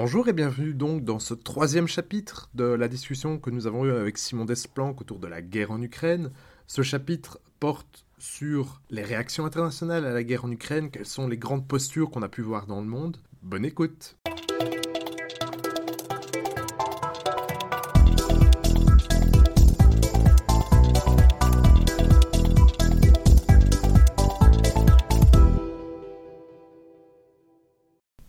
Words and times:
Bonjour 0.00 0.28
et 0.28 0.32
bienvenue 0.32 0.74
donc 0.74 1.02
dans 1.02 1.18
ce 1.18 1.34
troisième 1.34 1.88
chapitre 1.88 2.50
de 2.54 2.62
la 2.62 2.86
discussion 2.86 3.40
que 3.40 3.50
nous 3.50 3.66
avons 3.66 3.84
eue 3.84 3.90
avec 3.90 4.16
Simon 4.16 4.44
Desplanques 4.44 5.00
autour 5.00 5.18
de 5.18 5.26
la 5.26 5.42
guerre 5.42 5.72
en 5.72 5.82
Ukraine. 5.82 6.30
Ce 6.68 6.82
chapitre 6.82 7.40
porte 7.58 8.06
sur 8.16 8.80
les 8.90 9.02
réactions 9.02 9.44
internationales 9.44 10.06
à 10.06 10.12
la 10.12 10.22
guerre 10.22 10.44
en 10.44 10.52
Ukraine, 10.52 10.92
quelles 10.92 11.04
sont 11.04 11.26
les 11.26 11.36
grandes 11.36 11.66
postures 11.66 12.12
qu'on 12.12 12.22
a 12.22 12.28
pu 12.28 12.42
voir 12.42 12.68
dans 12.68 12.80
le 12.80 12.86
monde. 12.86 13.16
Bonne 13.42 13.64
écoute 13.64 14.16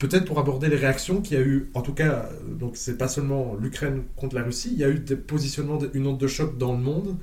Peut-être 0.10 0.26
pour 0.26 0.40
aborder 0.40 0.70
les 0.70 0.76
réactions 0.76 1.22
qu'il 1.22 1.38
y 1.38 1.42
a 1.42 1.44
eu, 1.44 1.70
en 1.76 1.82
tout 1.82 1.94
cas, 1.94 2.30
euh, 2.32 2.56
donc 2.56 2.78
c'est 2.78 2.98
pas 2.98 3.08
seulement 3.08 3.56
l'Ukraine 3.60 4.04
contre 4.16 4.36
la 4.36 4.44
Russie, 4.44 4.70
il 4.74 4.80
y 4.80 4.84
a 4.84 4.90
eu 4.90 5.00
des 5.00 5.16
positionnements, 5.16 5.80
une 5.94 6.08
onde 6.08 6.18
de 6.18 6.28
choc 6.28 6.58
dans 6.58 6.74
le 6.74 6.80
monde, 6.80 7.16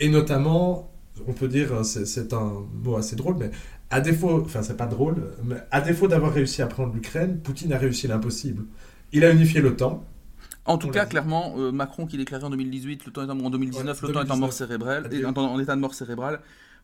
et 0.00 0.08
notamment, 0.08 0.90
on 1.26 1.32
peut 1.32 1.48
dire, 1.48 1.84
c'est 1.84 2.32
un 2.32 2.52
mot 2.82 2.96
assez 2.96 3.14
drôle, 3.14 3.36
mais 3.38 3.50
à 3.90 4.00
défaut, 4.00 4.42
enfin 4.44 4.62
c'est 4.62 4.76
pas 4.76 4.86
drôle, 4.86 5.16
mais 5.44 5.56
à 5.70 5.80
défaut 5.82 6.08
d'avoir 6.08 6.32
réussi 6.32 6.62
à 6.62 6.66
prendre 6.66 6.94
l'Ukraine, 6.94 7.38
Poutine 7.40 7.72
a 7.72 7.78
réussi 7.78 8.06
l'impossible. 8.08 8.64
Il 9.12 9.24
a 9.24 9.30
unifié 9.30 9.60
l'OTAN. 9.60 10.02
En 10.64 10.78
tout 10.78 10.88
cas, 10.88 11.04
clairement, 11.04 11.54
euh, 11.58 11.72
Macron 11.72 12.06
qui 12.06 12.16
déclarait 12.16 12.44
en 12.44 12.50
2018, 12.50 13.04
l'OTAN 13.04 13.26
est 13.26 13.30
en, 13.30 13.40
en 13.40 13.50
2019, 13.50 14.00
l'OTAN 14.02 14.24
est 14.24 14.30
en 14.30 14.36
mort 14.36 14.52
cérébrale, 14.52 15.10
en, 15.26 15.36
en 15.36 15.58
état 15.60 15.74
de 15.74 15.80
mort 15.80 15.94
cérébrale 15.94 16.40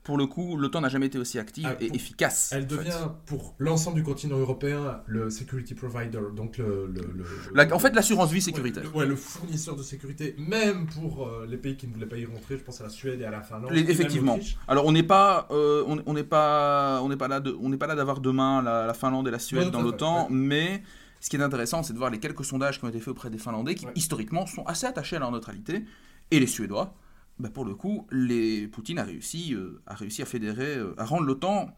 pour 0.06 0.16
le 0.16 0.27
coup, 0.27 0.56
l'OTAN 0.56 0.83
n'a 0.83 0.88
jamais 0.88 1.06
été 1.06 1.19
aussi 1.19 1.37
active 1.37 1.66
ah, 1.69 1.74
et 1.80 1.92
efficace. 1.92 2.51
Elle 2.52 2.69
devient, 2.69 3.09
pour 3.27 3.56
l'ensemble 3.59 3.97
du 3.97 4.05
continent 4.05 4.38
européen, 4.38 5.01
le 5.06 5.30
security 5.30 5.74
provider, 5.74 6.20
donc 6.33 6.59
le... 6.59 7.73
en 7.73 7.78
fait, 7.80 7.92
l'assurance 7.92 8.30
vie 8.30 8.41
sécuritaire. 8.41 8.84
Ouais, 8.95 9.05
le, 9.05 9.16
fournisseur 9.16 9.74
de 9.74 9.83
sécurité, 9.83 10.37
même 10.38 10.87
pour 10.87 11.27
euh, 11.27 11.45
les 11.48 11.56
pays 11.56 11.77
qui 11.77 11.89
ne 11.89 11.92
voulaient 11.92 12.06
pas 12.06 12.19
y 12.19 12.25
rentrer, 12.25 12.56
je 12.56 12.62
pense 12.62 12.80
à 12.80 12.84
la 12.84 12.89
Suède 12.89 13.20
et 13.20 13.25
à 13.25 13.33
la 13.33 13.42
Finlande. 13.42 13.72
effectivement. 13.75 14.39
Alors, 14.69 14.86
on 14.86 14.92
n'est 14.92 15.03
pas, 15.03 15.48
euh, 15.50 15.83
on 15.89 16.00
on 16.06 16.14
pas 16.23 17.00
on 17.02 17.08
n'est 17.08 17.17
pas 17.17 17.86
là 17.89 17.97
d'avoir 17.97 18.20
demain 18.20 18.62
la, 18.62 18.95
Finlande 18.95 19.27
et 19.27 19.33
la 19.33 19.41
Suède 19.41 19.70
dans 19.70 19.83
l'OTAN, 19.83 20.28
mais 20.30 20.84
ce 21.19 21.28
qui 21.28 21.34
est 21.34 21.42
intéressant, 21.42 21.83
c'est 21.83 21.95
de 21.95 21.98
voir 21.98 22.11
les 22.11 22.20
quelques 22.20 22.45
sondages 22.45 22.78
qui 22.78 22.84
ont 22.84 22.89
été 22.89 23.00
faits 23.00 23.08
auprès 23.08 23.28
des 23.28 23.39
Finlandais, 23.39 23.75
qui 23.75 23.86
historiquement 23.97 24.47
sont 24.47 24.62
assez 24.67 24.86
attachés 24.86 25.17
à 25.17 25.19
leur 25.19 25.33
neutralité, 25.33 25.84
et 26.30 26.39
les 26.39 26.47
Suédois. 26.47 26.95
Bah, 27.39 27.51
pour 27.53 27.65
le 27.65 27.75
coup, 27.75 28.06
les, 28.11 28.67
Poutine 28.67 28.98
a 28.98 29.05
réussi, 29.05 29.55
euh, 29.55 29.81
a 29.87 29.95
réussi 29.95 30.23
à 30.23 30.25
fédérer, 30.25 30.77
euh, 30.77 30.95
à 30.97 31.05
rendre 31.05 31.27
l'OTAN 31.27 31.70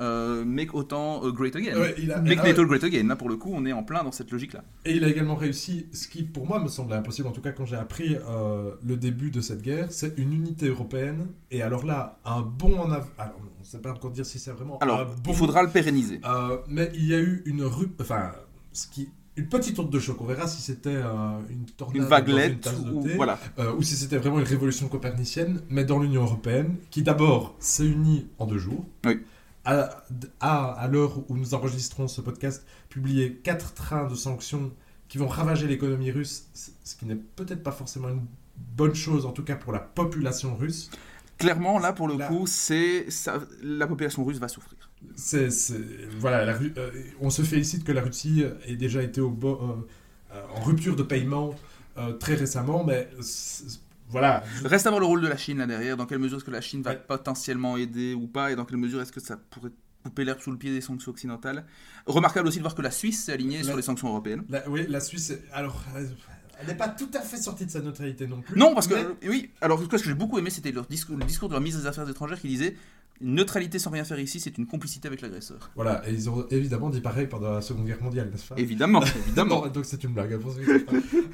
euh, 0.00 0.44
make 0.44 0.74
OTAN 0.74 1.30
great 1.30 1.54
again. 1.54 1.76
make 2.22 2.42
NATO 2.42 2.66
great 2.66 2.82
again. 2.82 3.06
Là, 3.06 3.14
pour 3.14 3.28
le 3.28 3.36
coup, 3.36 3.52
on 3.54 3.64
est 3.64 3.72
en 3.72 3.84
plein 3.84 4.02
dans 4.02 4.10
cette 4.10 4.32
logique-là. 4.32 4.64
Et 4.84 4.96
il 4.96 5.04
a 5.04 5.08
également 5.08 5.36
réussi, 5.36 5.86
ce 5.92 6.08
qui 6.08 6.24
pour 6.24 6.48
moi 6.48 6.58
me 6.58 6.66
semblait 6.66 6.96
impossible, 6.96 7.28
en 7.28 7.32
tout 7.32 7.40
cas 7.40 7.52
quand 7.52 7.64
j'ai 7.64 7.76
appris 7.76 8.16
le 8.82 8.96
début 8.96 9.30
de 9.30 9.40
cette 9.40 9.62
guerre, 9.62 9.92
c'est 9.92 10.18
une 10.18 10.32
unité 10.32 10.66
européenne. 10.66 11.28
Et 11.52 11.62
alors 11.62 11.86
là, 11.86 12.18
un 12.24 12.40
bon 12.42 12.76
en 12.76 12.90
avant. 12.90 13.06
Alors, 13.18 13.36
on 13.38 13.60
ne 13.60 13.64
sait 13.64 13.78
pas 13.78 13.92
encore 13.92 14.10
dire 14.10 14.26
si 14.26 14.40
c'est 14.40 14.50
vraiment. 14.50 14.78
Alors, 14.78 15.14
il 15.28 15.34
faudra 15.34 15.62
le 15.62 15.70
pérenniser. 15.70 16.20
mais 16.66 16.90
il 16.94 17.06
y 17.06 17.14
a 17.14 17.20
eu 17.20 17.44
une 17.46 17.62
rue. 17.62 17.92
Enfin, 18.00 18.32
ce 18.72 18.88
qui 18.88 19.10
une 19.36 19.48
petite 19.48 19.78
onde 19.78 19.90
de 19.90 19.98
choc. 19.98 20.20
On 20.20 20.24
verra 20.24 20.46
si 20.46 20.62
c'était 20.62 20.90
euh, 20.90 21.38
une 21.50 21.64
tornade, 21.64 21.96
une 21.96 22.04
vaguelette, 22.04 22.70
ou, 22.92 23.08
voilà. 23.16 23.38
Euh, 23.58 23.74
ou 23.74 23.82
si 23.82 23.96
c'était 23.96 24.18
vraiment 24.18 24.38
une 24.38 24.46
révolution 24.46 24.88
copernicienne, 24.88 25.62
mais 25.68 25.84
dans 25.84 25.98
l'Union 25.98 26.22
européenne, 26.22 26.76
qui 26.90 27.02
d'abord 27.02 27.54
s'est 27.58 27.86
unie 27.86 28.28
en 28.38 28.46
deux 28.46 28.58
jours. 28.58 28.84
Oui. 29.04 29.20
À, 29.66 30.04
à, 30.40 30.88
l'heure 30.88 31.18
où 31.30 31.36
nous 31.36 31.54
enregistrons 31.54 32.06
ce 32.06 32.20
podcast, 32.20 32.66
publié 32.90 33.32
quatre 33.42 33.72
trains 33.72 34.06
de 34.06 34.14
sanctions 34.14 34.70
qui 35.08 35.16
vont 35.16 35.26
ravager 35.26 35.66
l'économie 35.66 36.10
russe, 36.10 36.48
ce 36.52 36.94
qui 36.96 37.06
n'est 37.06 37.16
peut-être 37.16 37.62
pas 37.62 37.72
forcément 37.72 38.10
une 38.10 38.26
bonne 38.76 38.94
chose, 38.94 39.24
en 39.24 39.32
tout 39.32 39.42
cas 39.42 39.56
pour 39.56 39.72
la 39.72 39.78
population 39.78 40.54
russe. 40.54 40.90
Clairement, 41.38 41.78
là, 41.78 41.92
pour 41.92 42.08
le 42.08 42.18
coup, 42.28 42.46
c'est 42.46 43.06
la 43.62 43.86
population 43.86 44.22
russe 44.22 44.38
va 44.38 44.48
souffrir. 44.48 44.83
C'est, 45.16 45.48
voilà, 46.18 46.44
la, 46.44 46.52
euh, 46.54 46.90
on 47.20 47.30
se 47.30 47.42
félicite 47.42 47.84
que 47.84 47.92
la 47.92 48.02
Russie 48.02 48.44
ait 48.66 48.76
déjà 48.76 49.02
été 49.02 49.20
au 49.20 49.30
euh, 49.30 49.86
euh, 50.34 50.42
en 50.54 50.60
rupture 50.62 50.96
de 50.96 51.02
paiement 51.02 51.54
très 52.18 52.34
récemment, 52.34 52.82
mais 52.82 53.08
voilà. 54.08 54.42
Reste 54.64 54.86
à 54.86 54.90
voir 54.90 54.98
le 54.98 55.06
rôle 55.06 55.20
de 55.20 55.28
la 55.28 55.36
Chine 55.36 55.58
là 55.58 55.66
derrière. 55.66 55.96
Dans 55.96 56.06
quelle 56.06 56.18
mesure 56.18 56.38
est-ce 56.38 56.44
que 56.44 56.50
la 56.50 56.60
Chine 56.60 56.82
va 56.82 56.96
potentiellement 56.96 57.76
aider 57.76 58.14
ou 58.14 58.26
pas, 58.26 58.50
et 58.50 58.56
dans 58.56 58.64
quelle 58.64 58.78
mesure 58.78 59.00
est-ce 59.00 59.12
que 59.12 59.20
ça 59.20 59.36
pourrait 59.36 59.70
couper 60.02 60.24
l'herbe 60.24 60.40
sous 60.40 60.50
le 60.50 60.58
pied 60.58 60.72
des 60.72 60.80
sanctions 60.80 61.12
occidentales? 61.12 61.64
Remarquable 62.06 62.48
aussi 62.48 62.58
de 62.58 62.64
voir 62.64 62.74
que 62.74 62.82
la 62.82 62.90
Suisse 62.90 63.24
s'est 63.24 63.32
alignée 63.32 63.62
sur 63.62 63.76
les 63.76 63.82
sanctions 63.82 64.08
européennes. 64.08 64.42
oui, 64.66 64.86
la 64.88 64.98
Suisse, 64.98 65.32
alors 65.52 65.84
elle 66.60 66.66
n'est 66.66 66.74
pas 66.74 66.88
tout 66.88 67.10
à 67.14 67.20
fait 67.20 67.36
sortie 67.36 67.66
de 67.66 67.70
sa 67.70 67.80
neutralité 67.80 68.26
non 68.26 68.40
plus. 68.40 68.58
Non, 68.58 68.74
parce 68.74 68.86
que, 68.86 69.16
oui, 69.26 69.50
alors 69.60 69.80
ce 69.80 69.86
que 69.86 69.98
j'ai 69.98 70.14
beaucoup 70.14 70.38
aimé, 70.38 70.50
c'était 70.50 70.72
discours, 70.88 71.16
le 71.16 71.24
discours 71.24 71.48
de 71.48 71.54
la 71.54 71.60
ministre 71.60 71.82
des 71.82 71.86
Affaires 71.86 72.08
étrangères 72.08 72.40
qui 72.40 72.48
disait 72.48 72.76
une 73.20 73.34
neutralité 73.34 73.78
sans 73.78 73.90
rien 73.90 74.04
faire 74.04 74.18
ici, 74.18 74.40
c'est 74.40 74.58
une 74.58 74.66
complicité 74.66 75.08
avec 75.08 75.20
l'agresseur. 75.20 75.70
Voilà, 75.76 76.02
et 76.08 76.12
ils 76.12 76.28
ont 76.28 76.46
évidemment 76.50 76.90
dit 76.90 77.00
pareil 77.00 77.26
pendant 77.26 77.52
la 77.52 77.60
Seconde 77.60 77.86
Guerre 77.86 78.02
mondiale, 78.02 78.28
n'est-ce 78.30 78.46
pas? 78.46 78.54
Évidemment, 78.58 79.02
évidemment. 79.26 79.66
donc 79.68 79.84
c'est 79.84 80.02
une 80.04 80.12
blague. 80.12 80.32
Hein, 80.32 80.38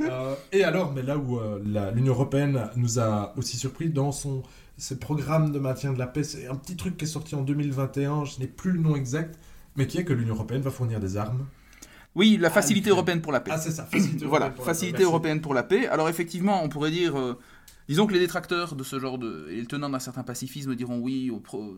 euh, 0.01 0.35
et 0.53 0.63
alors, 0.63 0.93
mais 0.93 1.03
là 1.03 1.17
où 1.17 1.39
euh, 1.39 1.59
l'Union 1.95 2.13
Européenne 2.13 2.69
nous 2.77 2.99
a 2.99 3.33
aussi 3.37 3.57
surpris 3.57 3.89
dans 3.89 4.13
son 4.13 4.43
ses 4.77 4.99
programmes 4.99 5.53
de 5.53 5.59
maintien 5.59 5.93
de 5.93 5.99
la 5.99 6.07
paix, 6.07 6.23
c'est 6.23 6.47
un 6.47 6.55
petit 6.55 6.75
truc 6.75 6.97
qui 6.97 7.05
est 7.05 7.09
sorti 7.09 7.35
en 7.35 7.43
2021, 7.43 8.25
je 8.25 8.41
n'ai 8.41 8.47
plus 8.47 8.73
le 8.73 8.81
nom 8.81 8.97
exact, 8.97 9.39
mais 9.77 9.87
qui 9.87 9.99
est 9.99 10.05
que 10.05 10.15
l'Union 10.15 10.35
Européenne 10.35 10.63
va 10.63 10.71
fournir 10.71 11.01
des 11.01 11.19
armes 11.19 11.47
oui, 12.17 12.39
la 12.41 12.51
facilité 12.51 12.91
européenne 12.91 13.21
pour 13.21 13.31
la 13.31 13.41
paix. 13.41 13.53
Ah, 13.55 13.59
c'est 13.59 13.71
ça, 13.71 13.85
facilité 13.85 14.27
Voilà, 14.27 14.51
facilité 14.51 15.05
européenne 15.05 15.41
pour 15.41 15.55
la 15.55 15.63
paix. 15.63 15.87
Alors, 15.87 16.09
effectivement, 16.09 16.63
on 16.65 16.69
pourrait 16.69 16.91
dire. 16.91 17.17
Euh, 17.17 17.39
disons 17.89 18.07
que 18.07 18.13
les 18.13 18.19
détracteurs 18.19 18.75
de 18.75 18.85
ce 18.85 18.99
genre 18.99 19.19
de. 19.19 19.49
et 19.51 19.57
les 19.57 19.67
tenants 19.67 19.91
d'un 19.91 19.99
certain 19.99 20.23
pacifisme 20.23 20.75
diront 20.75 20.99
oui, 20.99 21.31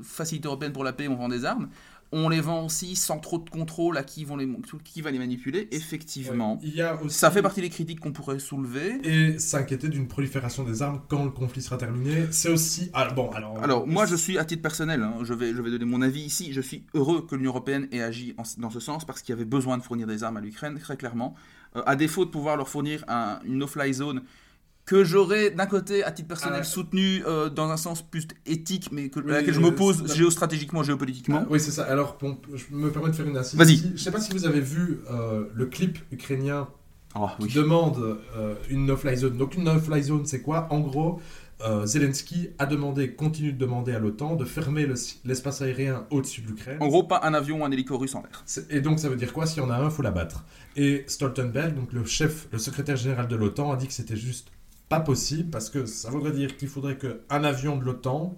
facilité 0.03 0.47
européenne 0.47 0.73
pour 0.73 0.85
la 0.85 0.93
paix, 0.93 1.09
on 1.09 1.17
vend 1.17 1.29
des 1.29 1.45
armes 1.45 1.69
on 2.13 2.29
les 2.29 2.41
vend 2.41 2.67
aussi 2.67 2.95
sans 2.95 3.19
trop 3.19 3.39
de 3.39 3.49
contrôle 3.49 3.97
à 3.97 4.03
qui, 4.03 4.25
vont 4.25 4.37
les, 4.37 4.47
qui 4.85 5.01
va 5.01 5.11
les 5.11 5.19
manipuler. 5.19 5.67
Effectivement, 5.73 6.61
il 6.63 6.75
y 6.75 6.83
a 6.83 6.99
ça 7.09 7.31
fait 7.31 7.41
partie 7.41 7.63
des 7.63 7.71
critiques 7.71 8.01
qu'on 8.01 8.13
pourrait 8.13 8.39
soulever. 8.39 9.01
Et 9.03 9.39
s'inquiéter 9.39 9.89
d'une 9.89 10.07
prolifération 10.07 10.63
des 10.63 10.83
armes 10.83 11.01
quand 11.09 11.25
le 11.25 11.31
conflit 11.31 11.63
sera 11.63 11.79
terminé, 11.79 12.27
c'est 12.31 12.51
aussi... 12.51 12.91
Ah, 12.93 13.11
bon, 13.11 13.31
alors... 13.31 13.63
Alors, 13.63 13.87
moi, 13.87 14.05
je 14.05 14.15
suis, 14.15 14.37
à 14.37 14.45
titre 14.45 14.61
personnel, 14.61 15.03
hein, 15.03 15.15
je, 15.23 15.33
vais, 15.33 15.55
je 15.55 15.63
vais 15.63 15.71
donner 15.71 15.87
mon 15.87 16.03
avis 16.03 16.21
ici, 16.21 16.53
je 16.53 16.61
suis 16.61 16.85
heureux 16.93 17.27
que 17.27 17.35
l'Union 17.35 17.51
Européenne 17.51 17.89
ait 17.93 18.03
agi 18.03 18.37
dans 18.59 18.71
ce 18.71 18.81
sens, 18.81 19.07
parce 19.07 19.23
qu'il 19.23 19.33
y 19.33 19.37
avait 19.37 19.47
besoin 19.47 19.79
de 19.79 19.83
fournir 19.83 20.07
des 20.07 20.23
armes 20.23 20.37
à 20.37 20.41
l'Ukraine, 20.41 20.79
très 20.79 20.99
clairement. 20.99 21.35
Euh, 21.77 21.83
à 21.87 21.97
défaut 21.97 22.27
de 22.27 22.31
pouvoir 22.31 22.59
leur 22.59 22.69
fournir 22.69 23.05
un, 23.09 23.39
une 23.45 23.57
no-fly 23.57 23.95
zone 23.95 24.23
que 24.85 25.05
j'aurais 25.05 25.51
d'un 25.51 25.67
côté 25.67 26.03
à 26.03 26.11
titre 26.11 26.29
personnel 26.29 26.61
ah. 26.63 26.65
soutenu 26.65 27.23
euh, 27.27 27.49
dans 27.49 27.71
un 27.71 27.77
sens 27.77 28.03
plus 28.03 28.27
éthique 28.47 28.89
mais 28.91 29.09
que, 29.09 29.21
à 29.21 29.35
laquelle 29.35 29.55
je 29.55 29.61
m'oppose 29.61 30.13
géostratégiquement 30.15 30.83
géopolitiquement. 30.83 31.43
Ah, 31.43 31.49
oui 31.51 31.61
c'est 31.61 31.71
ça. 31.71 31.85
Alors 31.85 32.19
je 32.55 32.75
me 32.75 32.91
permets 32.91 33.11
de 33.11 33.15
faire 33.15 33.27
une 33.27 33.37
insiste 33.37 33.57
vas-y. 33.57 33.93
Je 33.95 34.03
sais 34.03 34.11
pas 34.11 34.21
si 34.21 34.33
vous 34.33 34.45
avez 34.45 34.61
vu 34.61 35.01
euh, 35.11 35.45
le 35.55 35.67
clip 35.67 35.99
ukrainien 36.11 36.69
ah, 37.15 37.37
qui 37.39 37.55
demande 37.55 38.19
euh, 38.37 38.55
une 38.71 38.87
no-fly 38.87 39.17
zone. 39.17 39.37
Donc 39.37 39.55
une 39.55 39.65
no-fly 39.65 40.03
zone 40.03 40.27
c'est 40.27 40.43
quoi? 40.43 40.67
En 40.71 40.81
gros 40.81 41.21
Zelensky 41.85 42.49
a 42.59 42.67
demandé, 42.67 43.15
continue 43.15 43.53
de 43.53 43.59
demander 43.59 43.93
à 43.93 44.01
l'OTAN 44.01 44.35
de 44.35 44.45
fermer 44.45 44.85
l'espace 45.25 45.63
aérien 45.63 46.09
au-dessus 46.11 46.41
de 46.41 46.49
l'Ukraine. 46.49 46.79
En 46.81 46.89
gros, 46.89 47.05
pas 47.05 47.21
un 47.23 47.35
avion 47.35 47.61
ou 47.61 47.65
un 47.65 47.71
hélico 47.71 47.97
russe 47.97 48.17
en 48.17 48.23
l'air. 48.23 48.45
Et 48.69 48.81
donc, 48.81 48.99
ça 48.99 49.09
veut 49.09 49.15
dire 49.15 49.33
quoi? 49.33 49.47
S'il 49.47 49.63
y 49.63 49.65
en 49.65 49.71
a 49.71 49.77
un, 49.77 49.85
il 49.85 49.91
faut 49.93 50.03
l'abattre. 50.03 50.45
Et 50.75 51.05
Stoltenberg, 51.07 51.77
donc 51.77 51.93
le 51.93 52.05
chef, 52.05 52.49
le 52.51 52.59
secrétaire 52.59 52.97
général 52.97 53.29
de 53.29 53.37
l'OTAN, 53.37 53.71
a 53.71 53.77
dit 53.77 53.87
que 53.87 53.93
c'était 53.93 54.17
juste 54.17 54.51
pas 54.93 55.01
possible 55.01 55.51
parce 55.51 55.71
que 55.71 55.87
ça 55.87 56.11
voudrait 56.11 56.33
dire 56.33 56.57
qu'il 56.57 56.69
faudrait 56.69 56.99
qu'un 56.99 57.45
avion 57.45 57.77
de 57.77 57.85
l'OTAN 57.85 58.37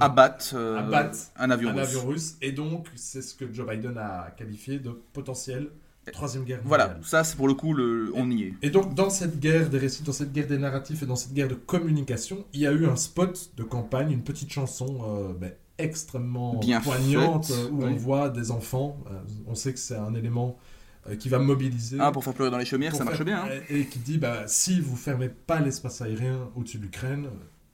abatte, 0.00 0.52
euh, 0.54 0.78
un, 0.78 1.50
avion, 1.50 1.70
un 1.70 1.78
avion 1.78 2.06
russe. 2.06 2.36
Et 2.40 2.52
donc, 2.52 2.86
c'est 2.94 3.22
ce 3.22 3.34
que 3.34 3.52
Joe 3.52 3.66
Biden 3.66 3.98
a 3.98 4.30
qualifié 4.36 4.78
de 4.78 4.90
potentiel 5.12 5.68
troisième 6.12 6.44
guerre 6.44 6.58
mondiale. 6.58 6.86
Voilà, 6.86 6.98
ça 7.02 7.24
c'est 7.24 7.36
pour 7.36 7.48
le 7.48 7.54
coup, 7.54 7.74
le, 7.74 8.12
on 8.14 8.30
y 8.30 8.44
est. 8.44 8.54
Et 8.62 8.70
donc, 8.70 8.94
dans 8.94 9.10
cette 9.10 9.40
guerre 9.40 9.68
des 9.68 9.78
récits, 9.78 10.02
dans 10.02 10.12
cette 10.12 10.32
guerre 10.32 10.46
des 10.46 10.58
narratifs 10.58 11.02
et 11.02 11.06
dans 11.06 11.16
cette 11.16 11.34
guerre 11.34 11.48
de 11.48 11.54
communication, 11.54 12.44
il 12.52 12.60
y 12.60 12.66
a 12.66 12.72
eu 12.72 12.86
un 12.86 12.96
spot 12.96 13.50
de 13.56 13.64
campagne, 13.64 14.12
une 14.12 14.22
petite 14.22 14.52
chanson 14.52 14.98
euh, 15.08 15.32
ben, 15.32 15.52
extrêmement 15.78 16.58
Bien 16.60 16.80
poignante 16.80 17.52
où 17.72 17.82
on 17.82 17.94
voit 17.96 18.30
des 18.30 18.50
enfants. 18.50 18.98
Euh, 19.10 19.20
on 19.46 19.54
sait 19.54 19.72
que 19.72 19.78
c'est 19.78 19.96
un 19.96 20.14
élément 20.14 20.56
euh, 20.58 20.75
qui 21.18 21.28
va 21.28 21.38
mobiliser. 21.38 21.98
Ah, 22.00 22.12
pour 22.12 22.24
faire 22.24 22.34
pleurer 22.34 22.50
dans 22.50 22.58
les 22.58 22.64
chaumières, 22.64 22.94
ça 22.94 23.04
marche 23.04 23.22
bien. 23.22 23.44
Hein. 23.44 23.60
Et, 23.68 23.86
qui 23.86 23.98
dit 23.98 24.18
bah, 24.18 24.44
si 24.46 24.80
vous 24.80 24.96
fermez 24.96 25.28
pas 25.28 25.60
l'espace 25.60 26.00
aérien 26.00 26.50
au-dessus 26.56 26.78
de 26.78 26.84
l'Ukraine, 26.84 27.28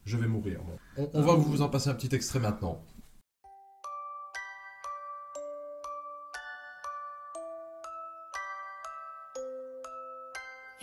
je 0.05 0.17
vais 0.17 0.27
mourir. 0.27 0.59
On, 0.97 1.09
on 1.13 1.21
va 1.21 1.33
vous 1.33 1.61
en 1.61 1.69
passer 1.69 1.89
un 1.89 1.95
petit 1.95 2.13
extrait 2.13 2.39
maintenant. 2.39 2.81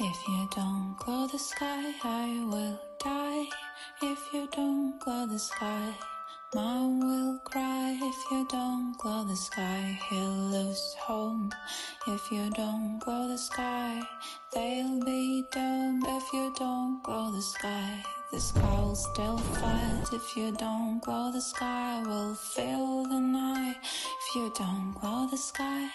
If 0.03 0.29
you 0.29 0.49
don't 0.57 0.97
glow 0.97 1.27
the 1.27 1.39
sky, 1.39 1.93
I 2.03 2.43
will 2.51 2.79
die. 3.05 3.45
If 4.01 4.33
you 4.33 4.49
don't 4.51 4.99
glow 4.99 5.27
the 5.27 5.39
sky, 5.39 5.93
Mom 6.53 6.99
will 6.99 7.39
cry 7.45 7.97
if 8.03 8.31
you 8.33 8.45
don't 8.51 8.99
glow 8.99 9.23
the 9.23 9.37
sky. 9.37 9.97
He'll 10.09 10.51
lose 10.51 10.97
home 10.99 11.53
if 12.09 12.33
you 12.33 12.51
don't 12.51 12.99
glow 12.99 13.29
the 13.29 13.39
sky. 13.39 14.03
They'll 14.53 14.99
be 15.05 15.45
dumb 15.53 16.03
if 16.05 16.33
you 16.33 16.53
don't 16.59 17.05
glow 17.05 17.31
the 17.31 17.41
sky. 17.41 18.03
The 18.33 18.41
sky 18.41 18.81
will 18.81 18.97
still 18.97 19.39
fight 19.39 20.09
if 20.13 20.37
you 20.37 20.51
don't 20.51 21.01
glow 21.05 21.31
the 21.31 21.41
sky. 21.41 22.03
Will 22.05 22.35
fill 22.35 23.05
the 23.05 23.21
night 23.21 23.77
if 23.81 24.35
you 24.35 24.53
don't 24.59 24.97
glow 25.01 25.29
the 25.31 25.39
sky. 25.39 25.89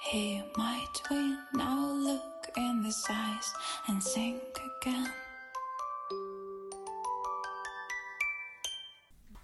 He 0.00 0.42
might 0.56 1.02
win. 1.10 1.36
Now 1.52 1.92
look 1.92 2.48
in 2.56 2.84
his 2.84 3.04
eyes 3.10 3.52
and 3.86 4.02
sink 4.02 4.62
again. 4.80 5.12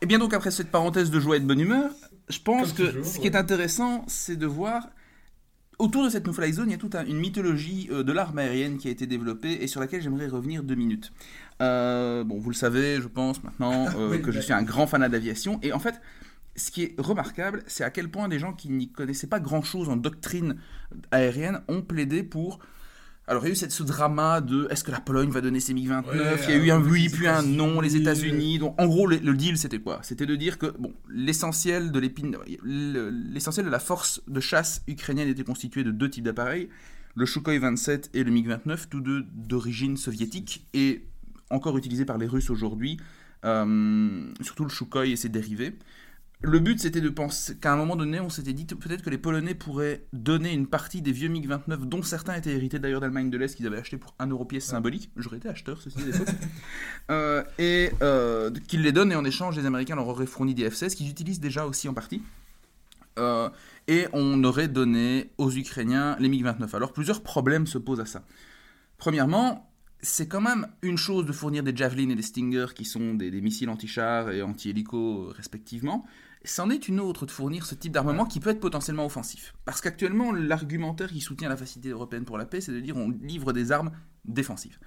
Et 0.02 0.06
bien 0.06 0.18
donc 0.18 0.34
après 0.34 0.50
cette 0.50 0.70
parenthèse 0.70 1.10
de 1.10 1.20
joie 1.20 1.36
et 1.36 1.40
de 1.40 1.46
bonne 1.46 1.60
humeur, 1.60 1.90
je 2.28 2.38
pense 2.38 2.72
que 2.72 3.02
ce 3.02 3.18
qui 3.18 3.26
est 3.26 3.36
intéressant, 3.36 4.04
c'est 4.08 4.36
de 4.36 4.46
voir 4.46 4.88
autour 5.78 6.04
de 6.04 6.08
cette 6.10 6.26
no-fly 6.26 6.52
zone, 6.52 6.68
il 6.68 6.72
y 6.72 6.74
a 6.74 6.78
toute 6.78 6.94
une 6.94 7.18
mythologie 7.18 7.88
euh, 7.90 8.02
de 8.02 8.12
l'arme 8.12 8.38
aérienne 8.38 8.78
qui 8.78 8.88
a 8.88 8.90
été 8.90 9.06
développée 9.06 9.58
et 9.60 9.66
sur 9.66 9.80
laquelle 9.80 10.00
j'aimerais 10.00 10.26
revenir 10.26 10.62
deux 10.62 10.74
minutes. 10.74 11.12
Euh, 11.60 12.24
bon, 12.24 12.38
vous 12.38 12.50
le 12.50 12.54
savez, 12.54 13.00
je 13.00 13.08
pense 13.08 13.42
maintenant 13.42 13.86
euh, 13.96 14.18
que 14.18 14.32
je 14.32 14.40
suis 14.40 14.52
un 14.52 14.62
grand 14.62 14.86
fanat 14.86 15.08
d'aviation. 15.08 15.58
Et 15.62 15.72
en 15.72 15.78
fait, 15.78 16.00
ce 16.56 16.70
qui 16.70 16.82
est 16.82 16.94
remarquable, 16.98 17.62
c'est 17.66 17.84
à 17.84 17.90
quel 17.90 18.10
point 18.10 18.28
des 18.28 18.38
gens 18.38 18.52
qui 18.52 18.70
n'y 18.70 18.90
connaissaient 18.90 19.26
pas 19.26 19.40
grand-chose 19.40 19.88
en 19.88 19.96
doctrine 19.96 20.56
aérienne 21.10 21.60
ont 21.68 21.82
plaidé 21.82 22.22
pour 22.22 22.58
alors 23.28 23.42
il 23.44 23.46
y 23.46 23.50
a 23.50 23.52
eu 23.52 23.56
cette, 23.56 23.72
ce 23.72 23.82
drama 23.82 24.40
de 24.40 24.68
est-ce 24.70 24.84
que 24.84 24.92
la 24.92 25.00
Pologne 25.00 25.30
va 25.30 25.40
donner 25.40 25.58
ses 25.58 25.74
MiG-29? 25.74 26.04
Il 26.44 26.50
y 26.50 26.52
a 26.52 26.56
eu 26.56 26.70
un 26.70 26.80
oui 26.80 27.08
puis 27.08 27.26
un 27.26 27.42
non, 27.42 27.80
les 27.80 27.96
États-Unis. 27.96 28.58
Donc 28.58 28.80
en 28.80 28.86
gros 28.86 29.06
le, 29.08 29.18
deal 29.18 29.58
c'était 29.58 29.80
quoi? 29.80 29.98
C'était 30.02 30.26
de 30.26 30.36
dire 30.36 30.58
que 30.58 30.66
bon 30.78 30.94
l'essentiel 31.08 31.90
de 31.90 31.98
l'épine, 31.98 32.36
l'essentiel 32.64 33.66
de 33.66 33.70
la 33.70 33.80
force 33.80 34.22
de 34.28 34.38
chasse 34.38 34.82
ukrainienne 34.86 35.28
était 35.28 35.42
constitué 35.42 35.82
de 35.82 35.90
deux 35.90 36.08
types 36.08 36.24
d'appareils, 36.24 36.68
le 37.16 37.26
Sukhoi 37.26 37.58
27 37.58 38.10
et 38.14 38.22
le 38.22 38.30
MiG-29, 38.30 38.88
tous 38.88 39.00
deux 39.00 39.24
d'origine 39.32 39.96
soviétique 39.96 40.66
et 40.72 41.04
encore 41.50 41.76
utilisés 41.78 42.04
par 42.04 42.18
les 42.18 42.26
Russes 42.26 42.50
aujourd'hui, 42.50 42.98
euh, 43.44 44.32
surtout 44.40 44.64
le 44.64 44.70
Sukhoi 44.70 45.06
et 45.06 45.16
ses 45.16 45.30
dérivés 45.30 45.76
le 46.42 46.58
but, 46.58 46.78
c'était 46.78 47.00
de 47.00 47.08
penser 47.08 47.56
qu'à 47.56 47.72
un 47.72 47.76
moment 47.76 47.96
donné, 47.96 48.20
on 48.20 48.28
s'était 48.28 48.52
dit 48.52 48.66
peut-être 48.66 49.02
que 49.02 49.08
les 49.08 49.16
Polonais 49.16 49.54
pourraient 49.54 50.06
donner 50.12 50.52
une 50.52 50.66
partie 50.66 51.00
des 51.00 51.10
vieux 51.10 51.30
MiG-29, 51.30 51.86
dont 51.86 52.02
certains 52.02 52.34
étaient 52.34 52.52
hérités 52.52 52.78
d'ailleurs 52.78 53.00
d'Allemagne 53.00 53.30
de 53.30 53.38
l'Est, 53.38 53.56
qu'ils 53.56 53.66
avaient 53.66 53.78
acheté 53.78 53.96
pour 53.96 54.14
un 54.18 54.26
euro 54.26 54.44
pièce 54.44 54.66
symbolique. 54.66 55.10
J'aurais 55.16 55.38
été 55.38 55.48
acheteur, 55.48 55.80
ceci 55.80 55.96
des 55.96 56.12
euh, 57.10 57.42
et 57.58 57.90
euh, 58.02 58.50
qu'ils 58.68 58.82
les 58.82 58.92
donnent, 58.92 59.12
et 59.12 59.16
en 59.16 59.24
échange, 59.24 59.56
les 59.56 59.64
Américains 59.64 59.96
leur 59.96 60.08
auraient 60.08 60.26
fourni 60.26 60.54
des 60.54 60.68
F-16, 60.68 60.94
qu'ils 60.94 61.08
utilisent 61.08 61.40
déjà 61.40 61.64
aussi 61.64 61.88
en 61.88 61.94
partie. 61.94 62.22
Euh, 63.18 63.48
et 63.88 64.06
on 64.12 64.44
aurait 64.44 64.68
donné 64.68 65.30
aux 65.38 65.50
Ukrainiens 65.50 66.16
les 66.20 66.28
MiG-29. 66.28 66.76
Alors 66.76 66.92
plusieurs 66.92 67.22
problèmes 67.22 67.66
se 67.66 67.78
posent 67.78 68.00
à 68.00 68.06
ça. 68.06 68.22
Premièrement, 68.98 69.72
c'est 70.02 70.28
quand 70.28 70.42
même 70.42 70.68
une 70.82 70.98
chose 70.98 71.24
de 71.24 71.32
fournir 71.32 71.62
des 71.62 71.74
Javelin 71.74 72.10
et 72.10 72.14
des 72.14 72.22
Stinger, 72.22 72.66
qui 72.74 72.84
sont 72.84 73.14
des, 73.14 73.30
des 73.30 73.40
missiles 73.40 73.70
anti-chars 73.70 74.30
et 74.30 74.42
anti-hélico 74.42 75.32
respectivement 75.34 76.04
c'en 76.46 76.70
est 76.70 76.88
une 76.88 77.00
autre 77.00 77.26
de 77.26 77.30
fournir 77.30 77.66
ce 77.66 77.74
type 77.74 77.92
d'armement 77.92 78.24
qui 78.24 78.40
peut 78.40 78.50
être 78.50 78.60
potentiellement 78.60 79.06
offensif. 79.06 79.54
Parce 79.64 79.80
qu'actuellement, 79.80 80.32
l'argumentaire 80.32 81.10
qui 81.10 81.20
soutient 81.20 81.48
la 81.48 81.56
facilité 81.56 81.90
européenne 81.90 82.24
pour 82.24 82.38
la 82.38 82.46
paix, 82.46 82.60
c'est 82.60 82.72
de 82.72 82.80
dire 82.80 82.96
on 82.96 83.10
livre 83.10 83.52
des 83.52 83.72
armes 83.72 83.90
défensives. 84.24 84.78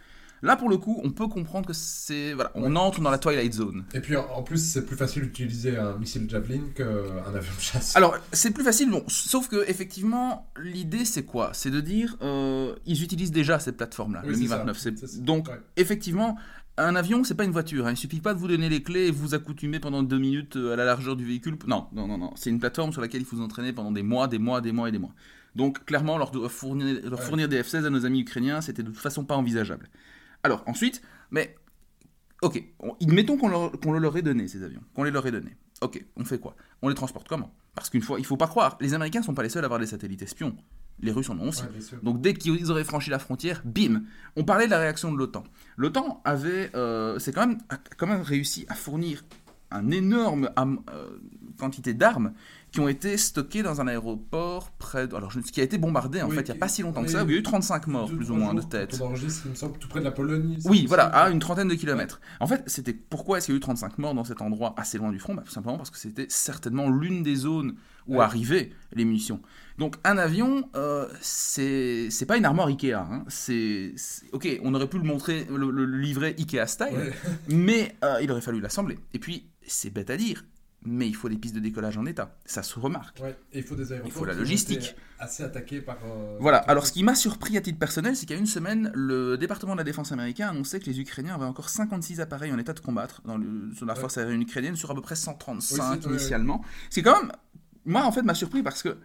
Là, 0.42 0.56
pour 0.56 0.70
le 0.70 0.78
coup, 0.78 1.02
on 1.04 1.12
peut 1.12 1.28
comprendre 1.28 1.68
que 1.68 1.74
c'est. 1.74 2.34
Voilà, 2.34 2.52
on 2.56 2.76
entre 2.76 3.02
dans 3.02 3.12
la 3.12 3.18
Twilight 3.18 3.54
Zone. 3.54 3.84
Et 3.94 4.00
puis, 4.00 4.16
en 4.16 4.42
plus, 4.42 4.58
c'est 4.58 4.86
plus 4.86 4.96
facile 4.96 5.24
d'utiliser 5.24 5.78
un 5.78 5.98
missile 5.98 6.30
Javelin 6.30 6.62
qu'un 6.74 7.36
avion 7.36 7.54
de 7.54 7.62
chasse. 7.62 7.96
Alors, 7.96 8.18
c'est 8.32 8.52
plus 8.52 8.64
facile, 8.64 8.90
bon. 8.90 9.04
Sauf 9.08 9.50
que, 9.50 9.70
effectivement, 9.70 10.50
l'idée, 10.58 11.04
c'est 11.04 11.24
quoi? 11.24 11.52
C'est 11.54 11.72
de 11.72 11.82
dire. 11.82 12.16
Euh, 12.22 12.76
ils 12.86 13.04
utilisent 13.04 13.32
déjà 13.32 13.60
cette 13.60 13.78
plateforme-là, 13.78 14.22
le 14.26 14.36
Mi-29. 14.36 15.20
Donc, 15.22 15.50
effectivement, 15.76 16.38
un 16.88 16.96
avion, 16.96 17.24
c'est 17.24 17.36
pas 17.36 17.44
une 17.44 17.52
voiture. 17.52 17.88
Hein. 17.88 17.92
Il 17.92 17.98
suffit 17.98 18.22
pas 18.22 18.34
de 18.34 18.40
vous 18.40 18.48
donner 18.48 18.70
les 18.70 18.82
clés 18.84 19.08
et 19.08 19.12
vous 19.12 19.34
accoutumer 19.36 19.80
pendant 19.80 20.04
deux 20.04 20.18
minutes 20.18 20.56
euh, 20.56 20.74
à 20.74 20.76
la 20.76 20.86
largeur 20.86 21.16
du 21.16 21.26
véhicule. 21.26 21.58
Non, 21.68 21.88
non, 21.92 22.08
non, 22.08 22.18
non. 22.18 22.32
C'est 22.36 22.50
une 22.50 22.60
plateforme 22.60 22.92
sur 22.92 23.02
laquelle 23.02 23.22
il 23.22 23.26
faut 23.26 23.36
vous 23.36 23.42
entraîner 23.44 23.74
pendant 23.74 23.92
des 23.92 24.04
mois, 24.04 24.28
des 24.28 24.40
mois, 24.40 24.62
des 24.62 24.72
mois 24.72 24.90
et 24.90 24.92
des 24.92 25.00
mois. 25.00 25.14
Donc, 25.56 25.86
clairement, 25.86 26.18
leur, 26.18 26.32
fournir, 26.52 27.00
leur 27.10 27.22
fournir 27.22 27.50
des 27.50 27.62
F-16 27.62 27.86
à 27.86 27.90
nos 27.90 28.06
amis 28.06 28.22
ukrainiens, 28.22 28.62
c'était 28.62 28.84
de 28.84 28.90
toute 28.90 29.00
façon 29.00 29.26
pas 29.26 29.36
envisageable. 29.36 29.90
Alors, 30.44 30.64
ensuite, 30.68 31.02
mais. 31.32 31.56
Ok, 32.42 32.64
admettons 33.02 33.38
qu'on 33.38 33.50
leur, 33.50 33.72
leur, 33.84 34.00
leur 34.00 34.16
ait 34.16 34.22
donné 34.22 34.48
ces 34.48 34.64
avions, 34.64 34.80
qu'on 34.94 35.04
les 35.04 35.12
leur 35.12 35.28
ait 35.28 35.32
donnés. 35.32 35.58
Ok, 35.82 36.06
on 36.16 36.24
fait 36.24 36.40
quoi? 36.40 36.56
On 36.82 36.88
les 36.88 36.96
transporte 36.96 37.28
comment? 37.28 37.54
Parce 37.76 37.90
qu'une 37.90 38.02
fois, 38.02 38.18
il 38.18 38.26
faut 38.26 38.38
pas 38.38 38.48
croire, 38.48 38.78
les 38.80 38.94
Américains 38.94 39.22
sont 39.22 39.34
pas 39.34 39.44
les 39.44 39.50
seuls 39.50 39.64
à 39.64 39.66
avoir 39.66 39.80
des 39.80 39.88
satellites 39.88 40.22
espions 40.22 40.56
les 41.02 41.12
Russes 41.12 41.30
en 41.30 41.40
ont 41.40 41.50
aussi. 41.50 41.64
Donc 42.04 42.22
dès 42.22 42.34
qu'ils 42.34 42.72
auraient 42.72 42.84
franchi 42.84 43.10
la 43.10 43.20
frontière, 43.20 43.62
bim 43.66 44.04
On 44.36 44.44
parlait 44.44 44.66
de 44.66 44.72
la 44.72 44.80
réaction 44.80 45.12
de 45.12 45.18
l'OTAN. 45.18 45.44
L'OTAN 45.78 46.22
avait, 46.26 46.72
euh, 46.76 47.20
c'est 47.20 47.32
quand 47.32 47.48
même, 47.48 47.58
a 47.70 47.78
quand 47.98 48.08
même 48.08 48.22
réussi 48.22 48.66
à 48.70 48.76
fournir 48.76 49.24
un 49.72 49.92
énorme 49.92 50.50
euh, 50.58 51.08
quantité 51.58 51.94
d'armes 51.94 52.34
qui 52.72 52.80
ont 52.80 52.88
été 52.88 53.18
stockées 53.18 53.64
dans 53.64 53.82
un 53.82 53.88
aéroport 53.88 54.72
près 54.72 55.08
de... 55.08 55.16
Alors, 55.16 55.32
qui 55.32 55.60
a 55.60 55.64
été 55.64 55.78
bombardé, 55.78 56.22
en 56.22 56.30
fait, 56.30 56.42
il 56.42 56.52
n'y 56.52 56.58
a 56.58 56.60
pas 56.60 56.68
si 56.68 56.82
longtemps 56.82 57.04
que 57.04 57.10
ça, 57.10 57.24
où 57.24 57.30
il 57.30 57.34
y 57.34 57.36
a 57.36 57.40
eu 57.40 57.44
35 57.44 57.88
morts, 57.88 58.12
plus 58.12 58.32
ou 58.32 58.36
moins, 58.36 58.54
de 58.54 58.62
tête. 58.62 59.00
Il 59.46 59.50
me 59.50 59.56
semble, 59.56 59.78
tout 59.78 59.88
près 59.88 60.00
de 60.00 60.06
la 60.06 60.12
Pologne. 60.12 60.58
Oui, 60.66 60.86
voilà, 60.88 61.06
à 61.06 61.30
une 61.30 61.40
trentaine 61.40 61.68
de 61.68 61.76
kilomètres. 61.76 62.20
En 62.40 62.48
fait, 62.48 62.64
c'était 62.68 62.94
pourquoi 62.94 63.38
est-ce 63.38 63.48
qu'il 63.48 63.56
y 63.56 63.58
a 63.58 63.60
eu 63.60 63.62
35 63.62 63.98
morts 63.98 64.14
dans 64.14 64.24
cet 64.24 64.42
endroit 64.42 64.74
assez 64.78 64.98
loin 64.98 65.12
du 65.12 65.20
front? 65.20 65.34
Bah, 65.34 65.44
Tout 65.46 65.52
simplement 65.52 65.78
parce 65.78 65.90
que 65.90 65.98
c'était 65.98 66.28
certainement 66.30 66.90
l'une 66.90 67.24
des 67.24 67.36
zones 67.36 67.76
où 68.08 68.22
arrivaient 68.22 68.72
les 68.94 69.06
munitions. 69.06 69.40
Donc 69.78 69.96
un 70.04 70.18
avion, 70.18 70.70
euh, 70.76 71.08
c'est 71.22 72.26
pas 72.28 72.38
une 72.38 72.46
armoire 72.46 72.68
Ikea. 72.68 72.94
Hein. 72.94 73.24
C'est 73.28 73.94
ok, 74.34 74.60
on 74.64 74.74
aurait 74.74 74.90
pu 74.90 74.98
le 74.98 75.04
montrer, 75.04 75.48
le, 75.50 75.86
livrer 75.86 76.36
Ikea 76.38 76.66
style, 76.68 77.14
mais 77.48 77.96
euh, 78.04 78.20
il 78.22 78.32
aurait 78.32 78.42
fallu 78.42 78.60
l'assembler. 78.60 78.98
Et 79.14 79.20
puis 79.20 79.48
c'est 79.66 79.92
bête 79.92 80.10
à 80.10 80.18
dire, 80.18 80.44
mais 80.84 81.08
il 81.08 81.16
faut 81.16 81.30
des 81.30 81.38
pistes 81.38 81.56
de 81.56 81.60
décollage 81.60 81.98
en 81.98 82.06
état. 82.06 82.36
Ça 82.46 82.64
se 82.64 82.80
remarque. 82.80 83.20
Ouais, 83.22 83.38
et 83.52 83.60
il 83.60 83.64
faut 83.64 83.76
des 83.76 83.94
Il 84.06 84.12
faut 84.12 84.26
la 84.26 84.34
logistique. 84.34 84.96
Assez 85.20 85.44
attaqué 85.44 85.82
par. 85.82 85.98
Euh, 86.06 86.38
voilà. 86.40 86.60
Alors 86.60 86.88
ce 86.88 86.94
qui 86.94 87.04
m'a 87.04 87.16
surpris 87.16 87.58
à 87.58 87.62
titre 87.62 87.78
personnel, 87.78 88.16
c'est 88.16 88.26
qu'il 88.26 88.36
y 88.36 88.38
a 88.38 88.40
une 88.40 88.48
semaine, 88.48 88.92
le 88.96 89.38
département 89.38 89.74
de 89.74 89.80
la 89.80 89.84
défense 89.84 90.12
américain 90.12 90.48
a 90.48 90.52
annoncé 90.52 90.80
que 90.80 90.86
les 90.86 91.00
Ukrainiens 91.00 91.36
avaient 91.36 91.46
encore 91.46 91.70
56 91.70 92.22
appareils 92.22 92.54
en 92.54 92.58
état 92.58 92.74
de 92.74 92.80
combattre 92.80 93.22
dans 93.26 93.38
le, 93.38 93.74
sur 93.76 93.86
la 93.86 93.96
force 93.96 94.18
aérienne 94.18 94.42
ukrainienne 94.42 94.76
sur 94.76 94.90
à 94.90 94.96
peu 94.96 95.02
près 95.02 95.16
135 95.16 96.06
initialement. 96.06 96.64
C'est 96.90 97.02
quand 97.02 97.22
même, 97.22 97.32
moi 97.86 98.06
en 98.06 98.12
fait, 98.12 98.22
m'a 98.22 98.34
surpris 98.34 98.64
parce 98.64 98.82
que 98.82 98.98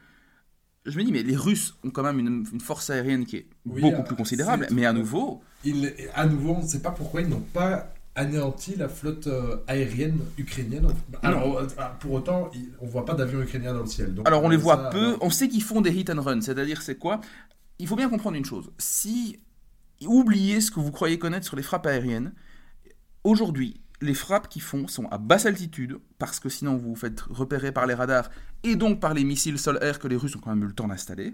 je 0.86 0.98
me 0.98 1.04
dis, 1.04 1.12
mais 1.12 1.22
les 1.22 1.36
Russes 1.36 1.74
ont 1.82 1.90
quand 1.90 2.02
même 2.02 2.18
une, 2.18 2.60
force 2.60 2.90
aérienne 2.90 3.24
qui 3.24 3.36
est 3.36 3.46
beaucoup 3.64 4.02
plus 4.02 4.16
considérable, 4.16 4.68
mais 4.70 4.84
à 4.86 4.92
nouveau. 4.92 5.42
À 6.14 6.26
nouveau, 6.26 6.56
on 6.58 6.62
ne 6.62 6.68
sait 6.68 6.82
pas 6.82 6.90
pourquoi 6.90 7.22
ils 7.22 7.28
n'ont 7.28 7.40
pas 7.40 7.92
anéanti 8.14 8.76
la 8.76 8.88
flotte 8.88 9.26
euh, 9.26 9.56
aérienne 9.66 10.20
ukrainienne. 10.38 10.86
Alors, 11.22 11.58
euh, 11.58 11.66
pour 12.00 12.12
autant, 12.12 12.50
on 12.80 12.86
ne 12.86 12.90
voit 12.90 13.04
pas 13.04 13.14
d'avions 13.14 13.42
ukrainiens 13.42 13.74
dans 13.74 13.80
le 13.80 13.86
ciel. 13.86 14.14
Alors, 14.24 14.42
on 14.44 14.48
les 14.48 14.56
voit 14.56 14.90
peu. 14.90 15.16
On 15.20 15.30
sait 15.30 15.48
qu'ils 15.48 15.62
font 15.62 15.80
des 15.80 15.90
hit 15.90 16.10
and 16.10 16.22
run, 16.22 16.40
c'est-à-dire, 16.40 16.82
c'est 16.82 16.96
quoi? 16.96 17.20
Il 17.78 17.88
faut 17.88 17.96
bien 17.96 18.08
comprendre 18.08 18.36
une 18.36 18.44
chose. 18.44 18.70
Si. 18.78 19.40
Oubliez 20.04 20.60
ce 20.60 20.72
que 20.72 20.80
vous 20.80 20.90
croyez 20.90 21.18
connaître 21.18 21.46
sur 21.46 21.56
les 21.56 21.62
frappes 21.62 21.86
aériennes. 21.86 22.34
Aujourd'hui, 23.22 23.80
les 24.02 24.12
frappes 24.12 24.48
qu'ils 24.48 24.60
font 24.60 24.88
sont 24.88 25.06
à 25.06 25.18
basse 25.18 25.46
altitude, 25.46 25.98
parce 26.18 26.40
que 26.40 26.48
sinon 26.48 26.76
vous 26.76 26.90
vous 26.90 26.96
faites 26.96 27.20
repérer 27.22 27.70
par 27.70 27.86
les 27.86 27.94
radars 27.94 28.28
et 28.64 28.74
donc 28.74 29.00
par 29.00 29.14
les 29.14 29.24
missiles 29.24 29.58
sol-air 29.58 30.00
que 30.00 30.08
les 30.08 30.16
Russes 30.16 30.34
ont 30.36 30.40
quand 30.40 30.50
même 30.50 30.64
eu 30.64 30.66
le 30.66 30.74
temps 30.74 30.88
d'installer. 30.88 31.32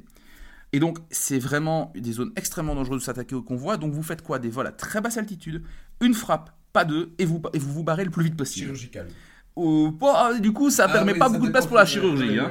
Et 0.73 0.79
donc 0.79 0.99
c'est 1.11 1.39
vraiment 1.39 1.91
des 1.97 2.13
zones 2.13 2.33
extrêmement 2.37 2.75
dangereuses 2.75 3.01
de 3.01 3.07
s'attaquer 3.07 3.35
au 3.35 3.43
convoi, 3.43 3.79
donc 3.79 3.93
vous 3.93 4.03
faites 4.05 4.23
quoi? 4.23 4.39
Des 4.39 4.51
vols 4.51 4.67
à 4.69 4.73
très 4.73 5.01
basse 5.01 5.17
altitude, 5.17 5.65
une 6.01 6.15
frappe, 6.15 6.53
pas 6.73 6.85
deux, 6.85 7.13
et 7.19 7.25
vous 7.25 7.43
et 7.53 7.59
vous, 7.59 7.73
vous 7.73 7.85
barrez 7.85 8.05
le 8.05 8.11
plus 8.11 8.25
vite 8.25 8.37
possible. 8.37 8.67
Chirurgical. 8.67 9.09
Ah, 10.03 10.33
du 10.41 10.53
coup, 10.53 10.71
ça 10.71 10.85
ne 10.87 10.91
ah 10.91 10.93
permet 10.93 11.15
pas 11.15 11.29
beaucoup 11.29 11.47
de 11.47 11.53
place 11.53 11.67
pour 11.67 11.77
la 11.77 11.85
chirurgie. 11.85 12.39
Hein. 12.39 12.51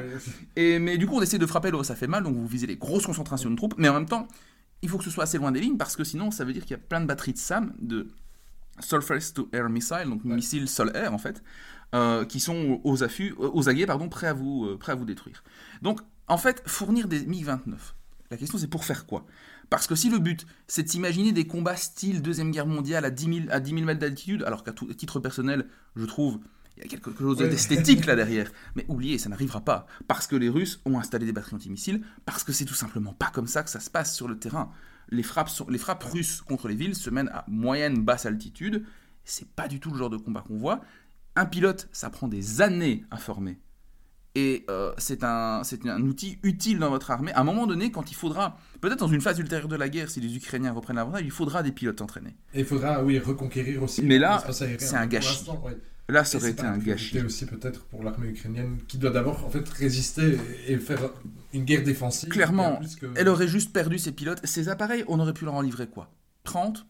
Et, 0.55 0.79
mais 0.79 0.97
du 0.97 1.07
coup, 1.07 1.17
on 1.17 1.21
essaie 1.21 1.37
de 1.37 1.45
frapper 1.45 1.71
là 1.71 1.77
où 1.77 1.83
ça 1.83 1.95
fait 1.95 2.07
mal, 2.07 2.23
donc 2.23 2.35
vous 2.35 2.47
visez 2.47 2.67
les 2.67 2.75
grosses 2.75 3.05
concentrations 3.05 3.49
de 3.49 3.55
troupes, 3.55 3.75
mais 3.77 3.89
en 3.89 3.93
même 3.93 4.05
temps, 4.05 4.27
il 4.81 4.89
faut 4.89 4.97
que 4.97 5.03
ce 5.03 5.09
soit 5.09 5.23
assez 5.23 5.37
loin 5.37 5.51
des 5.51 5.59
lignes, 5.59 5.77
parce 5.77 5.95
que 5.95 6.03
sinon, 6.03 6.31
ça 6.31 6.45
veut 6.45 6.53
dire 6.53 6.63
qu'il 6.63 6.71
y 6.71 6.79
a 6.79 6.83
plein 6.83 7.01
de 7.01 7.05
batteries 7.05 7.33
de 7.33 7.37
SAM, 7.37 7.73
de 7.79 8.07
Surface 8.79 9.33
to 9.33 9.49
Air 9.53 9.69
Missile, 9.69 10.05
donc 10.05 10.23
missiles 10.23 10.67
sol-air 10.67 11.13
en 11.13 11.17
fait, 11.17 11.43
euh, 11.95 12.25
qui 12.25 12.39
sont 12.39 12.79
aux 12.83 13.03
affûts, 13.03 13.33
euh, 13.39 13.49
aux 13.53 13.67
aguets, 13.69 13.85
pardon, 13.85 14.09
prêts 14.09 14.27
à 14.27 14.33
vous, 14.33 14.65
euh, 14.65 14.77
prêts 14.77 14.91
à 14.91 14.95
vous 14.95 15.05
détruire. 15.05 15.43
Donc, 15.81 16.01
en 16.27 16.37
fait, 16.37 16.61
fournir 16.65 17.07
des 17.07 17.25
MiG-29. 17.25 17.73
La 18.31 18.37
question 18.37 18.57
c'est 18.59 18.67
pour 18.67 18.85
faire 18.85 19.05
quoi? 19.07 19.25
Parce 19.69 19.87
que 19.87 19.95
si 19.95 20.09
le 20.09 20.19
but 20.19 20.45
c'est 20.67 20.83
de 20.83 20.89
s'imaginer 20.89 21.31
des 21.31 21.47
combats 21.47 21.75
style 21.75 22.21
Deuxième 22.21 22.51
Guerre 22.51 22.65
mondiale 22.65 23.05
à 23.05 23.11
10 23.11 23.23
000, 23.25 23.37
à 23.49 23.59
10 23.59 23.73
mètres 23.73 23.99
d'altitude, 23.99 24.43
alors 24.43 24.63
qu'à 24.63 24.73
titre 24.73 25.19
personnel, 25.19 25.67
je 25.95 26.05
trouve 26.05 26.39
il 26.77 26.83
y 26.83 26.85
a 26.85 26.87
quelque 26.87 27.11
chose 27.17 27.37
d'esthétique 27.37 28.05
là 28.05 28.15
derrière. 28.15 28.49
Mais 28.75 28.85
oubliez, 28.87 29.17
ça 29.17 29.27
n'arrivera 29.27 29.59
pas. 29.59 29.85
Parce 30.07 30.27
que 30.27 30.37
les 30.37 30.47
Russes 30.47 30.79
ont 30.85 30.97
installé 30.97 31.25
des 31.25 31.33
batteries 31.33 31.57
antimissiles, 31.57 32.01
parce 32.25 32.45
que 32.45 32.53
c'est 32.53 32.63
tout 32.63 32.73
simplement 32.73 33.11
pas 33.11 33.31
comme 33.33 33.47
ça 33.47 33.63
que 33.63 33.69
ça 33.69 33.81
se 33.81 33.89
passe 33.89 34.15
sur 34.15 34.29
le 34.29 34.39
terrain 34.39 34.71
les 35.11 35.23
frappes, 35.23 35.49
les 35.69 35.77
frappes 35.77 36.03
russes 36.03 36.41
contre 36.41 36.67
les 36.67 36.75
villes 36.75 36.95
se 36.95 37.09
mènent 37.09 37.29
à 37.29 37.45
moyenne 37.47 38.03
basse 38.03 38.25
altitude. 38.25 38.85
C'est 39.23 39.49
pas 39.49 39.67
du 39.67 39.79
tout 39.79 39.91
le 39.91 39.97
genre 39.97 40.09
de 40.09 40.17
combat 40.17 40.41
qu'on 40.41 40.57
voit. 40.57 40.81
Un 41.35 41.45
pilote, 41.45 41.87
ça 41.91 42.09
prend 42.09 42.27
des 42.27 42.61
années 42.61 43.05
à 43.11 43.17
former. 43.17 43.59
Et 44.39 44.65
euh, 44.69 44.93
c'est 44.97 45.23
un, 45.25 45.61
un 45.85 46.01
outil 46.03 46.39
utile 46.43 46.79
dans 46.79 46.89
votre 46.89 47.11
armée. 47.11 47.33
À 47.33 47.41
un 47.41 47.43
moment 47.43 47.67
donné, 47.67 47.91
quand 47.91 48.09
il 48.09 48.15
faudra, 48.15 48.57
peut-être 48.79 48.99
dans 48.99 49.07
une 49.07 49.19
phase 49.19 49.37
ultérieure 49.37 49.67
de 49.67 49.75
la 49.75 49.89
guerre, 49.89 50.09
si 50.09 50.21
les 50.21 50.33
Ukrainiens 50.33 50.71
reprennent 50.71 50.95
l'avantage, 50.95 51.23
il 51.25 51.31
faudra 51.31 51.61
des 51.61 51.73
pilotes 51.73 52.01
entraînés. 52.01 52.37
Et 52.53 52.61
il 52.61 52.65
faudra, 52.65 53.03
oui, 53.03 53.19
reconquérir 53.19 53.83
aussi. 53.83 54.01
Mais 54.01 54.17
là, 54.17 54.41
c'est 54.51 54.95
un 54.95 55.07
gâchis. 55.07 55.45
Là, 56.07 56.23
ça 56.23 56.37
aurait 56.37 56.51
été 56.51 56.63
un 56.63 56.77
gâchis. 56.77 57.19
aussi 57.19 57.45
peut-être 57.45 57.81
pour 57.85 58.01
l'armée 58.01 58.29
ukrainienne, 58.29 58.77
qui 58.87 58.97
doit 58.97 59.11
d'abord 59.11 59.45
en 59.45 59.49
fait 59.49 59.67
résister 59.69 60.37
et 60.67 60.77
faire 60.77 61.11
une 61.53 61.65
guerre 61.65 61.83
défensive. 61.83 62.29
Clairement, 62.29 62.79
elle 63.15 63.27
aurait 63.27 63.49
juste 63.49 63.73
perdu 63.73 63.99
ses 63.99 64.13
pilotes. 64.13 64.39
Ces 64.45 64.69
appareils, 64.69 65.03
on 65.07 65.19
aurait 65.19 65.33
pu 65.33 65.43
leur 65.45 65.55
en 65.55 65.61
livrer 65.61 65.87
quoi? 65.87 66.09
30 66.45 66.87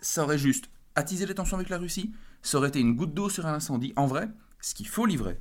Ça 0.00 0.22
aurait 0.22 0.38
juste 0.38 0.70
attisé 0.94 1.26
les 1.26 1.34
tensions 1.34 1.56
avec 1.56 1.68
la 1.68 1.78
Russie. 1.78 2.12
Ça 2.42 2.58
aurait 2.58 2.68
été 2.68 2.80
une 2.80 2.94
goutte 2.94 3.12
d'eau 3.12 3.28
sur 3.28 3.46
un 3.46 3.54
incendie. 3.54 3.92
En 3.96 4.06
vrai, 4.06 4.28
ce 4.60 4.74
qu'il 4.74 4.88
faut 4.88 5.04
livrer, 5.04 5.38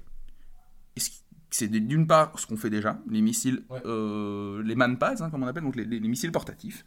c'est 1.52 1.68
d'une 1.68 2.08
part 2.08 2.38
ce 2.40 2.48
qu'on 2.48 2.58
fait 2.58 2.70
déjà, 2.70 2.98
les 3.10 3.22
missiles, 3.22 3.64
euh, 3.86 4.64
les 4.64 4.76
manpads, 4.76 5.22
hein, 5.22 5.30
comme 5.30 5.44
on 5.44 5.48
appelle, 5.48 5.64
donc 5.64 5.76
les, 5.76 6.00
missiles 6.00 6.32
portatifs, 6.32 6.86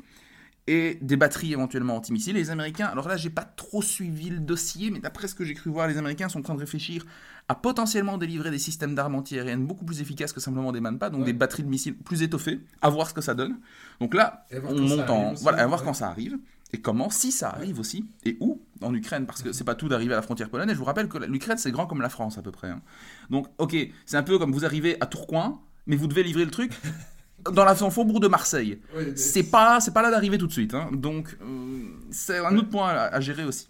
et 0.67 0.99
des 1.03 1.17
batteries 1.17 1.53
éventuellement 1.53 1.97
anti-missiles. 1.97 2.35
Les 2.35 2.51
Américains, 2.51 2.87
alors 2.87 3.07
là, 3.07 3.19
j'ai 3.19 3.29
pas 3.29 3.45
trop 3.45 3.83
suivi 3.83 4.31
le 4.31 4.39
dossier, 4.39 4.91
mais 4.91 5.01
d'après 5.01 5.29
ce 5.29 5.35
que 5.35 5.45
j'ai 5.45 5.53
cru 5.53 5.69
voir, 5.69 5.87
les 5.87 5.99
Américains 5.99 6.31
sont 6.31 6.39
en 6.39 6.43
train 6.43 6.55
de 6.55 6.61
réfléchir 6.61 7.05
à 7.49 7.55
potentiellement 7.55 8.17
délivrer 8.17 8.51
des 8.51 8.59
systèmes 8.59 8.95
d'armes 8.95 9.17
antiaériennes 9.17 9.67
beaucoup 9.67 9.85
plus 9.85 10.01
efficaces 10.01 10.33
que 10.33 10.41
simplement 10.41 10.73
des 10.73 10.81
manpads, 10.81 11.11
donc 11.11 11.27
des 11.27 11.35
batteries 11.35 11.65
de 11.65 11.69
missiles 11.69 11.95
plus 11.95 12.23
étoffées, 12.23 12.61
à 12.81 12.89
voir 12.89 13.11
ce 13.11 13.13
que 13.13 13.21
ça 13.21 13.35
donne. 13.35 13.59
Donc 14.01 14.15
là, 14.15 14.47
on 14.67 14.81
monte 14.81 15.11
en. 15.11 15.35
voilà, 15.35 15.63
à 15.63 15.67
voir 15.67 15.83
quand 15.83 15.93
ça 15.93 16.09
arrive 16.09 16.39
et 16.75 16.81
comment, 16.81 17.09
si 17.09 17.31
ça 17.31 17.51
arrive 17.51 17.79
aussi, 17.79 18.05
et 18.25 18.37
où 18.41 18.61
en 18.83 18.93
Ukraine, 18.93 19.27
parce 19.27 19.43
que 19.43 19.53
c'est 19.53 19.63
pas 19.63 19.77
tout 19.77 19.89
d'arriver 19.89 20.13
à 20.13 20.17
la 20.17 20.23
frontière 20.23 20.51
polonaise. 20.51 20.75
Je 20.75 20.81
vous 20.81 20.85
rappelle 20.85 21.09
que 21.09 21.19
l'Ukraine 21.19 21.57
c'est 21.57 21.71
grand 21.71 21.87
comme 21.87 22.03
la 22.03 22.09
France 22.09 22.37
à 22.37 22.43
peu 22.43 22.51
près. 22.51 22.69
Hein. 22.69 22.83
Donc, 23.31 23.47
ok, 23.59 23.77
c'est 24.07 24.17
un 24.17 24.25
peu 24.25 24.41
comme 24.41 24.51
vous 24.53 24.65
arrivez 24.65 24.97
à 25.01 25.07
Tourcoing, 25.07 25.61
mais 25.87 25.95
vous 25.95 26.09
devez 26.09 26.25
livrer 26.25 26.45
le 26.45 26.51
truc 26.51 26.73
dans 27.53 27.65
la 27.65 27.77
faubourg 27.77 28.19
de 28.19 28.27
Marseille. 28.27 28.81
c'est 29.15 29.45
pas, 29.45 29.79
c'est 29.79 29.93
pas 29.93 30.03
là 30.03 30.11
d'arriver 30.11 30.37
tout 30.37 30.49
de 30.49 30.53
suite. 30.53 30.75
Hein. 30.75 30.91
Donc, 30.93 31.39
euh, 31.41 31.85
c'est 32.11 32.39
un 32.39 32.57
autre 32.57 32.71
point 32.71 32.89
à, 32.89 33.21
gérer 33.21 33.45
aussi. 33.45 33.69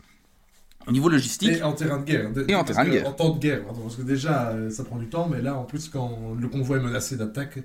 Au 0.87 0.93
niveau 0.93 1.11
logistique. 1.11 1.51
Et 1.51 1.63
en 1.63 1.75
terrain 1.75 1.99
de 1.99 2.05
guerre. 2.05 2.31
Et 2.49 2.55
en 2.55 2.65
terrain 2.65 2.85
de 2.87 2.91
guerre. 2.91 3.09
En 3.09 3.13
temps 3.13 3.35
de 3.35 3.39
guerre. 3.39 3.65
Parce 3.65 3.97
que 3.97 4.03
déjà, 4.03 4.49
euh, 4.49 4.71
ça 4.71 4.85
prend 4.85 4.97
du 4.97 5.09
temps, 5.09 5.29
mais 5.29 5.43
là, 5.43 5.55
en 5.57 5.65
plus, 5.65 5.91
quand 5.91 6.35
le 6.41 6.49
convoi 6.49 6.79
est 6.79 6.83
menacé 6.83 7.17
d'attaque. 7.19 7.59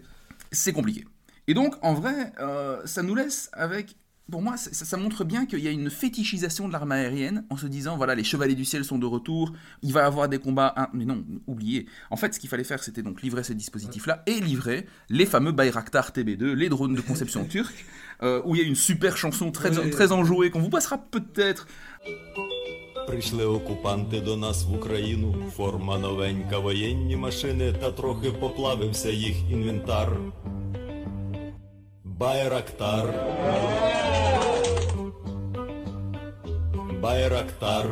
C'est 0.51 0.73
compliqué. 0.73 1.05
Et 1.47 1.53
donc, 1.53 1.75
en 1.81 1.93
vrai, 1.93 2.33
euh, 2.41 2.81
ça 2.83 3.03
nous 3.03 3.15
laisse 3.15 3.49
avec 3.53 3.95
pour 4.30 4.40
moi, 4.40 4.56
ça, 4.56 4.96
montre 4.96 5.22
bien 5.22 5.44
qu'il 5.44 5.58
y 5.58 5.68
a 5.68 5.70
une 5.70 5.90
fétichisation 5.90 6.66
de 6.66 6.72
l'arme 6.72 6.92
aérienne 6.92 7.44
en 7.50 7.58
se 7.58 7.66
disant 7.66 7.98
voilà, 7.98 8.14
les 8.14 8.24
chevaliers 8.24 8.54
du 8.54 8.64
ciel 8.64 8.82
sont 8.82 8.98
de 8.98 9.04
retour, 9.04 9.52
il 9.82 9.92
va 9.92 10.00
y 10.00 10.04
avoir 10.04 10.30
des 10.30 10.38
combats. 10.38 10.74
Mais 10.94 11.04
non, 11.04 11.22
oubliez. 11.46 11.86
En 12.10 12.16
fait, 12.16 12.32
ce 12.32 12.40
qu'il 12.40 12.48
fallait 12.48 12.64
faire, 12.64 12.82
c'était 12.82 13.02
donc 13.02 13.20
livrer 13.20 13.44
ces 13.44 13.54
dispositifs-là 13.54 14.22
et 14.26 14.40
livrer 14.40 14.86
les 15.10 15.26
fameux 15.26 15.52
Bayraktar 15.52 16.10
TB2, 16.10 16.52
les 16.52 16.68
drones 16.70 16.94
de 16.94 17.02
conception 17.02 17.44
turque, 17.44 17.84
euh, 18.22 18.40
où 18.46 18.54
il 18.54 18.62
y 18.62 18.64
a 18.64 18.66
une 18.66 18.76
super 18.76 19.18
chanson 19.18 19.50
très, 19.50 19.70
très 19.90 20.10
enjouée 20.10 20.50
qu'on 20.50 20.60
vous 20.60 20.70
passera 20.70 20.96
peut-être. 20.96 21.66
Прийшли 23.06 23.44
окупанти 23.44 24.20
до 24.20 24.36
нас 24.36 24.64
в 24.64 24.74
Україну, 24.74 25.34
форма 25.56 25.98
новенька, 25.98 26.58
воєнні 26.58 27.16
машини, 27.16 27.72
та 27.72 27.92
трохи 27.92 28.30
поплавився 28.30 29.10
їх 29.10 29.50
інвентар. 29.50 30.16
Байрактар. 32.04 33.14
Bayraktar. 37.01 37.85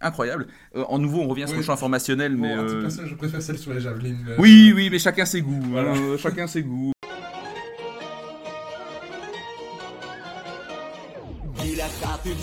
Incroyable. 0.00 0.46
Euh, 0.76 0.84
en 0.88 0.98
nouveau, 0.98 1.22
on 1.22 1.28
revient 1.28 1.46
sur 1.48 1.56
le 1.56 1.62
champ 1.62 1.72
informationnel, 1.72 2.36
mais. 2.36 2.56
Euh... 2.56 2.88
je 2.88 3.14
préfère 3.14 3.42
celle 3.42 3.58
sur 3.58 3.72
les 3.72 3.80
javelines. 3.80 4.24
Euh. 4.28 4.36
Oui, 4.38 4.72
oui, 4.74 4.88
mais 4.90 4.98
chacun 4.98 5.24
ses 5.24 5.42
goûts. 5.42 5.60
Voilà. 5.70 5.92
Euh, 5.92 6.16
chacun 6.18 6.46
ses 6.46 6.62
goûts. 6.62 6.92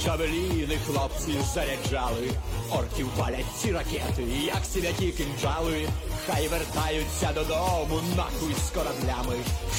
Джавеліни 0.06 0.78
хлопці 0.86 1.34
заряджали, 1.54 2.30
орків 2.72 3.10
палять 3.18 3.46
ці 3.62 3.72
ракети, 3.72 4.24
як 4.46 4.66
сіляті 4.74 5.12
кинджали. 5.12 5.88
Хай 6.28 6.48
вертаються 6.48 7.34
додому, 7.36 8.02
нахуй 8.18 8.54
з 8.68 8.70
кораблями. 8.70 9.36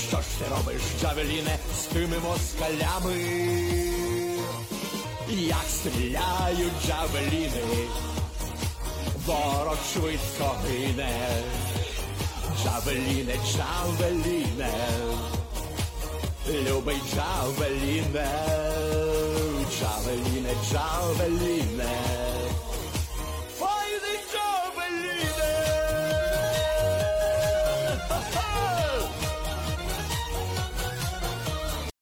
Що 0.08 0.16
ж 0.16 0.26
ти 0.38 0.44
робиш, 0.50 0.82
Джавеліне, 1.00 1.58
з 1.78 1.82
тими 1.82 2.16
москалями? 2.18 3.16
Як 5.28 5.64
стріляють 5.68 6.72
джавеліни, 6.86 7.88
ворог 9.26 9.78
швидко 9.92 10.56
гине. 10.68 11.42
Джавеліне, 12.62 13.34
джавеліне, 13.52 14.72
любий 16.48 17.00
джавеліне, 17.14 18.28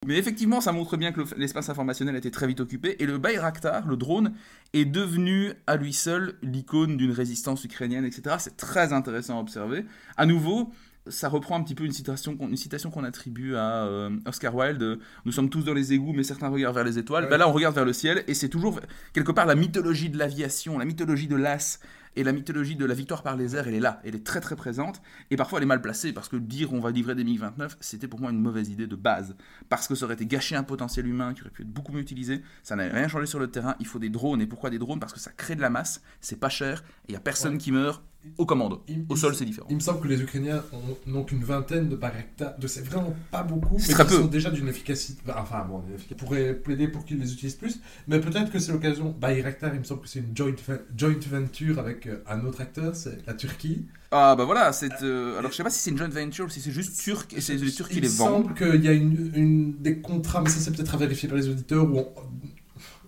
Mais 0.07 0.19
effectivement, 0.19 0.61
ça 0.61 0.73
montre 0.73 0.97
bien 0.97 1.13
que 1.13 1.23
l'espace 1.37 1.71
informationnel 1.71 2.15
a 2.15 2.19
été 2.19 2.31
très 2.31 2.47
vite 2.47 2.61
occupé 2.61 2.97
et 3.03 3.07
le 3.07 3.17
Bayraktar, 3.17 3.87
le 3.89 3.97
drone, 3.97 4.35
est 4.75 4.85
devenu 4.85 5.53
à 5.67 5.77
lui 5.77 5.93
seul 5.93 6.35
l'icône 6.43 6.97
d'une 6.97 7.11
résistance 7.11 7.65
ukrainienne, 7.65 8.05
etc. 8.05 8.37
C'est 8.39 8.57
très 8.57 8.93
intéressant 8.93 9.39
à 9.39 9.41
observer. 9.41 9.87
À 10.17 10.27
nouveau, 10.27 10.71
ça 11.07 11.29
reprend 11.29 11.57
un 11.57 11.63
petit 11.63 11.75
peu 11.75 11.85
une 11.85 11.93
citation, 11.93 12.37
une 12.41 12.57
citation 12.57 12.91
qu'on 12.91 13.05
attribue 13.05 13.57
à 13.57 13.85
euh, 13.85 14.11
Oscar 14.27 14.55
Wilde. 14.55 14.99
Nous 15.25 15.33
sommes 15.33 15.51
tous 15.51 15.63
dans 15.63 15.75
les 15.75 15.93
égouts, 15.93 16.13
mais 16.13 16.23
certains 16.23 16.49
regardent 16.49 16.75
vers 16.75 16.85
les 16.85 16.99
étoiles. 16.99 17.29
Ben 17.29 17.37
là, 17.37 17.49
on 17.49 17.53
regarde 17.53 17.75
vers 17.75 17.85
le 17.85 17.93
ciel, 17.93 18.25
et 18.27 18.35
c'est 18.35 18.49
toujours 18.49 18.81
quelque 19.13 19.33
part 19.33 19.47
la 19.47 19.55
mythologie 19.55 20.11
de 20.11 20.19
l'aviation, 20.19 20.79
la 20.79 20.85
mythologie 20.85 21.29
de 21.29 21.37
l'as, 21.37 21.81
et 22.17 22.23
la 22.23 22.33
mythologie 22.33 22.77
de 22.77 22.85
la 22.85 22.95
victoire 22.95 23.23
par 23.23 23.37
les 23.37 23.57
airs, 23.57 23.67
elle 23.69 23.75
est 23.75 23.81
là, 23.81 24.01
elle 24.05 24.15
est 24.15 24.25
très 24.25 24.41
très 24.41 24.57
présente, 24.57 25.03
et 25.31 25.37
parfois 25.37 25.59
elle 25.59 25.65
est 25.65 25.67
mal 25.67 25.81
placée, 25.81 26.13
parce 26.13 26.29
que 26.29 26.37
dire 26.37 26.73
on 26.73 26.81
va 26.81 26.91
livrer 26.91 27.15
des 27.15 27.25
MiG-29, 27.25 27.77
c'était 27.81 28.09
pour 28.09 28.21
moi 28.21 28.31
une 28.31 28.41
mauvaise 28.41 28.69
idée 28.69 28.87
de 28.87 28.97
base, 28.97 29.35
parce 29.69 29.89
que 29.89 29.95
ça 29.95 30.05
aurait 30.05 30.15
été 30.15 30.27
gâcher 30.27 30.57
un 30.57 30.63
potentiel 30.63 31.07
humain 31.07 31.35
qui 31.35 31.41
aurait 31.43 31.51
pu 31.51 31.63
être 31.63 31.73
beaucoup 31.73 31.93
mieux 31.93 32.01
utilisé, 32.01 32.43
ça 32.63 32.77
n'avait 32.77 32.97
rien 32.97 33.09
changé 33.09 33.27
sur 33.27 33.39
le 33.39 33.51
terrain, 33.51 33.75
il 33.81 33.87
faut 33.87 33.99
des 33.99 34.11
drones, 34.11 34.41
et 34.41 34.47
pourquoi 34.47 34.71
des 34.71 34.79
drones? 34.79 35.01
Parce 35.01 35.13
que 35.13 35.21
ça 35.21 35.33
crée 35.37 35.57
de 35.57 35.61
la 35.61 35.71
masse, 35.71 36.03
c'est 36.21 36.39
pas 36.39 36.49
cher, 36.49 36.85
et 37.07 37.09
il 37.09 37.13
n'y 37.13 37.17
a 37.17 37.21
personne 37.21 37.59
qui 37.59 37.73
meurt 37.73 38.03
au 38.39 38.47
commando. 38.47 38.83
au 39.09 39.17
sol, 39.17 39.35
c'est 39.35 39.45
différent. 39.45 39.67
Il 39.71 39.77
me 39.77 39.81
semble 39.81 40.01
que 40.01 40.09
les 40.09 40.21
Ukrainiens 40.21 40.63
n'ont 41.07 41.25
qu'une 41.25 41.45
vingtaine 41.45 41.89
de 41.89 41.97
Bayraktar, 41.97 42.59
de 42.59 42.67
c'est 42.67 42.85
vraiment 42.85 43.15
pas 43.31 43.43
beaucoup, 43.43 43.77
mais 43.77 43.95
très 43.95 44.07
peu. 44.07 44.15
sont 44.15 44.27
déjà 44.27 44.51
d'une 44.51 44.69
efficacité. 44.69 45.21
Enfin 45.37 45.65
bon, 45.69 45.83
on 46.11 46.15
pourrait 46.15 46.55
plaider 46.55 46.89
pour 46.89 47.05
qu'ils 47.05 47.19
les 47.19 47.33
utilisent 47.33 47.55
plus, 47.55 47.81
mais 48.09 48.21
peut-être 48.21 48.51
que 48.51 48.59
c'est 48.59 48.73
l'occasion. 48.73 49.15
Bayraktar, 49.19 49.75
il 49.75 49.81
me 49.81 49.85
semble 49.85 50.03
que 50.03 50.09
c'est 50.09 50.21
une 50.21 50.37
joint, 50.37 50.55
joint 50.97 51.15
venture 51.31 51.79
avec 51.79 52.07
euh, 52.07 52.23
un 52.29 52.45
autre 52.45 52.61
acteur, 52.61 52.97
c'est 52.97 53.27
la 53.27 53.35
Turquie. 53.35 53.87
Ah 54.11 54.37
bah 54.37 54.45
voilà, 54.45 54.73
c'est 54.73 55.03
euh, 55.03 55.39
alors 55.39 55.51
je 55.51 55.57
sais 55.57 55.65
pas 55.65 55.71
si 55.71 55.81
c'est 55.81 55.91
une 55.91 55.99
joint 55.99 56.09
venture 56.09 56.47
ou 56.47 56.49
si 56.49 56.61
c'est 56.61 56.71
juste 56.71 57.01
turc 57.01 57.33
et 57.33 57.41
c'est 57.41 57.57
les 57.57 57.73
Turcs 57.73 57.89
qui 57.89 58.01
les 58.01 58.09
vendent. 58.09 58.47
Il 58.47 58.51
me 58.53 58.57
semble 58.57 58.73
qu'il 58.73 58.85
y 58.85 58.89
a 58.89 58.93
une, 58.93 59.33
une, 59.35 59.73
des 59.83 59.99
contrats, 59.99 60.41
mais 60.41 60.51
ça 60.51 60.61
c'est 60.61 60.71
peut-être 60.71 60.95
à 60.95 60.99
vérifier 60.99 61.29
par 61.29 61.37
les 61.37 61.49
auditeurs 61.49 61.85
où 61.85 61.99
on, 61.99 62.09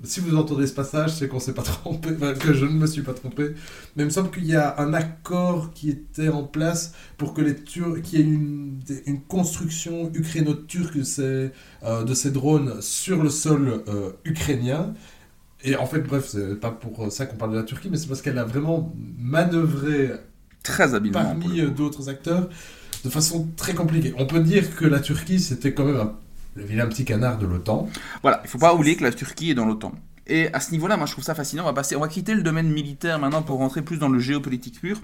si 0.02 0.20
vous 0.20 0.36
entendez 0.36 0.66
ce 0.66 0.74
passage, 0.74 1.14
c'est 1.14 1.28
qu'on 1.28 1.40
s'est 1.40 1.54
pas 1.54 1.62
trompé, 1.62 2.10
que 2.40 2.52
je 2.52 2.64
ne 2.64 2.72
me 2.72 2.86
suis 2.86 3.02
pas 3.02 3.14
trompé. 3.14 3.54
Mais 3.96 4.02
il 4.02 4.06
me 4.06 4.10
semble 4.10 4.30
qu'il 4.30 4.46
y 4.46 4.54
a 4.54 4.80
un 4.80 4.94
accord 4.94 5.72
qui 5.72 5.90
était 5.90 6.28
en 6.28 6.44
place 6.44 6.94
pour 7.16 7.34
que 7.34 7.40
les 7.40 7.54
Turcs, 7.54 8.02
qu'il 8.02 8.18
y 8.18 8.22
ait 8.22 8.26
une, 8.26 8.80
une 9.06 9.22
construction 9.22 10.10
ukraino-turque 10.14 10.98
de, 10.98 11.02
ces, 11.02 11.50
euh, 11.82 12.04
de 12.04 12.14
ces 12.14 12.30
drones 12.30 12.80
sur 12.80 13.22
le 13.22 13.30
sol 13.30 13.82
euh, 13.88 14.12
ukrainien. 14.24 14.94
Et 15.64 15.76
en 15.76 15.86
fait, 15.86 16.00
bref, 16.00 16.28
c'est 16.28 16.60
pas 16.60 16.70
pour 16.70 17.10
ça 17.10 17.26
qu'on 17.26 17.36
parle 17.36 17.52
de 17.52 17.56
la 17.56 17.64
Turquie, 17.64 17.88
mais 17.90 17.96
c'est 17.96 18.08
parce 18.08 18.22
qu'elle 18.22 18.38
a 18.38 18.44
vraiment 18.44 18.94
manœuvré 19.18 20.10
très 20.62 20.94
habilement 20.94 21.22
parmi 21.22 21.60
euh, 21.60 21.70
d'autres 21.70 22.08
acteurs 22.08 22.48
de 23.04 23.10
façon 23.10 23.48
très 23.56 23.74
compliquée. 23.74 24.14
On 24.18 24.26
peut 24.26 24.40
dire 24.40 24.74
que 24.74 24.84
la 24.84 25.00
Turquie, 25.00 25.40
c'était 25.40 25.72
quand 25.72 25.84
même 25.84 25.96
un 25.96 26.16
le 26.56 26.64
vilain 26.64 26.86
petit 26.86 27.04
canard 27.04 27.38
de 27.38 27.46
l'OTAN. 27.46 27.88
Voilà, 28.22 28.40
il 28.42 28.46
ne 28.46 28.50
faut 28.50 28.58
pas 28.58 28.74
oublier 28.74 28.96
que 28.96 29.04
la 29.04 29.12
Turquie 29.12 29.50
est 29.50 29.54
dans 29.54 29.66
l'OTAN. 29.66 29.92
Et 30.28 30.52
à 30.52 30.58
ce 30.58 30.72
niveau-là, 30.72 30.96
moi 30.96 31.06
je 31.06 31.12
trouve 31.12 31.22
ça 31.22 31.34
fascinant. 31.34 31.62
On 31.62 31.66
va, 31.66 31.72
passer, 31.72 31.94
on 31.94 32.00
va 32.00 32.08
quitter 32.08 32.34
le 32.34 32.42
domaine 32.42 32.68
militaire 32.68 33.18
maintenant 33.18 33.42
pour 33.42 33.58
rentrer 33.58 33.82
plus 33.82 33.98
dans 33.98 34.08
le 34.08 34.18
géopolitique 34.18 34.80
pur. 34.80 35.00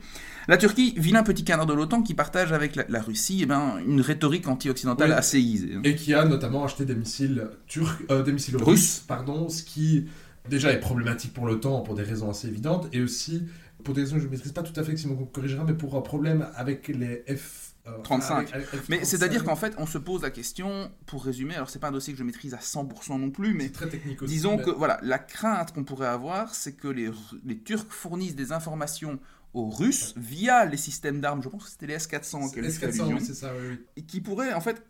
La 0.49 0.57
Turquie, 0.57 0.95
vilain 0.97 1.23
petit 1.23 1.45
canard 1.45 1.67
de 1.67 1.75
l'OTAN, 1.75 2.03
qui 2.03 2.15
partage 2.15 2.53
avec 2.53 2.75
la, 2.89 3.01
Russie 3.01 3.41
eh 3.43 3.47
ben, 3.47 3.77
une 3.87 4.01
rhétorique 4.01 4.49
anti-occidentale 4.49 5.13
assez 5.13 5.39
aisée. 5.39 5.79
Et 5.85 5.95
qui 5.95 6.13
a 6.15 6.25
notamment 6.25 6.65
acheté 6.65 6.85
des 6.85 6.97
missiles 6.97 7.49
turcs, 7.69 8.03
euh, 8.11 8.25
des 8.25 8.33
missiles 8.33 8.57
russes, 8.57 9.05
pardon, 9.07 9.49
ce 9.49 9.63
qui 9.63 10.07
déjà 10.49 10.73
est 10.73 10.81
problématique 10.81 11.33
pour 11.33 11.47
l'OTAN 11.47 11.83
pour 11.83 11.95
des 11.95 12.03
raisons 12.03 12.29
assez 12.29 12.49
évidentes, 12.49 12.89
et 12.93 13.01
aussi 13.01 13.45
pour 13.85 13.95
des 13.95 14.01
raisons 14.01 14.17
que 14.17 14.23
je 14.23 14.27
ne 14.27 14.31
maîtrise 14.33 14.53
pas 14.53 14.63
tout 14.63 14.79
à 14.79 14.83
fait, 14.83 14.93
que 14.93 14.99
Simon 14.99 15.15
corrigera, 15.33 15.63
mais 15.65 15.75
pour 15.75 15.95
un 15.97 16.01
problème 16.01 16.49
avec 16.57 16.89
les 16.89 17.25
F 17.29 17.72
35. 18.05 18.53
mais 18.89 19.05
c'est-à-dire 19.05 19.45
qu'en 19.45 19.57
fait, 19.57 19.75
on 19.79 19.87
se 19.87 19.99
pose 19.99 20.23
la 20.23 20.31
question, 20.31 20.91
pour 21.07 21.25
résumer, 21.25 21.55
alors 21.55 21.69
c'est 21.69 21.79
pas 21.79 21.89
un 21.89 21.93
dossier 21.93 22.12
que 22.12 22.19
je 22.19 22.25
maîtrise 22.25 22.55
à 22.55 22.59
100% 22.59 23.19
non 23.19 23.31
plus, 23.31 23.55
mais 23.55 23.71
très 23.71 23.89
technique 23.89 24.23
aussi, 24.23 24.33
disons 24.33 24.59
que 24.59 24.71
voilà, 24.71 24.99
la 25.03 25.19
crainte 25.19 25.73
qu'on 25.73 25.85
pourrait 25.85 26.07
avoir, 26.07 26.55
c'est 26.55 26.75
que 26.75 26.89
les, 26.89 27.11
les 27.45 27.59
Turcs 27.59 27.91
fournissent 27.91 28.37
des 28.37 28.53
informations 28.53 29.19
aux 29.55 29.69
Russes 29.69 30.15
via 30.17 30.65
les 30.65 30.77
systèmes 30.77 31.21
d'armes, 31.21 31.43
je 31.43 31.49
pense 31.49 31.65
que 31.65 31.71
c'était 31.71 31.87
les 31.87 31.95
S-400 31.95 32.59
S-400, 32.65 33.15
oui, 33.15 33.21
c'est 33.21 33.35
ça, 33.35 33.53
oui, 33.53 33.69
oui. 33.71 33.87
Et 33.97 34.03
qui 34.03 34.21
pourraient 34.21 34.55
en 34.55 34.61
fait 34.61 34.83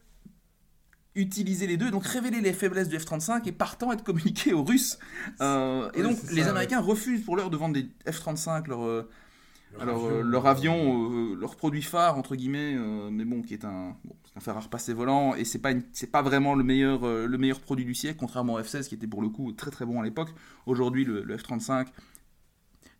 utiliser 1.14 1.66
les 1.66 1.76
deux, 1.76 1.90
donc 1.90 2.06
révéler 2.06 2.40
les 2.40 2.52
faiblesses 2.52 2.88
du 2.88 2.96
F-35 2.96 3.46
et 3.46 3.52
partant 3.52 3.92
être 3.92 4.04
communiqué 4.04 4.52
aux 4.52 4.64
Russes. 4.64 4.98
Euh, 5.40 5.90
et 5.94 6.02
donc 6.02 6.18
les 6.30 6.48
Américains 6.48 6.80
refusent 6.80 7.24
pour 7.24 7.36
l'heure 7.36 7.50
de 7.50 7.56
vendre 7.56 7.74
des 7.74 7.88
F-35, 8.06 8.68
leur, 8.68 9.06
euh, 9.74 9.82
alors, 9.82 10.06
avion, 10.06 10.22
leur 10.22 10.46
avion, 10.46 11.12
euh, 11.12 11.36
leur 11.36 11.56
produit 11.56 11.82
phare, 11.82 12.18
entre 12.18 12.36
guillemets, 12.36 12.76
mais 13.10 13.24
bon, 13.24 13.42
qui 13.42 13.54
est 13.54 13.64
un, 13.64 13.96
bon, 14.04 14.14
un 14.36 14.40
fer 14.40 14.56
à 14.56 14.60
repasser 14.60 14.92
volant, 14.92 15.34
et 15.34 15.44
c'est 15.44 15.58
pas, 15.58 15.72
pas 16.10 16.22
vraiment 16.22 16.54
le 16.54 16.64
meilleur, 16.64 17.06
le 17.06 17.38
meilleur 17.38 17.60
produit 17.60 17.84
du 17.84 17.94
siècle, 17.94 18.18
contrairement 18.18 18.54
au 18.54 18.60
F-16 18.60 18.88
qui 18.88 18.94
était 18.94 19.06
pour 19.06 19.22
le 19.22 19.28
coup 19.28 19.52
très 19.52 19.70
très 19.70 19.84
bon 19.84 20.00
à 20.00 20.04
l'époque. 20.04 20.30
Aujourd'hui, 20.66 21.04
le, 21.04 21.22
le 21.22 21.36
F-35 21.36 21.86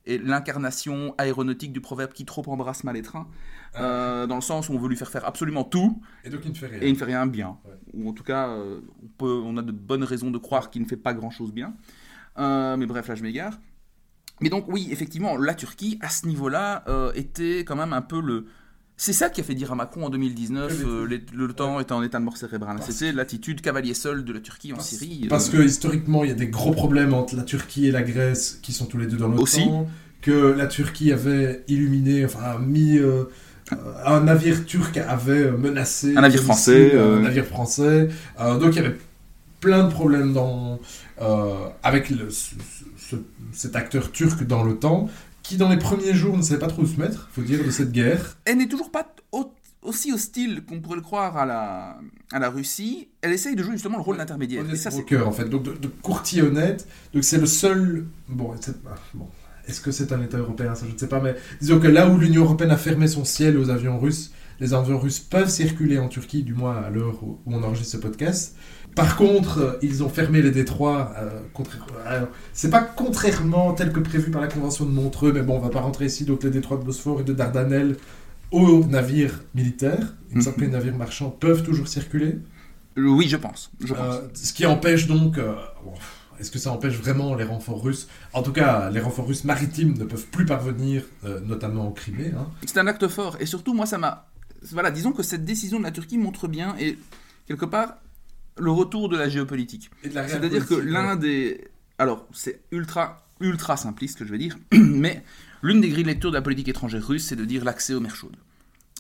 et 0.07 0.19
l'incarnation 0.19 1.15
aéronautique 1.19 1.73
du 1.73 1.81
proverbe 1.81 2.13
qui 2.13 2.25
trop 2.25 2.43
embrasse 2.49 2.85
mal 2.85 2.95
les 2.95 3.03
trains, 3.03 3.29
ah. 3.75 3.83
euh, 3.83 4.27
dans 4.27 4.35
le 4.35 4.41
sens 4.41 4.69
où 4.69 4.73
on 4.73 4.79
veut 4.79 4.89
lui 4.89 4.97
faire 4.97 5.11
faire 5.11 5.25
absolument 5.27 5.65
tout, 5.65 6.01
et 6.25 6.31
donc 6.31 6.41
il 6.45 6.51
ne 6.51 6.57
fait 6.57 6.67
rien, 6.67 6.81
et 6.81 6.89
il 6.89 6.93
ne 6.93 6.99
fait 6.99 7.05
rien 7.05 7.27
bien. 7.27 7.59
Ou 7.95 8.09
en 8.09 8.13
tout 8.13 8.25
cas, 8.25 8.49
euh, 8.49 8.81
on, 9.03 9.07
peut, 9.07 9.43
on 9.45 9.57
a 9.57 9.63
de 9.63 9.73
bonnes 9.73 10.05
raisons 10.05 10.31
de 10.31 10.39
croire 10.39 10.71
qu'il 10.71 10.83
ne 10.83 10.87
fait 10.89 10.97
pas 10.97 11.15
grand-chose 11.15 11.53
bien. 11.53 11.75
Euh, 12.39 12.77
mais 12.77 12.87
bref, 12.87 13.09
là 13.09 13.15
je 13.15 13.23
m'égare. 13.23 13.59
Mais 14.43 14.51
donc 14.51 14.67
oui, 14.69 14.89
effectivement, 14.91 15.37
la 15.37 15.55
Turquie, 15.55 15.99
à 16.01 16.09
ce 16.09 16.27
niveau-là, 16.27 16.85
était 17.15 17.61
quand 17.61 17.77
même 17.77 17.93
un 17.93 18.03
peu 18.03 18.21
le, 18.21 18.47
c'est 19.03 19.13
ça 19.13 19.31
qui 19.31 19.41
a 19.41 19.45
fait 19.45 19.57
dire 19.57 19.73
à 19.73 19.75
Macron 19.75 20.07
en 20.07 20.11
2019, 20.11 20.85
euh, 20.87 21.19
le, 21.33 21.53
temps 21.53 21.81
était 21.81 21.93
en 21.93 22.05
état 22.05 22.21
de 22.21 22.25
mort 22.25 22.37
cérébrale. 22.37 22.77
C'était 22.89 23.11
l'attitude 23.11 23.61
cavalier 23.61 23.95
seul 23.95 24.25
de 24.25 24.33
la 24.33 24.39
Turquie 24.39 24.73
en 24.73 24.79
Syrie. 24.79 25.27
Parce 25.29 25.49
que 25.49 25.57
historiquement, 25.57 26.23
il 26.23 26.29
y 26.29 26.33
a 26.33 26.37
des 26.37 26.47
gros 26.47 26.71
problèmes 26.71 27.13
entre 27.13 27.35
la 27.35 27.43
Turquie 27.43 27.89
et 27.89 27.91
la 27.91 28.03
Grèce, 28.03 28.61
qui 28.63 28.73
sont 28.73 28.87
tous 28.87 28.99
les 28.99 29.07
deux 29.07 29.17
dans 29.17 29.27
l'OTAN. 29.27 29.43
Aussi. 29.43 29.69
Que 30.21 30.55
la 30.57 30.69
Turquie 30.69 31.11
avait 31.11 31.65
illuminé, 31.67 32.25
enfin 32.25 32.59
mis... 32.61 32.97
Euh, 32.99 33.25
euh, 33.73 33.77
un 34.05 34.21
navire 34.21 34.65
turc 34.67 34.97
avait 34.97 35.51
menacé... 35.51 36.17
Un 36.17 36.21
navire 36.21 36.43
français. 36.43 36.97
Un 36.97 37.23
navire 37.23 37.47
français. 37.47 38.09
donc 38.39 38.69
il 38.71 38.77
y 38.77 38.79
avait 38.79 38.99
plein 39.59 39.83
de 39.83 39.91
problèmes 39.91 40.33
dans, 40.33 40.79
avec 41.83 42.09
cet 43.53 43.77
acteur 43.77 44.13
turc 44.13 44.45
dans 44.45 44.63
l'OTAN 44.63 45.09
qui 45.43 45.57
dans 45.57 45.69
les 45.69 45.79
premiers 45.79 46.15
jours 46.15 46.37
ne 46.37 46.43
savait 46.43 46.61
pas 46.61 46.69
trop 46.69 46.83
où 46.83 46.87
se 46.87 47.01
mettre, 47.01 47.29
faut 47.33 47.43
dire, 47.43 47.65
de 47.65 47.71
cette 47.71 47.93
guerre. 47.93 48.37
Elle 48.45 48.59
n'est 48.59 48.69
toujours 48.69 48.91
pas 48.91 49.07
aussi 49.83 50.13
hostile 50.13 50.63
qu'on 50.65 50.81
pourrait 50.81 50.97
le 50.97 51.03
croire 51.03 51.37
à 51.37 51.45
la, 51.45 51.99
à 52.31 52.39
la 52.39 52.51
Russie. 52.51 53.09
Elle 53.21 53.33
essaye 53.33 53.57
de 53.57 53.63
jouer 53.63 53.73
justement 53.73 53.97
le 53.97 54.05
rôle 54.05 54.17
d'intermédiaire. 54.17 54.65
Ça, 54.77 54.91
c'est 54.91 55.05
cœur, 55.05 55.27
en 55.27 55.33
fait, 55.33 55.47
donc 55.47 55.65
de, 55.65 55.89
courtier 56.03 56.43
honnête. 56.43 56.87
Donc 57.13 57.25
c'est 57.25 57.39
le 57.39 57.47
seul. 57.47 58.07
Bon, 58.29 58.55
ah, 58.87 58.95
bon. 59.15 59.27
Est-ce 59.67 59.81
que 59.81 59.91
c'est 59.91 60.13
un 60.13 60.23
État 60.23 60.39
européen 60.39 60.75
Ça, 60.75 60.87
je 60.89 60.95
ne 60.95 60.99
sais 60.99 61.09
pas. 61.09 61.21
Mais 61.21 61.37
disons 61.61 61.79
que 61.79 61.89
là 61.89 62.09
où 62.09 62.19
l'Union 62.19 62.45
européenne 62.45 62.71
a 62.71 62.77
fermé 62.77 63.09
son 63.09 63.25
ciel 63.25 63.57
aux 63.59 63.71
avions 63.71 63.99
russes, 63.99 64.33
les 64.61 64.75
avions 64.75 64.99
russes 64.99 65.21
peuvent 65.21 65.51
circuler 65.51 65.99
en 65.99 66.09
Turquie, 66.09 66.43
du 66.43 66.55
moins 66.55 66.77
à 66.77 66.91
l'heure 66.91 67.23
où 67.23 67.41
on 67.47 67.63
enregistre 67.63 67.93
ce 67.93 67.97
podcast. 67.97 68.57
Par 68.95 69.17
contre, 69.17 69.59
euh, 69.59 69.79
ils 69.83 70.03
ont 70.03 70.09
fermé 70.09 70.43
les 70.43 70.51
détroits. 70.51 71.13
Euh, 71.19 72.27
c'est 72.53 72.71
pas 72.71 72.81
contrairement 72.81 73.73
tel 73.73 73.93
que 73.93 74.01
prévu 74.01 74.31
par 74.31 74.43
la 74.43 74.49
Convention 74.49 74.85
de 74.85 74.91
Montreux, 74.91 75.33
mais 75.33 75.43
bon, 75.43 75.57
on 75.57 75.61
va 75.61 75.71
pas 75.71 75.81
rentrer 75.81 76.07
ici. 76.07 76.25
Donc 76.25 76.43
les 76.43 76.51
détroits 76.51 76.77
de 76.77 76.85
Bosphore 76.85 77.21
et 77.21 77.25
de 77.25 77.33
Dardanelles 77.33 77.97
aux 78.51 78.85
navires 78.85 79.41
militaires, 79.55 80.15
une 80.31 80.39
mhm. 80.39 80.55
que 80.55 80.61
les 80.61 80.69
navires 80.69 80.97
marchands 80.97 81.31
peuvent 81.31 81.63
toujours 81.63 81.89
circuler. 81.89 82.39
Euh, 82.99 83.09
oui, 83.09 83.29
je 83.29 83.39
pense. 83.39 83.71
Je 83.81 83.95
pense. 83.95 84.17
ce 84.35 84.53
qui 84.53 84.67
empêche 84.67 85.07
donc. 85.07 85.39
Est-ce 86.41 86.51
que 86.51 86.59
ça 86.59 86.73
empêche 86.73 86.95
vraiment 86.95 87.35
les 87.37 87.45
renforts 87.45 87.83
russes? 87.83 88.09
En 88.33 88.43
tout 88.43 88.53
cas, 88.53 88.91
les 88.91 89.01
renforts 89.01 89.29
russes 89.29 89.45
maritimes 89.45 89.97
ne 89.97 90.05
peuvent 90.05 90.27
plus 90.27 90.45
parvenir, 90.45 91.05
notamment 91.47 91.87
en 91.87 91.93
Crimée. 91.93 92.33
Hein. 92.37 92.49
C'est 92.67 92.79
un 92.79 92.87
acte 92.89 93.07
fort. 93.07 93.37
Et 93.39 93.47
surtout, 93.47 93.75
moi, 93.75 93.87
ça 93.87 93.97
m'a. 93.97 94.27
Voilà, 94.73 94.91
disons 94.91 95.13
que 95.13 95.23
cette 95.23 95.45
décision 95.45 95.79
de 95.79 95.85
la 95.85 95.93
Turquie 95.93 96.19
montre 96.19 96.49
bien, 96.49 96.75
et 96.81 96.99
quelque 97.47 97.65
part, 97.65 97.97
le 98.59 98.71
retour 98.71 99.09
de 99.09 99.17
la 99.17 99.29
géopolitique. 99.29 99.91
C'est-à-dire 100.03 100.67
que 100.67 100.75
l'un 100.75 101.17
des... 101.17 101.69
Alors, 101.99 102.27
c'est 102.33 102.61
ultra, 102.71 103.27
ultra 103.41 103.77
simpliste 103.77 104.15
ce 104.15 104.19
que 104.21 104.27
je 104.27 104.33
vais 104.33 104.39
dire, 104.39 104.59
mais 104.73 105.23
l'une 105.63 105.81
des 105.81 105.89
grilles 105.89 106.05
de 106.05 106.09
lecture 106.09 106.31
de 106.31 106.37
la 106.37 106.43
politique 106.43 106.69
étrangère 106.69 107.07
russe, 107.07 107.27
c'est 107.27 107.37
de 107.37 107.45
dire 107.45 107.65
l'accès 107.65 107.95
aux 107.95 108.01
mers 108.01 108.17
chaudes. 108.17 108.37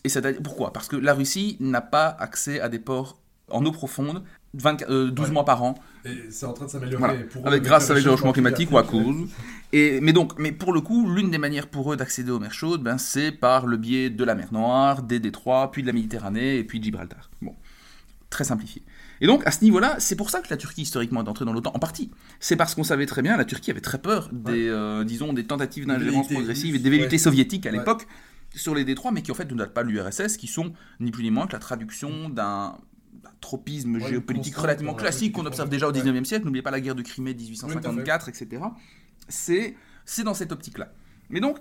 Et 0.04 0.08
pourquoi? 0.42 0.72
Parce 0.72 0.88
que 0.88 0.96
la 0.96 1.14
Russie 1.14 1.56
n'a 1.60 1.80
pas 1.80 2.08
accès 2.08 2.60
à 2.60 2.68
des 2.68 2.78
ports 2.78 3.20
en 3.50 3.64
eau 3.64 3.72
profonde 3.72 4.24
12 4.54 4.84
euh, 4.90 5.32
mois 5.32 5.44
par 5.44 5.62
an. 5.62 5.74
Et 6.04 6.30
c'est 6.30 6.44
en 6.44 6.52
train 6.52 6.66
de 6.66 6.70
s'améliorer. 6.70 7.26
Avec, 7.44 7.62
grâce 7.62 7.90
avec 7.90 8.04
le 8.04 8.10
changement 8.10 8.32
climatique 8.32 8.70
ou 8.70 8.78
à 8.78 8.82
cause. 8.82 9.28
Et, 9.72 10.00
mais 10.02 10.12
donc, 10.12 10.38
mais 10.38 10.52
pour 10.52 10.72
le 10.72 10.80
coup, 10.80 11.10
l'une 11.10 11.30
des 11.30 11.38
manières 11.38 11.68
pour 11.68 11.92
eux 11.92 11.96
d'accéder 11.96 12.30
aux 12.30 12.38
mers 12.38 12.52
chaudes, 12.52 12.82
ben, 12.82 12.98
c'est 12.98 13.32
par 13.32 13.66
le 13.66 13.78
biais 13.78 14.10
de 14.10 14.24
la 14.24 14.34
mer 14.34 14.48
Noire, 14.52 15.02
des 15.02 15.20
détroits, 15.20 15.70
puis 15.70 15.82
de 15.82 15.86
la 15.86 15.94
Méditerranée 15.94 16.58
et 16.58 16.64
puis 16.64 16.80
de 16.80 16.84
Gibraltar. 16.84 17.30
Bon, 17.40 17.54
très 18.28 18.44
simplifié. 18.44 18.82
Et 19.22 19.26
donc, 19.28 19.46
à 19.46 19.52
ce 19.52 19.62
niveau-là, 19.62 19.94
c'est 20.00 20.16
pour 20.16 20.30
ça 20.30 20.40
que 20.40 20.48
la 20.50 20.56
Turquie, 20.56 20.82
historiquement, 20.82 21.24
est 21.24 21.28
entrée 21.28 21.44
dans 21.44 21.52
l'OTAN, 21.52 21.70
en 21.74 21.78
partie. 21.78 22.10
C'est 22.40 22.56
parce 22.56 22.74
qu'on 22.74 22.82
savait 22.82 23.06
très 23.06 23.22
bien, 23.22 23.36
la 23.36 23.44
Turquie 23.44 23.70
avait 23.70 23.80
très 23.80 23.98
peur 23.98 24.28
des, 24.32 24.66
euh, 24.66 25.04
disons, 25.04 25.32
des 25.32 25.46
tentatives 25.46 25.86
d'ingérence 25.86 26.28
progressive 26.28 26.74
et 26.74 26.80
des 26.80 26.90
velléités 26.90 27.18
soviétiques 27.18 27.64
à 27.64 27.70
l'époque 27.70 28.08
sur 28.52 28.74
les 28.74 28.84
détroits, 28.84 29.12
mais 29.12 29.22
qui 29.22 29.30
en 29.30 29.34
fait 29.34 29.48
ne 29.50 29.56
datent 29.56 29.72
pas 29.72 29.84
l'URSS, 29.84 30.36
qui 30.36 30.48
sont 30.48 30.72
ni 30.98 31.12
plus 31.12 31.22
ni 31.22 31.30
moins 31.30 31.46
que 31.46 31.52
la 31.52 31.60
traduction 31.60 32.30
d'un 32.30 32.76
tropisme 33.40 34.00
géopolitique 34.00 34.56
relativement 34.56 34.94
classique 34.94 35.34
qu'on 35.34 35.46
observe 35.46 35.68
déjà 35.68 35.86
au 35.86 35.92
19e 35.92 36.24
siècle. 36.24 36.44
N'oubliez 36.44 36.62
pas 36.62 36.72
la 36.72 36.80
guerre 36.80 36.96
de 36.96 37.02
Crimée 37.02 37.32
1854, 37.32 38.28
etc. 38.28 38.60
C'est 39.28 39.76
dans 40.24 40.34
cette 40.34 40.50
optique-là. 40.50 40.92
Mais 41.30 41.38
donc, 41.38 41.58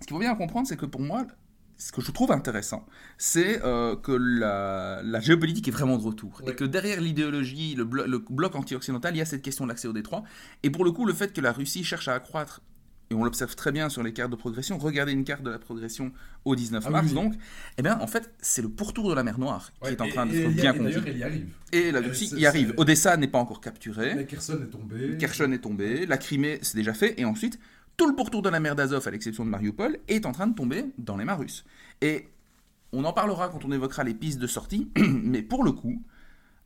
ce 0.00 0.06
qu'il 0.06 0.14
faut 0.14 0.20
bien 0.20 0.34
comprendre, 0.36 0.68
c'est 0.68 0.76
que 0.76 0.86
pour 0.86 1.00
moi, 1.00 1.26
ce 1.82 1.90
que 1.90 2.00
je 2.00 2.12
trouve 2.12 2.30
intéressant, 2.30 2.86
c'est 3.18 3.60
euh, 3.64 3.96
que 3.96 4.12
la, 4.12 5.20
géopolitique 5.20 5.66
est 5.66 5.72
vraiment 5.72 5.98
de 5.98 6.02
retour. 6.02 6.40
Et 6.46 6.54
que 6.54 6.64
derrière 6.64 7.00
l'idéologie, 7.00 7.74
le, 7.74 7.84
bloc 7.84 8.54
anti-occidental, 8.54 9.14
il 9.16 9.18
y 9.18 9.20
a 9.20 9.24
cette 9.24 9.42
question 9.42 9.64
de 9.64 9.70
l'accès 9.70 9.88
au 9.88 9.92
détroit. 9.92 10.22
Et 10.62 10.70
pour 10.70 10.84
le 10.84 10.92
coup, 10.92 11.04
le 11.06 11.12
fait 11.12 11.32
que 11.32 11.40
la 11.40 11.50
Russie 11.52 11.82
cherche 11.82 12.06
à 12.06 12.14
accroître, 12.14 12.60
et 13.10 13.14
on 13.14 13.24
l'observe 13.24 13.56
très 13.56 13.72
bien 13.72 13.88
sur 13.88 14.04
les 14.04 14.12
cartes 14.12 14.30
de 14.30 14.36
progression, 14.36 14.78
regardez 14.78 15.12
une 15.12 15.24
carte 15.24 15.42
de 15.42 15.50
la 15.50 15.58
progression 15.58 16.12
au 16.44 16.54
19 16.54 16.84
ah 16.86 16.90
mars, 16.90 17.12
donc, 17.12 17.34
eh 17.76 17.82
bien, 17.82 17.98
en 18.00 18.06
fait, 18.06 18.32
c'est 18.40 18.62
le 18.62 18.68
pourtour 18.68 19.10
de 19.10 19.14
la 19.14 19.24
mer 19.24 19.40
Noire 19.40 19.72
qui 19.82 19.90
est 19.90 20.00
en 20.00 20.08
train 20.08 20.26
d'être 20.26 20.54
bien 20.54 20.72
compris. 20.72 20.94
Et 21.72 21.90
la 21.90 22.00
Russie 22.00 22.32
y 22.36 22.46
arrive. 22.46 22.74
Odessa 22.76 23.16
n'est 23.16 23.26
pas 23.26 23.38
encore 23.38 23.60
capturée. 23.60 24.14
Mais 24.14 24.26
Kherson 24.26 24.60
est 24.62 24.70
tombé. 24.70 25.16
Kherson 25.18 25.50
est 25.50 25.58
tombé. 25.58 26.06
La 26.06 26.16
Crimée, 26.16 26.60
c'est 26.62 26.76
déjà 26.76 26.94
fait. 26.94 27.18
Et 27.18 27.24
ensuite, 27.24 27.58
tout 28.02 28.08
le 28.08 28.16
pourtour 28.16 28.42
de 28.42 28.48
la 28.48 28.58
mer 28.58 28.74
d'Azov, 28.74 29.06
à 29.06 29.12
l'exception 29.12 29.44
de 29.44 29.50
Mariupol, 29.50 29.96
est 30.08 30.26
en 30.26 30.32
train 30.32 30.48
de 30.48 30.56
tomber 30.56 30.86
dans 30.98 31.16
les 31.16 31.24
mains 31.24 31.36
russes. 31.36 31.64
Et 32.00 32.26
on 32.92 33.04
en 33.04 33.12
parlera 33.12 33.48
quand 33.48 33.64
on 33.64 33.70
évoquera 33.70 34.02
les 34.02 34.12
pistes 34.12 34.40
de 34.40 34.48
sortie, 34.48 34.90
mais 34.96 35.40
pour 35.40 35.62
le 35.62 35.70
coup, 35.70 36.02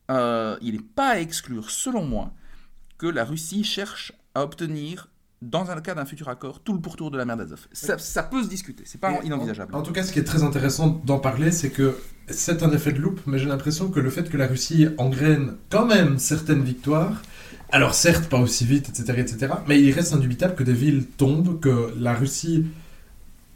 euh, 0.09 0.57
il 0.63 0.73
n'est 0.73 0.81
pas 0.81 1.09
à 1.09 1.19
exclure, 1.19 1.69
selon 1.69 2.03
moi, 2.03 2.33
que 2.97 3.05
la 3.05 3.23
Russie 3.23 3.63
cherche 3.63 4.13
à 4.33 4.41
obtenir, 4.41 5.09
dans 5.43 5.63
le 5.63 5.79
cas 5.79 5.93
d'un 5.93 6.05
futur 6.05 6.27
accord, 6.27 6.61
tout 6.61 6.73
le 6.73 6.81
pourtour 6.81 7.11
de 7.11 7.19
la 7.19 7.25
mer 7.25 7.37
d'Azov. 7.37 7.67
Ça, 7.71 8.23
peut 8.23 8.41
se 8.41 8.49
discuter, 8.49 8.81
c'est 8.87 8.99
pas 8.99 9.21
inenvisageable. 9.23 9.75
En, 9.75 9.83
tout 9.83 9.93
cas, 9.93 10.01
ce 10.01 10.11
qui 10.11 10.17
est 10.17 10.23
très 10.23 10.41
intéressant 10.41 10.87
d'en 11.05 11.19
parler, 11.19 11.51
c'est 11.51 11.69
que 11.69 11.99
c'est 12.29 12.63
un 12.63 12.71
effet 12.71 12.93
de 12.93 12.99
loupe, 12.99 13.21
mais 13.27 13.37
j'ai 13.37 13.47
l'impression 13.47 13.91
que 13.91 13.99
le 13.99 14.09
fait 14.09 14.27
que 14.27 14.37
la 14.37 14.47
Russie 14.47 14.87
engraine 14.97 15.53
quand 15.69 15.85
même 15.85 16.17
certaines 16.17 16.63
victoires, 16.63 17.21
alors 17.71 17.93
certes 17.93 18.29
pas 18.29 18.39
aussi 18.39 18.65
vite, 18.65 18.89
etc., 18.89 19.19
etc., 19.19 19.53
mais 19.67 19.81
il 19.81 19.91
reste 19.91 20.13
indubitable 20.13 20.55
que 20.55 20.63
des 20.63 20.73
villes 20.73 21.05
tombent, 21.17 21.59
que 21.59 21.93
la 21.99 22.13
Russie 22.13 22.65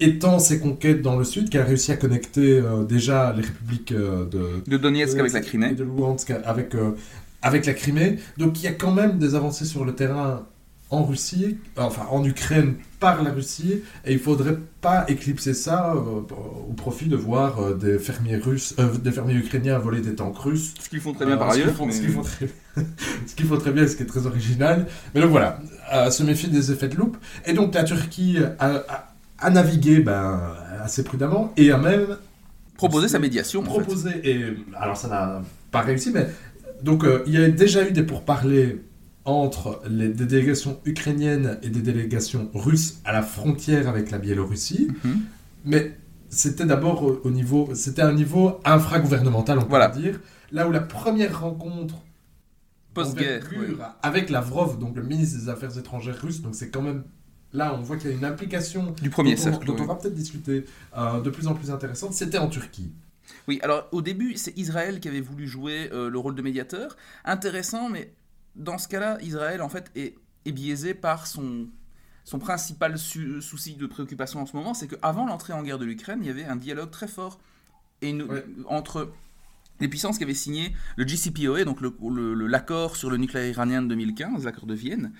étend 0.01 0.39
ses 0.39 0.59
conquêtes 0.59 1.01
dans 1.01 1.15
le 1.15 1.23
sud, 1.23 1.49
qu'elle 1.49 1.61
a 1.61 1.65
réussi 1.65 1.91
à 1.91 1.97
connecter 1.97 2.59
euh, 2.59 2.83
déjà 2.83 3.33
les 3.33 3.43
républiques 3.43 3.91
euh, 3.91 4.25
de, 4.25 4.63
de 4.67 4.77
Donetsk 4.77 5.17
avec 5.17 5.31
la 5.31 5.41
Crimée. 5.41 5.73
De 5.73 5.83
Luhansk 5.83 6.31
avec, 6.43 6.75
euh, 6.75 6.91
avec 7.41 7.65
la 7.65 7.73
Crimée. 7.73 8.17
Donc 8.37 8.59
il 8.59 8.65
y 8.65 8.67
a 8.67 8.73
quand 8.73 8.91
même 8.91 9.19
des 9.19 9.35
avancées 9.35 9.65
sur 9.65 9.85
le 9.85 9.93
terrain 9.93 10.45
en 10.91 11.03
Russie, 11.03 11.57
enfin 11.77 12.05
en 12.11 12.23
Ukraine 12.23 12.75
par 12.99 13.23
la 13.23 13.31
Russie, 13.31 13.81
et 14.05 14.13
il 14.13 14.19
faudrait 14.19 14.57
pas 14.81 15.05
éclipser 15.07 15.53
ça 15.53 15.95
au 15.95 16.73
profit 16.73 17.07
de 17.07 17.15
voir 17.15 17.75
des 17.75 17.97
fermiers 17.97 18.37
russes, 18.37 18.75
des 19.01 19.11
fermiers 19.11 19.35
ukrainiens 19.35 19.79
voler 19.79 20.01
des 20.01 20.13
tanks 20.13 20.37
russes. 20.37 20.73
Ce 20.79 20.89
qu'ils 20.89 20.99
font 20.99 21.13
très 21.13 21.25
bien 21.25 21.37
par 21.37 21.49
ailleurs. 21.49 21.69
Ce 21.69 21.99
qu'ils 21.99 22.11
font, 22.11 22.21
très... 22.21 22.47
font, 23.45 23.57
très 23.57 23.71
bien, 23.71 23.87
ce 23.87 23.95
qui 23.95 24.03
est 24.03 24.05
très 24.05 24.27
original. 24.27 24.85
Mais 25.15 25.21
donc 25.21 25.31
voilà, 25.31 25.59
se 26.11 26.23
méfier 26.23 26.49
des 26.49 26.71
effets 26.71 26.89
de 26.89 26.95
loupe. 26.95 27.17
Et 27.45 27.53
donc 27.53 27.73
la 27.73 27.83
Turquie 27.83 28.37
a 28.59 29.07
à 29.41 29.49
naviguer 29.49 29.99
ben, 29.99 30.39
assez 30.83 31.03
prudemment 31.03 31.51
et 31.57 31.71
à 31.71 31.77
même 31.77 32.17
proposer 32.77 33.07
sa 33.07 33.19
médiation. 33.19 33.63
Proposer, 33.63 34.21
et 34.23 34.57
alors 34.79 34.95
ça 34.95 35.07
n'a 35.07 35.41
pas 35.71 35.81
réussi, 35.81 36.11
mais 36.13 36.27
donc 36.83 37.03
euh, 37.03 37.23
il 37.27 37.33
y 37.33 37.43
a 37.43 37.49
déjà 37.49 37.87
eu 37.87 37.91
des 37.91 38.03
pourparlers 38.03 38.81
entre 39.25 39.81
les, 39.87 40.09
des 40.09 40.25
délégations 40.25 40.79
ukrainiennes 40.85 41.59
et 41.61 41.69
des 41.69 41.81
délégations 41.81 42.49
russes 42.53 42.99
à 43.05 43.11
la 43.11 43.21
frontière 43.21 43.87
avec 43.87 44.09
la 44.11 44.17
Biélorussie, 44.17 44.87
mhm. 45.03 45.21
mais 45.65 45.97
c'était 46.29 46.65
d'abord 46.65 47.03
au, 47.25 47.29
niveau, 47.29 47.69
c'était 47.75 48.01
un 48.01 48.13
niveau 48.13 48.59
infragouvernemental, 48.65 49.57
on 49.59 49.63
peut 49.63 49.69
Voilà. 49.69 49.89
dire. 49.89 50.19
Là 50.51 50.67
où 50.67 50.71
la 50.71 50.79
première 50.79 51.41
rencontre 51.41 51.95
Post-guerre. 52.93 53.47
avec 54.03 54.29
Lavrov, 54.29 54.77
donc 54.79 54.95
le 54.97 55.03
ministre 55.03 55.39
des 55.39 55.49
Affaires 55.49 55.77
étrangères 55.77 56.19
russe, 56.21 56.41
donc 56.41 56.55
c'est 56.55 56.69
quand 56.69 56.81
même 56.81 57.03
là 57.53 57.73
on 57.77 57.81
voit 57.81 57.95
qu'il 57.97 58.09
y 58.09 58.13
a 58.13 58.17
une 58.17 58.25
implication 58.25 58.93
Du 59.01 59.09
premier 59.09 59.35
dont, 59.35 59.39
on- 59.39 59.43
cercle. 59.43 59.65
dont 59.67 59.75
oui. 59.75 59.81
on 59.83 59.85
va 59.85 59.95
peut-être 59.95 60.13
discuter 60.15 60.65
euh, 60.97 61.21
de 61.21 61.29
plus 61.29 61.47
en 61.47 61.53
plus 61.53 61.71
intéressante. 61.71 62.13
C'était 62.13 62.37
en 62.37 62.47
Turquie. 62.49 62.91
Oui, 63.47 63.59
alors 63.63 63.87
au 63.93 64.01
début, 64.01 64.35
c'est 64.35 64.57
Israël 64.57 64.99
qui 64.99 65.07
avait 65.07 65.21
voulu 65.21 65.47
jouer 65.47 65.89
euh, 65.93 66.09
le 66.09 66.19
rôle 66.19 66.35
de 66.35 66.41
médiateur. 66.41 66.97
Intéressant, 67.23 67.87
mais 67.89 68.11
dans 68.55 68.77
ce 68.77 68.87
cas-là, 68.87 69.17
Israël, 69.21 69.61
en 69.61 69.69
fait, 69.69 69.91
est, 69.95 70.15
est 70.45 70.51
biaisé 70.51 70.93
par 70.93 71.27
son, 71.27 71.67
son 72.23 72.39
principal 72.39 72.97
souci 72.97 73.75
de 73.75 73.85
préoccupation 73.87 74.41
en 74.41 74.45
ce 74.45 74.55
moment, 74.55 74.73
c'est 74.73 74.87
qu'avant 74.87 75.25
l'entrée 75.25 75.53
en 75.53 75.63
guerre 75.63 75.79
de 75.79 75.85
l'Ukraine, 75.85 76.19
il 76.21 76.27
y 76.27 76.29
avait 76.29 76.45
un 76.45 76.55
dialogue 76.55 76.91
très 76.91 77.07
fort 77.07 77.39
et 78.01 78.09
une- 78.09 78.23
Ouais. 78.23 78.45
entre 78.67 79.11
les 79.79 79.87
puissances 79.87 80.17
qui 80.17 80.23
avaient 80.23 80.33
signé 80.35 80.73
le 80.95 81.07
JCPOA, 81.07 81.63
donc 81.65 81.79
l'accord 81.81 82.95
sur 82.95 83.09
le 83.09 83.17
nucléaire 83.17 83.47
iranien 83.49 83.81
de 83.81 83.87
2015, 83.87 84.45
l'accord 84.45 84.65
de 84.67 84.73
Vienne, 84.75 85.11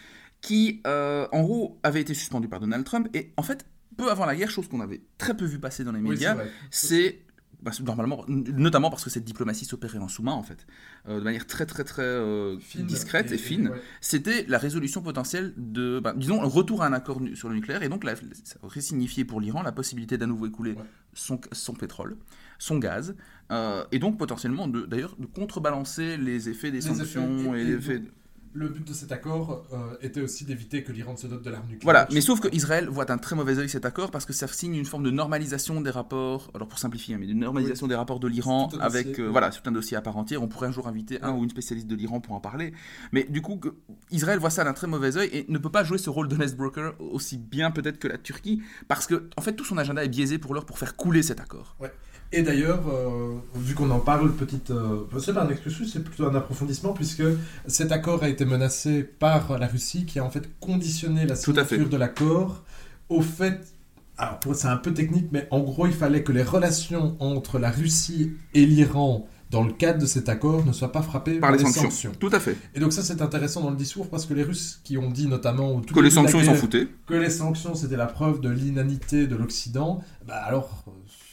qui, 0.41 0.81
euh, 0.87 1.27
en 1.31 1.41
gros, 1.41 1.79
avait 1.83 2.01
été 2.01 2.13
suspendu 2.13 2.47
par 2.47 2.59
Donald 2.59 2.83
Trump. 2.85 3.07
Et 3.15 3.31
en 3.37 3.43
fait, 3.43 3.65
peu 3.97 4.09
avant 4.11 4.25
la 4.25 4.35
guerre, 4.35 4.49
chose 4.51 4.67
qu'on 4.67 4.79
avait 4.81 5.01
très 5.17 5.35
peu 5.35 5.45
vu 5.45 5.59
passer 5.59 5.83
dans 5.83 5.91
les 5.91 5.99
médias, 6.01 6.35
c'est 6.69 7.21
bah, 7.61 7.71
normalement, 7.83 8.25
notamment 8.27 8.89
parce 8.89 9.03
que 9.03 9.09
cette 9.09 9.23
diplomatie 9.23 9.65
s'opérait 9.65 9.99
en 9.99 10.07
sous-main 10.07 10.31
en 10.31 10.43
fait, 10.43 10.65
euh, 11.07 11.19
de 11.19 11.23
manière 11.23 11.45
très 11.45 11.65
très 11.65 11.83
très 11.83 12.01
euh, 12.01 12.57
Fine 12.59 12.85
discrète 12.85 13.31
et, 13.31 13.37
fine. 13.37 13.69
ouais. 13.69 13.81
C'était 14.01 14.45
la 14.47 14.57
résolution 14.57 15.01
potentielle 15.01 15.53
de, 15.57 15.99
bah, 15.99 16.13
disons, 16.17 16.41
le 16.41 16.47
retour 16.47 16.81
à 16.83 16.87
un 16.87 16.93
accord 16.93 17.21
sur 17.35 17.49
le 17.49 17.55
nucléaire 17.55 17.83
et 17.83 17.89
donc 17.89 18.03
la- 18.03 18.15
ça 18.15 18.57
aurait 18.63 18.81
signifié 18.81 19.25
pour 19.25 19.39
l'Iran 19.39 19.61
la 19.61 19.71
possibilité 19.71 20.17
d'à 20.17 20.25
nouveau 20.25 20.47
écouler 20.47 20.71
Ouais. 20.71 20.83
son, 21.13 21.39
son 21.51 21.73
pétrole, 21.73 22.17
son 22.57 22.77
gaz, 22.79 23.15
euh, 23.51 23.83
et 23.91 23.99
donc 23.99 24.17
potentiellement 24.17 24.67
d'ailleurs 24.67 25.15
de 25.19 25.25
contrebalancer 25.25 26.17
les 26.17 26.49
effets 26.49 26.71
des 26.71 26.77
Les 26.81 26.81
sanctions 26.81 27.53
effets- 27.55 27.91
et, 27.91 27.95
et-. 27.97 28.01
Le 28.53 28.67
but 28.67 28.85
de 28.85 28.93
cet 28.93 29.11
accord 29.13 29.63
euh, 29.71 29.95
était 30.01 30.19
aussi 30.19 30.43
d'éviter 30.43 30.83
que 30.83 30.91
l'Iran 30.91 31.15
se 31.15 31.25
dote 31.27 31.41
de 31.41 31.49
l'arme 31.49 31.63
nucléaire. 31.63 31.83
Voilà, 31.83 32.07
mais 32.11 32.19
sauf 32.19 32.41
que 32.41 32.53
Israël 32.53 32.87
voit 32.89 33.05
d'un 33.05 33.17
très 33.17 33.35
mauvais 33.35 33.57
œil 33.57 33.69
cet 33.69 33.85
accord 33.85 34.11
parce 34.11 34.25
que 34.25 34.33
ça 34.33 34.47
signe 34.47 34.75
une 34.75 34.85
forme 34.85 35.03
de 35.03 35.11
normalisation 35.11 35.79
des 35.79 35.89
rapports, 35.89 36.51
alors 36.53 36.67
pour 36.67 36.77
simplifier, 36.77 37.15
hein, 37.15 37.17
mais 37.19 37.27
de 37.27 37.33
normalisation 37.33 37.87
des 37.87 37.95
rapports 37.95 38.19
de 38.19 38.27
l'Iran 38.27 38.69
avec, 38.81 39.07
dossier, 39.07 39.23
euh, 39.23 39.25
oui. 39.27 39.31
voilà, 39.31 39.51
c'est 39.51 39.65
un 39.67 39.71
dossier 39.71 39.95
à 39.95 40.01
part 40.01 40.17
entière. 40.17 40.43
On 40.43 40.47
pourrait 40.49 40.67
un 40.67 40.71
jour 40.73 40.87
inviter 40.87 41.21
un 41.21 41.31
ou 41.31 41.43
une 41.43 41.49
spécialiste 41.49 41.87
de 41.87 41.95
l'Iran 41.95 42.19
pour 42.19 42.33
en 42.33 42.41
parler. 42.41 42.73
Mais 43.13 43.23
du 43.23 43.41
coup, 43.41 43.55
que- 43.55 43.73
Israël 44.11 44.39
voit 44.39 44.49
ça 44.49 44.63
d'un 44.65 44.73
très 44.73 44.87
mauvais 44.87 45.15
œil 45.15 45.29
et 45.31 45.45
ne 45.47 45.57
peut 45.57 45.71
pas 45.71 45.83
jouer 45.85 45.97
ce 45.97 46.09
rôle 46.09 46.27
d'honest 46.27 46.57
broker 46.57 46.93
aussi 46.99 47.37
bien 47.37 47.71
peut-être 47.71 47.99
que 47.99 48.07
la 48.09 48.17
Turquie 48.17 48.61
parce 48.89 49.07
que, 49.07 49.29
en 49.37 49.41
fait, 49.41 49.53
tout 49.53 49.65
son 49.65 49.77
agenda 49.77 50.03
est 50.03 50.09
biaisé 50.09 50.37
pour 50.37 50.53
l'heure 50.53 50.65
pour 50.65 50.77
faire 50.77 50.95
couler 50.97 51.23
cet 51.23 51.39
accord. 51.39 51.77
Et 52.33 52.43
d'ailleurs, 52.43 52.83
euh, 52.87 53.33
vu 53.55 53.75
qu'on 53.75 53.89
en 53.91 53.99
parle, 53.99 54.31
petite, 54.31 54.71
euh, 54.71 55.01
c'est 55.19 55.33
pas 55.33 55.43
un 55.43 55.49
excursus, 55.49 55.91
c'est 55.91 56.03
plutôt 56.03 56.27
un 56.27 56.35
approfondissement, 56.35 56.93
puisque 56.93 57.23
cet 57.67 57.91
accord 57.91 58.23
a 58.23 58.29
été 58.29 58.45
menacé 58.45 59.03
par 59.03 59.57
la 59.59 59.67
Russie, 59.67 60.05
qui 60.05 60.19
a 60.19 60.23
en 60.23 60.29
fait 60.29 60.49
conditionné 60.61 61.25
la 61.25 61.35
signature 61.35 61.89
de 61.89 61.97
l'accord 61.97 62.63
au 63.09 63.21
fait. 63.21 63.59
Alors, 64.17 64.39
c'est 64.53 64.67
un 64.67 64.77
peu 64.77 64.93
technique, 64.93 65.27
mais 65.31 65.47
en 65.51 65.59
gros, 65.59 65.87
il 65.87 65.93
fallait 65.93 66.23
que 66.23 66.31
les 66.31 66.43
relations 66.43 67.17
entre 67.19 67.59
la 67.59 67.69
Russie 67.69 68.31
et 68.53 68.65
l'Iran, 68.65 69.27
dans 69.49 69.63
le 69.63 69.73
cadre 69.73 69.99
de 69.99 70.05
cet 70.05 70.29
accord, 70.29 70.65
ne 70.65 70.71
soient 70.71 70.93
pas 70.93 71.01
frappées 71.01 71.39
Par 71.39 71.51
les 71.51 71.57
des 71.57 71.65
sanctions. 71.65 72.13
Tout 72.17 72.29
à 72.31 72.39
fait. 72.39 72.55
Et 72.75 72.79
donc, 72.79 72.93
ça, 72.93 73.01
c'est 73.01 73.21
intéressant 73.21 73.61
dans 73.61 73.71
le 73.71 73.75
discours, 73.75 74.09
parce 74.09 74.25
que 74.25 74.33
les 74.33 74.43
Russes 74.43 74.79
qui 74.85 74.97
ont 74.97 75.09
dit 75.09 75.27
notamment. 75.27 75.81
Que 75.81 75.99
les 75.99 76.11
sanctions, 76.11 76.39
ils 76.39 76.45
s'en 76.45 76.55
foutaient. 76.55 76.87
Que 77.07 77.15
les 77.15 77.29
sanctions, 77.29 77.75
c'était 77.75 77.97
la 77.97 78.05
preuve 78.05 78.39
de 78.39 78.49
l'inanité 78.49 79.27
de 79.27 79.35
l'Occident, 79.35 80.01
bah 80.25 80.35
alors. 80.35 80.85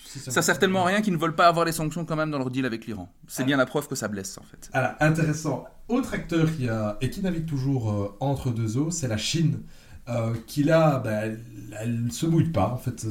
Ça 0.08 0.42
sert 0.42 0.58
tellement 0.58 0.82
à 0.84 0.86
rien 0.86 1.02
qu'ils 1.02 1.12
ne 1.12 1.18
veulent 1.18 1.34
pas 1.36 1.48
avoir 1.48 1.64
les 1.64 1.72
sanctions 1.72 2.04
quand 2.04 2.16
même 2.16 2.30
dans 2.30 2.38
leur 2.38 2.50
deal 2.50 2.64
avec 2.66 2.86
l'Iran. 2.86 3.12
C'est 3.26 3.44
bien 3.44 3.56
la 3.56 3.66
preuve 3.66 3.88
que 3.88 3.94
ça 3.94 4.08
blesse 4.08 4.38
en 4.38 4.42
fait. 4.42 4.70
Alors, 4.72 4.92
intéressant. 5.00 5.64
Autre 5.88 6.14
acteur 6.14 6.48
qui 6.56 6.68
a, 6.68 6.96
et 7.00 7.08
qui 7.10 7.22
navigue 7.22 7.46
toujours 7.46 7.90
euh, 7.90 8.16
entre 8.20 8.50
deux 8.50 8.76
eaux, 8.76 8.90
c'est 8.90 9.08
la 9.08 9.16
Chine, 9.16 9.60
euh, 10.08 10.34
qui 10.46 10.62
là, 10.62 10.98
bah, 10.98 11.12
elle, 11.12 11.40
elle 11.80 12.12
se 12.12 12.26
mouille 12.26 12.50
pas, 12.50 12.68
en 12.68 12.76
fait. 12.76 13.06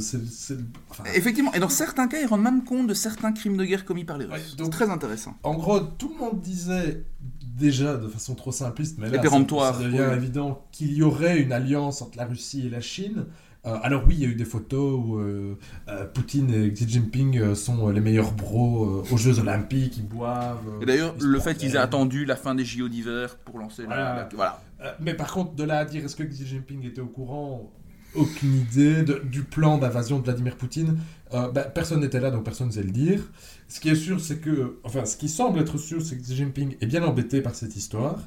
Enfin, 0.90 1.04
Effectivement, 1.16 1.54
et 1.54 1.60
dans 1.60 1.70
certains 1.70 2.08
cas, 2.08 2.20
ils 2.22 2.28
rendent 2.28 2.44
même 2.44 2.64
compte 2.64 2.88
de 2.88 2.94
certains 2.94 3.34
crimes 3.34 3.58
de 3.58 3.66
guerre 3.66 3.84
commis 3.86 4.04
par 4.04 4.18
les 4.18 4.26
Russes. 4.26 4.34
Ouais, 4.34 4.42
C'est 4.52 4.58
donc- 4.58 4.72
très 4.72 4.90
intéressant. 4.90 5.36
en 5.44 5.56
gros, 5.56 5.80
tout 5.80 6.10
le 6.14 6.20
monde 6.24 6.40
disait 6.42 7.04
déjà 7.42 7.96
de 7.98 8.08
façon 8.08 8.36
trop 8.36 8.52
simpliste, 8.52 8.98
mais 9.00 9.10
là, 9.10 9.22
ça, 9.24 9.30
ça 9.30 9.80
devient 9.84 10.10
évident 10.16 10.66
qu'il 10.72 10.94
y 10.94 11.02
aurait 11.02 11.40
une 11.40 11.52
alliance 11.52 12.02
entre 12.04 12.18
la 12.18 12.26
Russie 12.26 12.68
et 12.68 12.70
la 12.70 12.82
Chine. 12.82 13.26
Euh, 13.68 13.78
alors 13.84 14.04
oui, 14.08 14.16
il 14.18 14.22
y 14.22 14.26
a 14.26 14.30
eu 14.30 14.36
des 14.36 14.46
photos 14.46 14.98
où 14.98 15.18
euh, 15.18 15.58
euh, 15.90 16.06
Poutine 16.06 16.52
et 16.54 16.72
Xi 16.72 16.88
Jinping 16.88 17.38
euh, 17.38 17.54
sont 17.56 17.90
les 17.90 18.00
meilleurs 18.00 18.32
bros 18.32 19.04
aux 19.12 19.18
Jeux 19.18 19.40
Olympiques, 19.40 19.98
ils 19.98 20.08
boivent. 20.08 20.58
Et 20.82 20.86
d'ailleurs, 20.86 21.14
le 21.20 21.40
fait 21.40 21.56
qu'ils 21.56 21.76
aient 21.76 21.80
attendu 21.80 22.24
la 22.26 22.36
fin 22.38 22.56
des 22.56 22.64
JO 22.66 22.88
d'hiver 22.88 23.38
pour 23.46 23.60
lancer 23.60 23.82
la- 23.84 23.88
Voilà. 23.88 24.16
la- 24.16 24.30
Voilà. 24.34 24.62
Euh, 24.84 24.92
mais 25.02 25.14
par 25.14 25.32
contre, 25.34 25.54
de 25.56 25.64
là 25.64 25.80
à 25.80 25.86
dire 25.86 26.06
est-ce 26.06 26.16
que 26.16 26.24
Xi 26.24 26.46
Jinping 26.48 26.86
était 26.86 27.02
au 27.02 27.08
courant? 27.08 27.72
Aucune 28.16 28.56
idée 28.56 29.04
de- 29.04 29.22
du 29.26 29.44
plan 29.44 29.78
d'invasion 29.78 30.18
de 30.20 30.24
Vladimir 30.24 30.56
Poutine. 30.56 30.98
Bah, 31.32 31.50
personne 31.66 32.00
n'était 32.00 32.22
là, 32.22 32.32
donc 32.32 32.46
personne 32.46 32.68
ne 32.68 32.72
sait 32.72 32.82
le 32.84 32.92
dire. 32.92 33.20
Ce 33.68 33.82
qui 33.82 33.90
est 33.90 33.96
sûr, 33.96 34.22
c'est 34.22 34.38
que. 34.38 34.80
Enfin, 34.86 35.04
ce 35.04 35.18
qui 35.18 35.28
semble 35.28 35.60
être 35.60 35.78
sûr, 35.78 36.02
c'est 36.02 36.16
que 36.16 36.22
Xi 36.22 36.36
Jinping 36.38 36.78
est 36.80 36.86
bien 36.86 37.04
embêté 37.04 37.42
par 37.42 37.54
cette 37.54 37.76
histoire. 37.76 38.18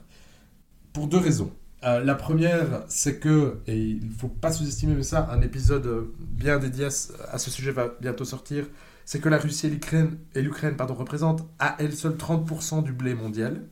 Pour 0.92 1.06
deux 1.06 1.16
raisons. 1.18 1.50
Euh, 1.82 2.04
la 2.04 2.14
première, 2.14 2.84
c'est 2.88 3.18
que, 3.18 3.56
et 3.66 3.76
il 3.76 4.08
ne 4.08 4.12
faut 4.12 4.28
pas 4.28 4.52
sous-estimer 4.52 4.94
mais 4.94 5.02
ça, 5.02 5.28
un 5.32 5.40
épisode 5.40 5.86
euh, 5.86 6.14
bien 6.20 6.58
dédié 6.58 6.86
à 6.86 7.38
ce, 7.38 7.50
sujet 7.50 7.72
va 7.72 7.94
bientôt 8.00 8.24
sortir, 8.24 8.66
c'est 9.06 9.18
que 9.18 9.30
la 9.30 9.38
Russie 9.38 9.66
et 9.66 9.70
l'Ukraine, 9.70 10.18
et 10.34 10.42
l'Ukraine 10.42 10.76
pardon, 10.76 10.94
représentent 10.94 11.48
à 11.58 11.76
elles 11.78 11.94
seules 11.94 12.16
30% 12.16 12.84
du 12.84 12.92
blé 12.92 13.14
mondial. 13.14 13.62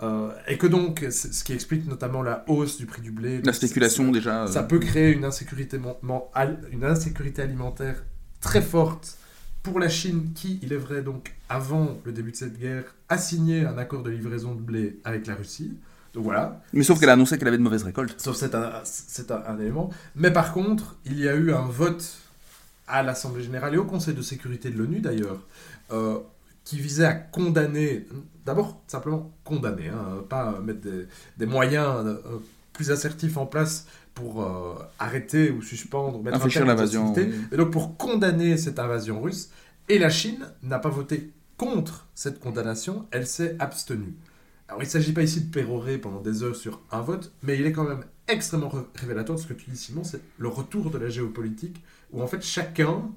Euh, 0.00 0.30
et 0.46 0.56
que 0.58 0.66
donc, 0.66 1.04
ce 1.10 1.42
qui 1.42 1.52
explique 1.52 1.86
notamment 1.86 2.22
la 2.22 2.44
hausse 2.46 2.78
du 2.78 2.86
prix 2.86 3.02
du 3.02 3.10
blé. 3.10 3.42
La 3.42 3.52
spéculation 3.52 4.10
déjà. 4.12 4.46
Ça 4.46 4.62
peut 4.62 4.78
créer 4.78 5.12
une 5.12 5.24
insécurité, 5.24 5.78
une 6.72 6.84
insécurité 6.84 7.42
alimentaire 7.42 8.04
très 8.40 8.62
forte 8.62 9.18
pour 9.62 9.80
la 9.80 9.88
Chine, 9.88 10.32
qui, 10.34 10.60
il 10.62 10.72
est 10.72 10.78
vrai, 10.78 11.02
donc, 11.02 11.34
avant 11.48 11.98
le 12.04 12.12
début 12.12 12.30
de 12.30 12.36
cette 12.36 12.58
guerre, 12.58 12.84
a 13.08 13.18
signé 13.18 13.66
un 13.66 13.76
accord 13.76 14.02
de 14.02 14.10
livraison 14.10 14.54
de 14.54 14.60
blé 14.60 15.00
avec 15.04 15.26
la 15.26 15.34
Russie. 15.34 15.76
Donc 16.18 16.24
voilà, 16.24 16.60
Mais 16.72 16.82
sauf 16.82 16.98
qu'elle 16.98 17.10
a 17.10 17.12
annoncé 17.12 17.38
qu'elle 17.38 17.46
avait 17.46 17.58
de 17.58 17.62
mauvaises 17.62 17.84
récoltes. 17.84 18.20
sauf 18.20 18.34
c'est 18.34 18.52
un, 18.56 18.72
c'est 18.82 19.30
un, 19.30 19.40
un 19.46 19.56
élément. 19.60 19.88
Mais 20.16 20.32
par 20.32 20.52
contre, 20.52 20.96
il 21.06 21.20
y 21.20 21.28
a 21.28 21.34
eu 21.36 21.52
un 21.52 21.60
vote 21.66 22.16
à 22.88 23.04
l'Assemblée 23.04 23.44
générale 23.44 23.72
et 23.76 23.78
au 23.78 23.84
Conseil 23.84 24.14
de 24.14 24.22
sécurité 24.22 24.70
de 24.70 24.78
l'ONU 24.78 24.98
d'ailleurs, 24.98 25.38
euh, 25.92 26.18
qui 26.64 26.80
visait 26.80 27.04
à 27.04 27.14
condamner, 27.14 28.04
d'abord 28.44 28.82
simplement 28.88 29.30
condamner, 29.44 29.90
hein, 29.90 30.24
pas 30.28 30.58
mettre 30.60 30.80
des, 30.80 31.06
des 31.36 31.46
moyens 31.46 32.04
euh, 32.04 32.16
plus 32.72 32.90
assertifs 32.90 33.36
en 33.36 33.46
place 33.46 33.86
pour 34.14 34.42
euh, 34.42 34.74
arrêter 34.98 35.52
ou 35.52 35.62
suspendre, 35.62 36.20
mettre 36.20 36.38
Infléchir 36.38 36.66
l'invasion. 36.66 37.12
oui. 37.16 37.30
Et 37.52 37.56
donc 37.56 37.70
pour 37.70 37.96
condamner 37.96 38.56
cette 38.56 38.80
invasion 38.80 39.20
russe, 39.22 39.50
et 39.88 40.00
la 40.00 40.10
Chine 40.10 40.46
n'a 40.64 40.80
pas 40.80 40.88
voté 40.88 41.30
contre 41.56 42.08
cette 42.16 42.40
condamnation, 42.40 43.06
elle 43.12 43.28
s'est 43.28 43.54
abstenue. 43.60 44.14
Alors 44.68 44.82
il 44.82 44.86
ne 44.86 44.90
s'agit 44.90 45.12
pas 45.12 45.22
ici 45.22 45.40
de 45.40 45.50
pérorer 45.50 45.98
pendant 45.98 46.20
des 46.20 46.42
heures 46.42 46.56
sur 46.56 46.80
un 46.90 47.00
vote, 47.00 47.32
mais 47.42 47.56
il 47.58 47.64
est 47.66 47.72
quand 47.72 47.88
même 47.88 48.04
extrêmement 48.28 48.68
ré- 48.68 48.82
révélateur 48.94 49.36
de 49.36 49.40
ce 49.40 49.46
que 49.46 49.54
tu 49.54 49.70
dis 49.70 49.76
Simon, 49.78 50.04
c'est 50.04 50.20
le 50.36 50.48
retour 50.48 50.90
de 50.90 50.98
la 50.98 51.08
géopolitique, 51.08 51.82
où 52.12 52.22
en 52.22 52.26
fait 52.26 52.42
chacun, 52.44 53.10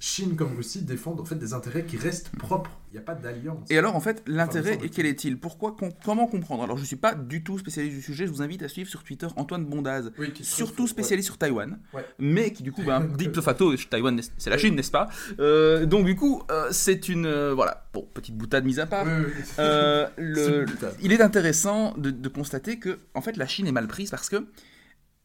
Chine 0.00 0.36
comme 0.36 0.54
Russie, 0.54 0.82
défendent 0.82 1.20
en 1.20 1.24
fait 1.24 1.34
des 1.34 1.54
intérêts 1.54 1.84
qui 1.84 1.96
restent 1.96 2.30
propres. 2.30 2.70
Il 2.90 2.94
n'y 2.94 2.98
a 3.00 3.02
pas 3.02 3.16
d'alliance. 3.16 3.66
Et 3.68 3.76
alors, 3.76 3.96
en 3.96 4.00
fait, 4.00 4.22
l'intérêt, 4.28 4.78
et 4.82 4.88
quel 4.90 5.06
est-il? 5.06 5.38
Pourquoi 5.40 5.72
com- 5.72 5.90
Comment 6.04 6.28
comprendre? 6.28 6.62
Alors, 6.62 6.76
je 6.76 6.82
ne 6.82 6.86
suis 6.86 6.96
pas 6.96 7.14
du 7.16 7.42
tout 7.42 7.58
spécialiste 7.58 7.96
du 7.96 8.02
sujet, 8.02 8.26
je 8.26 8.30
vous 8.30 8.40
invite 8.40 8.62
à 8.62 8.68
suivre 8.68 8.88
sur 8.88 9.02
Twitter 9.02 9.26
Antoine 9.36 9.64
Bondaz, 9.66 10.10
Oui, 10.16 10.32
surtout 10.42 10.74
trouve- 10.74 10.88
spécialiste 10.88 11.26
sur 11.26 11.36
Taïwan, 11.36 11.78
Ouais. 11.92 12.06
mais 12.20 12.52
qui 12.52 12.62
du 12.62 12.70
coup, 12.70 12.82
ben, 12.84 13.00
dit 13.18 13.26
de 13.28 13.40
facto, 13.40 13.74
Taïwan, 13.76 14.20
c'est 14.38 14.50
la 14.50 14.56
Chine, 14.56 14.76
n'est-ce 14.76 14.92
pas? 14.92 15.08
Euh, 15.40 15.84
Donc, 15.84 16.06
du 16.06 16.14
coup, 16.14 16.42
euh, 16.50 16.68
c'est 16.70 17.08
une. 17.08 17.26
euh, 17.26 17.52
voilà, 17.52 17.88
bon, 17.92 18.08
petite 18.14 18.36
boutade 18.36 18.64
mise 18.64 18.78
à 18.78 18.86
part. 18.86 19.04
Ouais, 19.04 19.12
ouais, 19.12 19.24
ouais. 19.24 19.32
Euh, 19.58 20.06
C'est 20.16 20.22
le, 20.22 20.64
boutade. 20.64 20.94
il 21.02 21.12
est 21.12 21.20
intéressant 21.20 21.94
de, 21.98 22.10
de 22.12 22.28
constater 22.28 22.78
que 22.78 23.00
en 23.14 23.20
fait 23.20 23.36
la 23.36 23.46
Chine 23.48 23.66
est 23.66 23.72
mal 23.72 23.88
prise 23.88 24.10
parce 24.10 24.28
que 24.30 24.46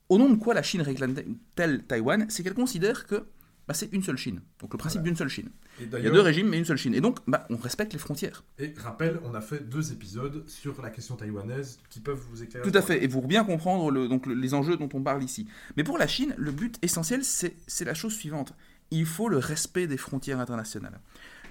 au 0.10 0.18
nom 0.18 0.30
de 0.30 0.36
quoi 0.36 0.54
la 0.56 0.64
Chine 0.64 0.82
réclame-t-elle 0.82 1.84
Taïwan? 1.84 2.26
C'est 2.30 2.44
qu'elle 2.44 2.54
considère 2.56 3.06
que 3.08 3.24
bah, 3.68 3.74
c'est 3.74 3.92
une 3.94 4.04
seule 4.04 4.18
Chine, 4.18 4.42
donc 4.60 4.74
le 4.74 4.78
principe 4.78 5.00
Voilà. 5.02 5.10
d'une 5.12 5.18
seule 5.18 5.30
Chine. 5.30 5.50
Il 5.80 5.90
y 6.04 6.08
a 6.08 6.12
deux 6.12 6.20
régimes 6.22 6.50
mais 6.50 6.58
une 6.58 6.66
seule 6.66 6.78
Chine, 6.78 6.94
et 6.94 7.02
donc 7.02 7.20
bah, 7.28 7.46
on 7.50 7.56
respecte 7.58 7.94
les 7.94 8.00
frontières. 8.00 8.44
Et 8.60 8.74
rappel, 8.78 9.20
on 9.24 9.34
a 9.34 9.42
fait 9.42 9.68
deux 9.70 9.92
épisodes 9.92 10.44
sur 10.48 10.82
la 10.82 10.90
question 10.90 11.16
taïwanaise 11.16 11.80
qui 11.90 12.00
peuvent 12.00 12.22
vous 12.30 12.44
éclairer. 12.44 12.70
Tout 12.70 12.78
à 12.78 12.82
fait, 12.82 13.04
et 13.04 13.08
pour 13.08 13.28
bien 13.28 13.44
comprendre 13.44 13.90
le- 13.92 14.08
donc, 14.08 14.26
le- 14.26 14.34
les 14.36 14.54
enjeux 14.54 14.76
dont 14.78 14.90
on 14.94 15.02
parle 15.02 15.24
ici. 15.24 15.48
Mais 15.78 15.84
pour 15.84 15.98
la 15.98 16.08
Chine, 16.08 16.34
le 16.38 16.52
but 16.52 16.78
essentiel, 16.82 17.24
c'est 17.24 17.86
la 17.86 17.94
chose 17.94 18.14
suivante. 18.14 18.54
Il 18.92 19.06
faut 19.06 19.30
le 19.30 19.38
respect 19.38 19.88
des 19.88 19.98
frontières 19.98 20.40
internationales. 20.40 21.00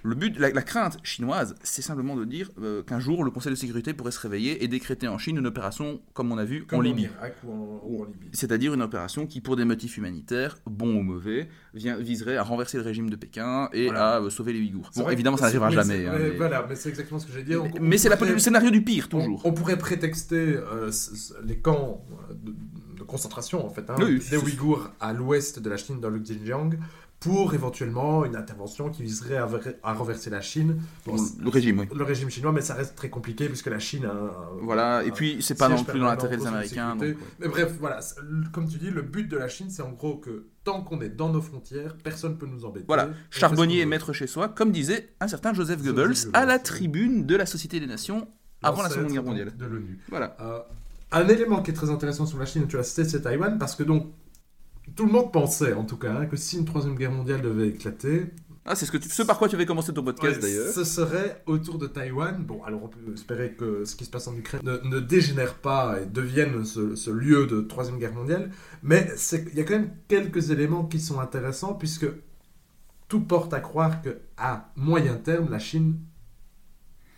Le 0.04 0.14
but, 0.16 0.36
la, 0.38 0.50
crainte 0.62 0.98
chinoise, 1.04 1.54
c'est 1.62 1.82
simplement 1.82 2.16
de 2.16 2.24
dire 2.24 2.50
euh, 2.60 2.82
qu'un 2.82 2.98
jour, 2.98 3.22
le 3.22 3.30
Conseil 3.30 3.52
de 3.52 3.56
sécurité 3.56 3.94
pourrait 3.94 4.10
se 4.10 4.18
réveiller 4.18 4.64
et 4.64 4.68
décréter 4.68 5.06
en 5.06 5.16
Chine 5.16 5.36
une 5.36 5.46
opération, 5.46 6.00
comme 6.12 6.32
on 6.32 6.38
a 6.38 6.44
vu, 6.44 6.66
en 6.72 6.80
Libye. 6.80 7.08
C'est-à-dire 8.32 8.74
une 8.74 8.82
opération 8.82 9.26
qui, 9.26 9.40
pour 9.40 9.56
des 9.56 9.64
motifs 9.64 9.96
humanitaires, 9.96 10.58
bons 10.66 10.96
ou 10.96 11.02
mauvais, 11.02 11.48
vient, 11.74 11.96
viserait 11.96 12.36
à 12.36 12.42
renverser 12.42 12.78
le 12.78 12.82
régime 12.82 13.10
de 13.10 13.16
Pékin 13.16 13.68
et 13.72 13.90
à 13.90 14.20
euh, 14.20 14.30
sauver 14.30 14.52
les 14.52 14.60
Ouïghours. 14.60 14.90
Bon, 14.96 15.08
évidemment, 15.08 15.36
ça 15.36 15.44
n'arrivera 15.44 15.70
jamais. 15.70 16.06
Hein, 16.06 16.18
Voilà, 16.36 16.66
mais 16.68 16.74
c'est 16.74 16.88
exactement 16.88 17.20
ce 17.20 17.26
que 17.26 17.32
j'ai 17.32 17.44
dit. 17.44 17.54
Mais, 17.80 17.98
c'est 17.98 18.08
le 18.08 18.38
scénario 18.38 18.70
du 18.70 18.82
pire, 18.82 19.08
toujours. 19.08 19.40
On, 19.44 19.52
pourrait 19.52 19.78
prétexter 19.78 20.56
euh, 20.56 20.90
les 21.44 21.58
camps 21.58 22.04
de, 22.30 22.52
concentration, 23.04 23.64
en 23.64 23.68
fait, 23.68 23.88
hein, 23.90 23.96
des 23.98 24.36
Ouïghours 24.36 24.90
à 25.00 25.12
l'ouest 25.12 25.58
de 25.58 25.68
la 25.68 25.76
Chine, 25.76 26.00
dans 26.00 26.08
le 26.08 26.18
Xinjiang, 26.18 26.70
pour 27.22 27.54
éventuellement 27.54 28.24
une 28.24 28.34
intervention 28.34 28.90
qui 28.90 29.04
viserait 29.04 29.36
à, 29.36 29.92
renverser 29.94 30.28
la 30.28 30.40
Chine. 30.40 30.80
le 31.06 31.48
régime, 31.48 31.78
oui. 31.78 31.88
Le 31.94 32.02
régime 32.02 32.28
chinois, 32.30 32.50
mais 32.50 32.62
ça 32.62 32.74
reste 32.74 32.96
très 32.96 33.10
compliqué 33.10 33.46
puisque 33.46 33.68
la 33.68 33.78
Chine 33.78 34.06
a. 34.06 34.30
voilà, 34.60 35.04
et 35.04 35.12
puis 35.12 35.38
c'est 35.40 35.56
pas 35.56 35.68
non 35.68 35.84
plus 35.84 36.00
dans 36.00 36.06
l'intérêt 36.06 36.36
des 36.36 36.46
Américains. 36.46 36.96
Mais 37.38 37.48
bref, 37.48 37.76
voilà, 37.78 38.00
comme 38.52 38.68
tu 38.68 38.78
dis, 38.78 38.90
le 38.90 39.02
but 39.02 39.28
de 39.28 39.36
la 39.36 39.48
Chine, 39.48 39.70
c'est 39.70 39.82
en 39.82 39.92
gros 39.92 40.16
que 40.16 40.48
tant 40.64 40.82
qu'on 40.82 41.00
est 41.00 41.10
dans 41.10 41.28
nos 41.28 41.40
frontières, 41.40 41.96
personne 42.02 42.32
ne 42.32 42.36
peut 42.36 42.46
nous 42.46 42.64
embêter. 42.64 42.86
Voilà, 42.88 43.10
charbonnier 43.30 43.80
et 43.80 43.86
maître 43.86 44.12
chez 44.12 44.26
soi, 44.26 44.48
comme 44.48 44.72
disait 44.72 45.10
un 45.20 45.28
certain 45.28 45.54
Joseph 45.54 45.80
Goebbels 45.80 46.28
à 46.32 46.44
la 46.44 46.58
tribune 46.58 47.24
de 47.24 47.36
la 47.36 47.46
Société 47.46 47.78
des 47.78 47.86
Nations 47.86 48.26
avant 48.64 48.82
la 48.82 48.90
Seconde 48.90 49.12
Guerre 49.12 49.22
mondiale. 49.22 49.56
De 49.56 49.66
l'ONU. 49.66 49.98
Voilà. 50.08 50.36
Euh, 50.40 50.58
un 51.12 51.28
élément 51.28 51.62
qui 51.62 51.70
est 51.70 51.74
très 51.74 51.90
intéressant 51.90 52.26
sur 52.26 52.38
la 52.38 52.46
Chine, 52.46 52.66
tu 52.66 52.78
as 52.78 52.82
cité, 52.82 53.04
c'est 53.04 53.20
Taïwan, 53.20 53.58
parce 53.58 53.76
que 53.76 53.84
donc 53.84 54.12
tout 54.96 55.06
le 55.06 55.12
monde 55.12 55.32
pensait, 55.32 55.72
en 55.72 55.84
tout 55.84 55.96
cas, 55.96 56.12
hein, 56.12 56.26
que 56.26 56.36
si 56.36 56.58
une 56.58 56.64
troisième 56.64 56.96
guerre 56.96 57.12
mondiale 57.12 57.42
devait 57.42 57.68
éclater, 57.68 58.26
ah, 58.64 58.76
c'est 58.76 58.86
ce, 58.86 58.92
que 58.92 59.02
ce 59.02 59.22
par 59.24 59.38
quoi 59.38 59.48
tu 59.48 59.56
avais 59.56 59.66
commencé 59.66 59.92
ton 59.92 60.04
podcast 60.04 60.40
d'ailleurs. 60.40 60.72
Ce 60.72 60.84
serait 60.84 61.42
autour 61.46 61.78
de 61.78 61.88
Taïwan. 61.88 62.44
Bon, 62.44 62.62
alors 62.62 62.84
on 62.84 62.88
peut 62.88 63.12
espérer 63.12 63.54
que 63.54 63.84
ce 63.84 63.96
qui 63.96 64.04
se 64.04 64.10
passe 64.10 64.28
en 64.28 64.36
Ukraine 64.36 64.62
ne, 64.62 65.00
dégénère 65.00 65.54
pas 65.54 65.96
et 66.00 66.06
devienne 66.06 66.64
ce, 66.64 67.10
lieu 67.10 67.48
de 67.48 67.60
Troisième 67.60 67.98
Guerre 67.98 68.14
mondiale. 68.14 68.52
Mais 68.84 69.08
il 69.32 69.54
y 69.54 69.60
a 69.60 69.64
quand 69.64 69.74
même 69.74 69.90
quelques 70.06 70.50
éléments 70.50 70.84
qui 70.84 71.00
sont 71.00 71.18
intéressants 71.18 71.74
puisque 71.74 72.06
tout 73.08 73.20
porte 73.20 73.52
à 73.52 73.58
croire 73.58 74.00
que 74.00 74.20
à 74.36 74.70
moyen 74.76 75.14
terme, 75.16 75.50
la 75.50 75.58
Chine 75.58 75.98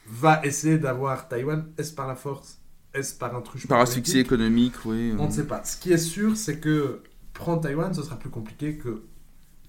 va 0.06 0.44
essayer 0.46 0.78
d'avoir 0.78 1.28
Taïwan. 1.28 1.66
Est-ce 1.76 1.92
par 1.92 2.08
la 2.08 2.14
force 2.14 2.58
Est-ce 2.94 3.14
par 3.14 3.36
un 3.36 3.42
truc 3.42 3.68
Par 3.68 3.80
asphyxie 3.80 4.18
économique, 4.18 4.86
oui. 4.86 5.12
On 5.18 5.26
ne 5.26 5.32
sait 5.32 5.46
pas. 5.46 5.62
Ce 5.64 5.76
qui 5.76 5.92
est 5.92 5.98
sûr, 5.98 6.38
c'est 6.38 6.58
que 6.58 7.02
prendre 7.34 7.60
Taïwan, 7.60 7.92
ce 7.92 8.02
sera 8.02 8.18
plus 8.18 8.30
compliqué 8.30 8.76
que 8.76 9.02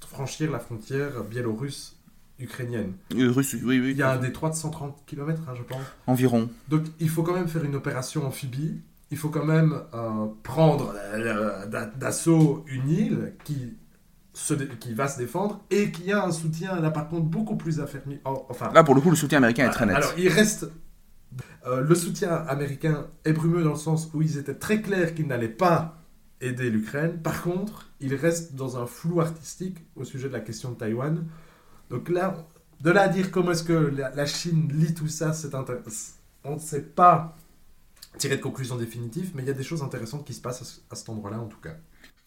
franchir 0.07 0.51
la 0.51 0.59
frontière 0.59 1.23
biélorusse 1.23 1.97
ukrainienne. 2.39 2.93
Euh, 3.15 3.31
russe, 3.31 3.53
oui, 3.53 3.79
oui. 3.79 3.91
Il 3.91 3.97
y 3.97 4.03
a 4.03 4.11
un 4.11 4.17
détroit 4.17 4.49
de 4.49 4.55
130 4.55 5.03
km, 5.05 5.41
hein, 5.47 5.53
je 5.57 5.63
pense. 5.63 5.81
Environ. 6.07 6.49
Donc 6.69 6.83
il 6.99 7.09
faut 7.09 7.23
quand 7.23 7.33
même 7.33 7.47
faire 7.47 7.63
une 7.63 7.75
opération 7.75 8.25
amphibie. 8.25 8.81
Il 9.11 9.17
faut 9.17 9.29
quand 9.29 9.45
même 9.45 9.81
euh, 9.93 10.27
prendre 10.43 10.93
euh, 11.13 11.65
d'assaut 11.95 12.65
une 12.67 12.89
île 12.89 13.33
qui, 13.43 13.77
se, 14.33 14.53
qui 14.53 14.93
va 14.93 15.07
se 15.07 15.17
défendre 15.17 15.61
et 15.69 15.91
qui 15.91 16.11
a 16.11 16.25
un 16.25 16.31
soutien, 16.31 16.79
là 16.79 16.91
par 16.91 17.07
contre, 17.07 17.25
beaucoup 17.25 17.55
plus 17.55 17.79
affermi. 17.79 18.19
Oh, 18.25 18.45
enfin, 18.49 18.71
là, 18.73 18.83
pour 18.83 18.95
le 18.95 19.01
coup, 19.01 19.11
le 19.11 19.15
soutien 19.15 19.37
américain 19.37 19.67
est 19.67 19.73
très 19.73 19.85
net. 19.85 19.95
Alors, 19.95 20.11
il 20.17 20.27
reste. 20.27 20.69
le 21.65 21.95
soutien 21.95 22.31
américain 22.31 23.07
est 23.23 23.33
brumeux 23.33 23.63
dans 23.63 23.71
le 23.71 23.77
sens 23.77 24.09
où 24.13 24.21
ils 24.21 24.37
étaient 24.37 24.55
très 24.55 24.81
clairs 24.81 25.13
qu'ils 25.13 25.27
n'allaient 25.27 25.47
pas 25.47 26.04
aider 26.41 26.69
l'Ukraine. 26.69 27.19
Par 27.21 27.41
contre, 27.43 27.89
il 27.99 28.15
reste 28.15 28.55
dans 28.55 28.77
un 28.77 28.85
flou 28.85 29.21
artistique 29.21 29.77
au 29.95 30.03
sujet 30.03 30.27
de 30.27 30.33
la 30.33 30.39
question 30.39 30.71
de 30.71 30.75
Taïwan. 30.75 31.25
Donc 31.89 32.09
là, 32.09 32.45
de 32.81 32.91
là 32.91 33.03
à 33.03 33.07
dire 33.07 33.31
comment 33.31 33.51
est-ce 33.51 33.63
que 33.63 33.73
la, 33.73 34.25
Chine 34.25 34.69
lit 34.73 34.93
tout 34.93 35.07
ça, 35.07 35.33
c'est 35.33 35.53
on 36.43 36.55
ne 36.55 36.59
sait 36.59 36.83
pas 36.83 37.35
tirer 38.17 38.37
de 38.37 38.41
conclusion 38.41 38.75
définitive, 38.75 39.31
mais 39.35 39.43
il 39.43 39.47
y 39.47 39.51
a 39.51 39.53
des 39.53 39.63
choses 39.63 39.83
intéressantes 39.83 40.25
qui 40.25 40.33
se 40.33 40.41
passent 40.41 40.83
à, 40.89 40.95
cet 40.95 41.09
endroit-là 41.09 41.39
en 41.39 41.47
tout 41.47 41.59
cas. 41.59 41.75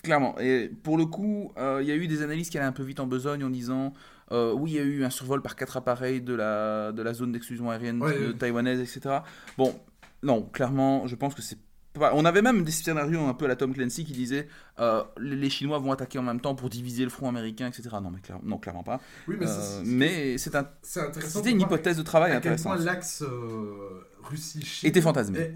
Clairement. 0.03 0.39
Et 0.39 0.71
pour 0.83 0.97
le 0.97 1.07
coup, 1.07 1.53
euh, 1.59 1.79
il 1.83 1.89
y 1.89 1.93
a 1.93 1.97
eu 1.97 2.07
des 2.07 2.23
analyses 2.23 2.51
qui 2.51 2.59
allaient 2.59 2.67
un 2.67 2.73
peu 2.73 2.83
vite 2.83 3.01
en 3.01 3.07
besogne 3.07 3.45
en 3.45 3.51
disant 3.51 3.93
euh, 4.31 4.53
oui, 4.53 4.73
il 4.73 4.77
y 4.77 4.79
a 4.79 4.83
eu 4.83 5.05
un 5.05 5.11
survol 5.11 5.43
par 5.43 5.57
quatre 5.57 5.77
appareils 5.77 6.21
de 6.21 6.35
la, 6.35 6.93
de 6.93 7.03
la 7.03 7.15
zone 7.15 7.33
d'exclusion 7.33 7.71
aérienne 7.71 8.03
taïwanaise, 8.39 8.81
etc. 8.81 9.21
Bon, 9.57 9.75
non, 10.23 10.43
clairement, 10.43 11.07
je 11.07 11.17
pense 11.17 11.35
que 11.35 11.43
c'est 11.43 11.59
on 12.01 12.25
avait 12.25 12.43
même 12.43 12.65
des 12.65 12.73
scénarios 12.73 13.27
un 13.27 13.35
peu 13.35 13.45
à 13.45 13.49
la 13.49 13.57
Tom 13.57 13.75
Clancy 13.75 14.05
qui 14.05 14.13
disaient 14.13 14.49
euh, 14.79 15.03
les 15.19 15.51
Chinois 15.51 15.79
vont 15.79 15.93
attaquer 15.93 16.19
en 16.19 16.23
même 16.23 16.41
temps 16.41 16.55
pour 16.55 16.69
diviser 16.71 17.05
le 17.05 17.11
front 17.11 17.29
américain, 17.29 17.67
etc. 17.69 17.89
Non, 18.03 18.11
mais 18.11 18.19
non, 18.43 18.59
clairement 18.59 18.83
pas. 18.83 19.01
Oui, 19.27 19.37
mais 19.85 20.37
c'est 20.39 20.55
un, 20.55 20.69
c'était 20.83 21.51
une 21.51 21.61
hypothèse 21.61 21.97
de 21.97 22.03
travail 22.03 22.33
intéressante. 22.33 22.73
À 22.73 22.77
quel 22.77 22.85
point 22.85 22.93
l'axe 22.93 23.23
euh, 23.23 24.07
Russie-Chine 24.23 24.89
était 24.89 25.01
fantasmé. 25.01 25.53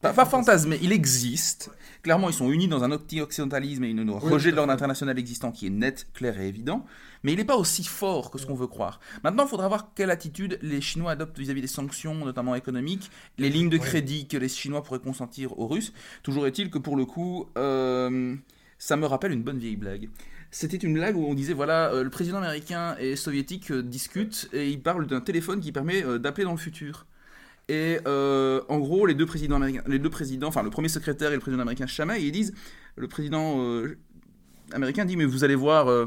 Pas, 0.00 0.12
pas 0.12 0.26
fantasme, 0.26 0.70
mais 0.70 0.78
il 0.82 0.92
existe. 0.92 1.70
Clairement, 2.02 2.28
ils 2.28 2.34
sont 2.34 2.52
unis 2.52 2.68
dans 2.68 2.84
un 2.84 2.92
occidentalisme 2.92 3.82
et 3.82 3.90
une 3.90 4.10
rejet 4.10 4.50
de 4.50 4.56
l'ordre 4.56 4.72
international 4.72 5.18
existant 5.18 5.50
qui 5.50 5.66
est 5.66 5.70
net, 5.70 6.06
clair 6.14 6.38
et 6.38 6.46
évident. 6.46 6.84
Mais 7.24 7.32
il 7.32 7.38
n'est 7.38 7.44
pas 7.44 7.56
aussi 7.56 7.82
fort 7.82 8.30
que 8.30 8.38
ce 8.38 8.46
qu'on 8.46 8.54
veut 8.54 8.68
croire. 8.68 9.00
Maintenant, 9.24 9.44
il 9.44 9.48
faudra 9.48 9.66
voir 9.66 9.88
quelle 9.94 10.10
attitude 10.10 10.58
les 10.62 10.80
Chinois 10.80 11.12
adoptent 11.12 11.38
vis-à-vis 11.38 11.62
des 11.62 11.66
sanctions, 11.66 12.14
notamment 12.14 12.54
économiques, 12.54 13.10
les 13.38 13.50
lignes 13.50 13.70
de 13.70 13.78
crédit 13.78 14.28
que 14.28 14.36
les 14.36 14.48
Chinois 14.48 14.84
pourraient 14.84 15.00
consentir 15.00 15.58
aux 15.58 15.66
Russes. 15.66 15.92
Toujours 16.22 16.46
est-il 16.46 16.70
que 16.70 16.78
pour 16.78 16.96
le 16.96 17.06
coup, 17.06 17.48
euh, 17.58 18.36
ça 18.78 18.96
me 18.96 19.06
rappelle 19.06 19.32
une 19.32 19.42
bonne 19.42 19.58
vieille 19.58 19.76
blague. 19.76 20.08
C'était 20.52 20.76
une 20.76 20.94
blague 20.94 21.16
où 21.16 21.26
on 21.26 21.34
disait 21.34 21.54
voilà, 21.54 21.88
euh, 21.92 22.04
le 22.04 22.10
président 22.10 22.38
américain 22.38 22.96
et 23.00 23.16
soviétique 23.16 23.72
euh, 23.72 23.82
discutent 23.82 24.48
et 24.52 24.70
ils 24.70 24.80
parlent 24.80 25.06
d'un 25.06 25.20
téléphone 25.20 25.60
qui 25.60 25.72
permet 25.72 26.02
d'appeler 26.20 26.44
dans 26.44 26.52
le 26.52 26.58
futur. 26.58 27.06
Et 27.68 27.98
euh, 28.06 28.62
en 28.68 28.78
gros, 28.78 29.06
les 29.06 29.14
deux 29.14 29.26
présidents 29.26 29.56
américains, 29.56 29.82
les 29.88 29.98
deux 29.98 30.10
présidents, 30.10 30.46
enfin 30.48 30.62
le 30.62 30.70
premier 30.70 30.88
secrétaire 30.88 31.32
et 31.32 31.34
le 31.34 31.40
président 31.40 31.62
américain 31.62 31.86
et 32.14 32.22
ils 32.22 32.30
disent, 32.30 32.54
le 32.94 33.08
président 33.08 33.60
euh, 33.60 33.98
américain 34.72 35.04
dit, 35.04 35.16
mais 35.16 35.24
vous 35.24 35.42
allez 35.42 35.56
voir, 35.56 35.88
euh, 35.88 36.06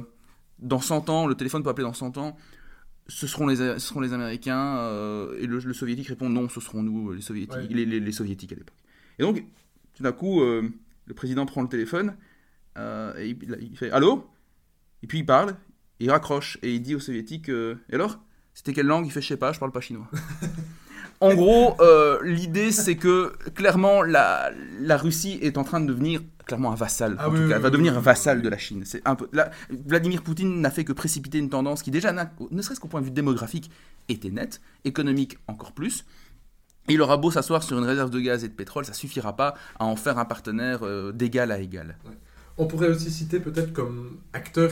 dans 0.59 0.79
100 0.79 1.09
ans, 1.09 1.27
le 1.27 1.35
téléphone 1.35 1.61
peut 1.61 1.69
appeler 1.69 1.83
dans 1.83 1.93
100 1.93 2.17
ans, 2.17 2.37
ce 3.09 3.27
seront 3.27 3.47
les, 3.47 3.57
ce 3.57 3.79
seront 3.79 3.99
les 3.99 4.13
Américains, 4.13 4.77
et 5.39 5.47
le, 5.47 5.73
soviétique 5.73 6.07
répond, 6.07 6.29
non, 6.29 6.47
ce 6.47 6.61
seront 6.61 6.83
nous, 6.83 7.11
les 7.11 7.21
soviétiques, 7.21 7.71
les, 7.71 7.85
les, 7.85 8.11
soviétiques 8.11 8.51
à 8.51 8.55
l'époque. 8.55 8.77
Et 9.17 9.23
donc, 9.23 9.43
tout 9.95 10.03
d'un 10.03 10.11
coup, 10.11 10.41
le 10.43 11.13
président 11.15 11.47
prend 11.47 11.63
le 11.63 11.69
téléphone, 11.69 12.15
et 12.77 13.29
il, 13.29 13.75
fait, 13.75 13.89
allô? 13.89 14.29
Et 15.01 15.07
puis 15.07 15.19
il 15.19 15.25
parle, 15.25 15.55
il 15.99 16.11
raccroche, 16.11 16.59
et 16.61 16.75
il 16.75 16.83
dit 16.83 16.93
aux 16.93 16.99
soviétiques, 16.99 17.49
et 17.49 17.93
alors? 17.95 18.19
C'était 18.53 18.73
quelle 18.73 18.85
langue? 18.85 19.07
Il 19.07 19.11
fait, 19.11 19.21
je 19.21 19.27
sais 19.27 19.37
pas, 19.37 19.53
je 19.53 19.59
parle 19.59 19.71
pas 19.71 19.81
chinois. 19.81 20.07
En 21.21 21.33
gros, 21.33 21.75
euh, 21.81 22.19
l'idée 22.23 22.71
c'est 22.71 22.95
que 22.95 23.33
clairement 23.53 24.01
la, 24.03 24.51
la, 24.79 24.95
Russie 24.95 25.37
est 25.41 25.57
en 25.57 25.63
train 25.63 25.81
de 25.81 25.87
devenir 25.87 26.21
clairement 26.45 26.71
un 26.71 26.75
vassal. 26.75 27.15
Ah 27.19 27.29
en 27.29 27.31
tout 27.31 27.47
cas, 27.47 27.55
elle 27.55 27.61
va 27.61 27.69
devenir 27.69 27.97
un 27.97 28.01
vassal 28.01 28.41
de 28.41 28.49
la 28.49 28.57
Chine. 28.57 28.83
C'est 28.85 29.01
un 29.05 29.15
peu. 29.15 29.29
Vladimir 29.69 30.23
Poutine 30.23 30.61
n'a 30.61 30.71
fait 30.71 30.85
que 30.85 30.93
précipiter 30.93 31.37
une 31.37 31.49
tendance 31.49 31.83
qui 31.83 31.91
déjà, 31.91 32.13
ne 32.13 32.61
serait-ce 32.61 32.79
qu'au 32.79 32.87
point 32.87 33.01
de 33.01 33.05
vue 33.05 33.11
démographique, 33.11 33.69
était 34.07 34.29
nette, 34.29 34.61
économique 34.85 35.37
encore 35.47 35.73
plus. 35.73 36.05
Il 36.87 37.01
aura 37.01 37.17
beau 37.17 37.29
s'asseoir 37.29 37.61
sur 37.61 37.77
une 37.77 37.85
réserve 37.85 38.09
de 38.09 38.19
gaz 38.19 38.43
et 38.43 38.47
de 38.47 38.53
pétrole, 38.53 38.83
ça 38.83 38.93
suffira 38.93 39.35
pas 39.35 39.53
à 39.77 39.85
en 39.85 39.95
faire 39.95 40.17
un 40.17 40.25
partenaire 40.25 40.79
euh, 40.81 41.11
d'égal 41.11 41.51
à 41.51 41.59
égal. 41.59 41.97
On 42.61 42.67
pourrait 42.67 42.89
aussi 42.89 43.09
citer 43.09 43.39
peut-être 43.39 43.71
comme 43.71 44.17
acteur, 44.33 44.71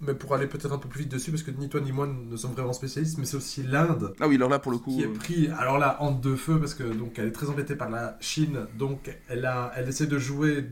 mais 0.00 0.12
pour 0.12 0.34
aller 0.34 0.48
peut-être 0.48 0.72
un 0.72 0.78
peu 0.78 0.88
plus 0.88 1.02
vite 1.02 1.12
dessus, 1.12 1.30
parce 1.30 1.44
que 1.44 1.52
ni 1.52 1.68
toi 1.68 1.80
ni 1.80 1.92
moi 1.92 2.08
ne 2.08 2.36
sommes 2.36 2.50
vraiment 2.50 2.72
spécialistes, 2.72 3.16
mais 3.16 3.26
c'est 3.26 3.36
aussi 3.36 3.62
l'Inde. 3.62 4.12
Ah 4.18 4.26
oui, 4.26 4.34
alors 4.34 4.48
là 4.48 4.58
pour 4.58 4.72
le 4.72 4.78
coup. 4.78 4.90
Qui 4.90 5.02
est 5.04 5.06
euh, 5.06 5.14
pris, 5.14 5.48
alors 5.56 5.78
là, 5.78 5.98
entre 6.00 6.20
deux 6.20 6.34
feux, 6.34 6.58
parce 6.58 6.74
que 6.74 6.82
donc 6.82 7.12
elle 7.16 7.28
est 7.28 7.32
très 7.32 7.48
embêtée 7.48 7.76
par 7.76 7.90
la 7.90 8.16
Chine, 8.18 8.66
donc 8.76 9.16
elle, 9.28 9.46
a, 9.46 9.72
elle 9.76 9.88
essaie 9.88 10.08
de 10.08 10.18
jouer 10.18 10.66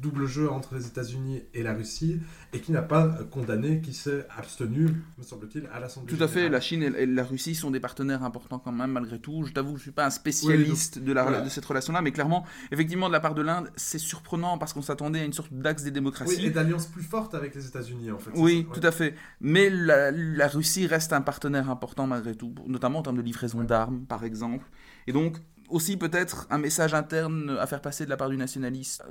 double 0.00 0.26
jeu 0.26 0.50
entre 0.50 0.74
les 0.74 0.86
États-Unis 0.86 1.42
et 1.54 1.62
la 1.62 1.74
Russie 1.74 2.20
et 2.52 2.60
qui 2.60 2.72
n'a 2.72 2.82
pas 2.82 3.08
condamné, 3.30 3.80
qui 3.80 3.92
s'est 3.92 4.26
abstenu, 4.36 4.86
me 5.18 5.22
semble-t-il, 5.22 5.68
à 5.72 5.80
l'Assemblée. 5.80 6.16
Tout 6.16 6.22
à 6.22 6.28
fait, 6.28 6.48
la 6.48 6.60
Chine 6.60 6.82
et 6.82 7.06
la 7.06 7.24
Russie 7.24 7.54
sont 7.54 7.70
des 7.70 7.80
partenaires 7.80 8.22
importants 8.22 8.58
quand 8.58 8.72
même, 8.72 8.92
malgré 8.92 9.18
tout. 9.18 9.44
Je 9.44 9.52
t'avoue, 9.52 9.70
je 9.70 9.74
ne 9.74 9.80
suis 9.80 9.90
pas 9.90 10.06
un 10.06 10.10
spécialiste 10.10 10.98
de, 10.98 11.12
la, 11.12 11.42
de 11.42 11.48
cette 11.48 11.64
relation-là, 11.64 12.00
mais 12.02 12.12
clairement, 12.12 12.44
effectivement, 12.70 13.08
de 13.08 13.12
la 13.12 13.20
part 13.20 13.34
de 13.34 13.42
l'Inde, 13.42 13.70
c'est 13.76 13.98
surprenant 13.98 14.58
parce 14.58 14.72
qu'on 14.72 14.82
s'attendait 14.82 15.20
à 15.20 15.24
une 15.24 15.32
sorte 15.32 15.52
d'axe 15.52 15.82
des 15.82 15.90
démocraties. 15.90 16.36
Oui, 16.38 16.46
et 16.46 16.50
d'alliance 16.50 16.86
plus 16.86 17.02
forte 17.02 17.34
avec 17.34 17.54
les 17.54 17.66
États-Unis, 17.66 18.10
en 18.10 18.18
fait. 18.18 18.30
Oui, 18.34 18.66
tout 18.72 18.80
à 18.82 18.90
fait. 18.90 19.14
Mais 19.40 19.68
la, 19.70 20.10
la, 20.10 20.48
Russie 20.48 20.86
reste 20.86 21.12
un 21.12 21.20
partenaire 21.20 21.68
important 21.70 22.06
malgré 22.06 22.34
tout, 22.34 22.54
notamment 22.66 23.00
en 23.00 23.02
termes 23.02 23.18
de 23.18 23.22
livraison 23.22 23.62
d'armes, 23.64 24.04
par 24.06 24.24
exemple. 24.24 24.64
Et 25.06 25.12
donc, 25.12 25.38
aussi 25.68 25.96
peut-être 25.96 26.46
un 26.50 26.58
message 26.58 26.94
interne 26.94 27.56
à 27.60 27.66
faire 27.66 27.80
passer 27.80 28.04
de 28.04 28.10
la 28.10 28.16
part 28.16 28.28
du 28.30 28.36
nationaliste, 28.36 29.02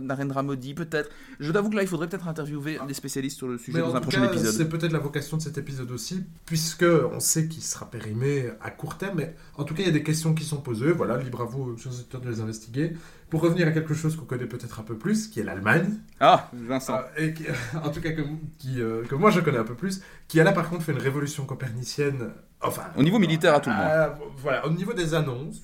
Narendra 0.00 0.42
Modi, 0.42 0.74
peut-être. 0.74 1.10
Je 1.40 1.52
t'avoue 1.52 1.70
que 1.70 1.76
là, 1.76 1.82
il 1.82 1.88
faudrait 1.88 2.08
peut-être 2.08 2.28
interviewer 2.28 2.78
des 2.86 2.94
spécialistes 2.94 3.36
sur 3.36 3.48
le 3.48 3.58
sujet 3.58 3.80
dans 3.80 3.94
un 3.94 4.00
prochain 4.00 4.24
épisode. 4.24 4.52
C'est 4.52 4.68
peut-être 4.68 4.92
la 4.92 4.98
vocation 4.98 5.36
de 5.36 5.42
cet 5.42 5.58
épisode 5.58 5.90
aussi, 5.90 6.24
puisque 6.44 6.84
on 6.84 7.20
sait 7.20 7.48
qu'il 7.48 7.62
sera 7.62 7.90
périmé 7.90 8.50
à 8.60 8.70
court 8.70 8.98
terme, 8.98 9.18
mais 9.18 9.34
en 9.56 9.64
tout 9.64 9.74
cas, 9.74 9.82
il 9.82 9.86
y 9.86 9.90
a 9.90 9.92
des 9.92 10.02
questions 10.02 10.34
qui 10.34 10.44
sont 10.44 10.60
posées. 10.60 10.92
Voilà, 10.92 11.16
libre 11.16 11.42
à 11.42 11.44
vous, 11.44 11.76
chers 11.76 12.20
de 12.20 12.28
les 12.28 12.40
investiguer. 12.40 12.92
Pour 13.30 13.40
revenir 13.40 13.66
à 13.66 13.72
quelque 13.72 13.92
chose 13.92 14.14
qu'on 14.14 14.24
connaît 14.24 14.46
peut-être 14.46 14.78
un 14.78 14.84
peu 14.84 14.96
plus, 14.96 15.26
qui 15.26 15.40
est 15.40 15.42
l'Allemagne. 15.42 15.94
Ah, 16.20 16.48
Vincent. 16.52 17.00
Euh, 17.18 17.26
et 17.26 17.34
en 17.76 17.90
tout 17.90 18.00
cas, 18.00 18.12
que, 18.12 18.22
qui, 18.58 18.80
euh, 18.80 19.04
que 19.04 19.16
moi 19.16 19.30
je 19.30 19.40
connais 19.40 19.58
un 19.58 19.64
peu 19.64 19.74
plus, 19.74 20.00
qui 20.28 20.40
a 20.40 20.44
là 20.44 20.52
par 20.52 20.70
contre 20.70 20.84
fait 20.84 20.92
une 20.92 20.98
révolution 20.98 21.44
copernicienne. 21.44 22.30
Enfin. 22.60 22.84
Au 22.96 23.02
niveau 23.02 23.18
militaire 23.18 23.54
à 23.54 23.60
tout 23.60 23.70
le 23.70 23.76
monde. 23.76 23.86
Euh, 23.88 24.08
voilà, 24.38 24.64
au 24.66 24.70
niveau 24.70 24.92
des 24.92 25.14
annonces. 25.14 25.60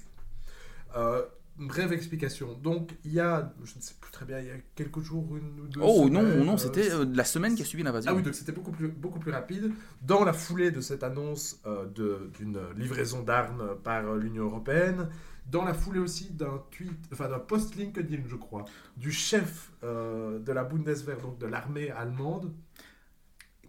Une 1.59 1.68
brève 1.68 1.92
explication. 1.92 2.55
Donc, 2.55 2.96
il 3.05 3.12
y 3.12 3.20
a, 3.20 3.52
je 3.62 3.76
ne 3.76 3.81
sais 3.83 3.94
plus 4.00 4.11
très 4.11 4.24
bien, 4.24 4.40
il 4.40 4.46
y 4.46 4.50
a 4.50 4.57
quelques 4.74 5.00
jours, 5.00 5.37
une 5.37 5.61
ou 5.61 5.68
deux 5.68 5.81
Oh 5.83 6.09
non, 6.09 6.22
non, 6.44 6.57
c'était 6.57 6.88
la 7.12 7.24
semaine 7.24 7.55
qui 7.55 7.62
a 7.62 7.64
suivi 7.64 7.85
l'invasion. 7.85 8.11
Ah 8.12 8.14
oui, 8.14 8.22
donc 8.22 8.35
c'était 8.35 8.52
beaucoup 8.52 8.72
plus, 8.72 8.88
beaucoup 8.88 9.18
plus 9.18 9.33
rapide. 9.33 9.72
Dans 10.00 10.24
la 10.24 10.33
foulée 10.33 10.70
de 10.70 10.81
cette 10.81 11.02
annonce 11.02 11.62
d'une 11.94 12.59
livraison 12.76 13.22
d'armes 13.22 13.76
par 13.83 14.14
l'Union 14.14 14.44
Européenne, 14.44 15.09
dans 15.50 15.64
la 15.64 15.74
foulée 15.74 15.98
aussi 15.98 16.31
d'un 16.31 16.62
tweet, 16.70 16.98
enfin 17.12 17.28
d'un 17.28 17.38
post 17.38 17.74
LinkedIn, 17.76 18.22
je 18.26 18.37
crois, 18.37 18.64
du 18.96 19.11
chef 19.11 19.72
euh, 19.83 20.38
de 20.38 20.52
la 20.52 20.64
Bundeswehr, 20.64 21.20
donc 21.20 21.38
de 21.38 21.46
l'armée 21.46 21.90
allemande, 21.90 22.52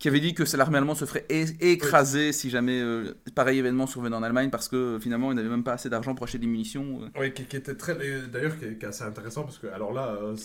qui 0.03 0.09
avait 0.09 0.19
dit 0.19 0.33
que 0.33 0.43
l'armée 0.57 0.79
allemande 0.79 0.97
se 0.97 1.05
ferait 1.05 1.25
écraser 1.29 2.33
si 2.33 2.49
jamais 2.49 2.77
euh, 2.81 3.13
pareil 3.35 3.59
événement 3.59 3.87
survenait 3.87 4.17
en 4.17 4.21
Allemagne 4.21 4.49
parce 4.49 4.67
que 4.67 4.99
finalement 4.99 5.31
ils 5.31 5.35
n'avaient 5.35 5.47
même 5.47 5.63
pas 5.63 5.71
assez 5.71 5.89
d'argent 5.89 6.13
pour 6.13 6.25
acheter 6.25 6.39
des 6.39 6.45
munitions. 6.45 6.99
Euh. 7.03 7.21
Oui, 7.21 7.33
qui, 7.33 7.43
était 7.43 7.73
très 7.75 7.95
d'ailleurs 8.27 8.59
qui, 8.59 8.65
est 8.65 8.83
assez 8.83 9.05
intéressant 9.05 9.43
parce 9.43 9.59
que 9.59 9.67
alors 9.67 9.93
là 9.93 10.17
euh, 10.21 10.35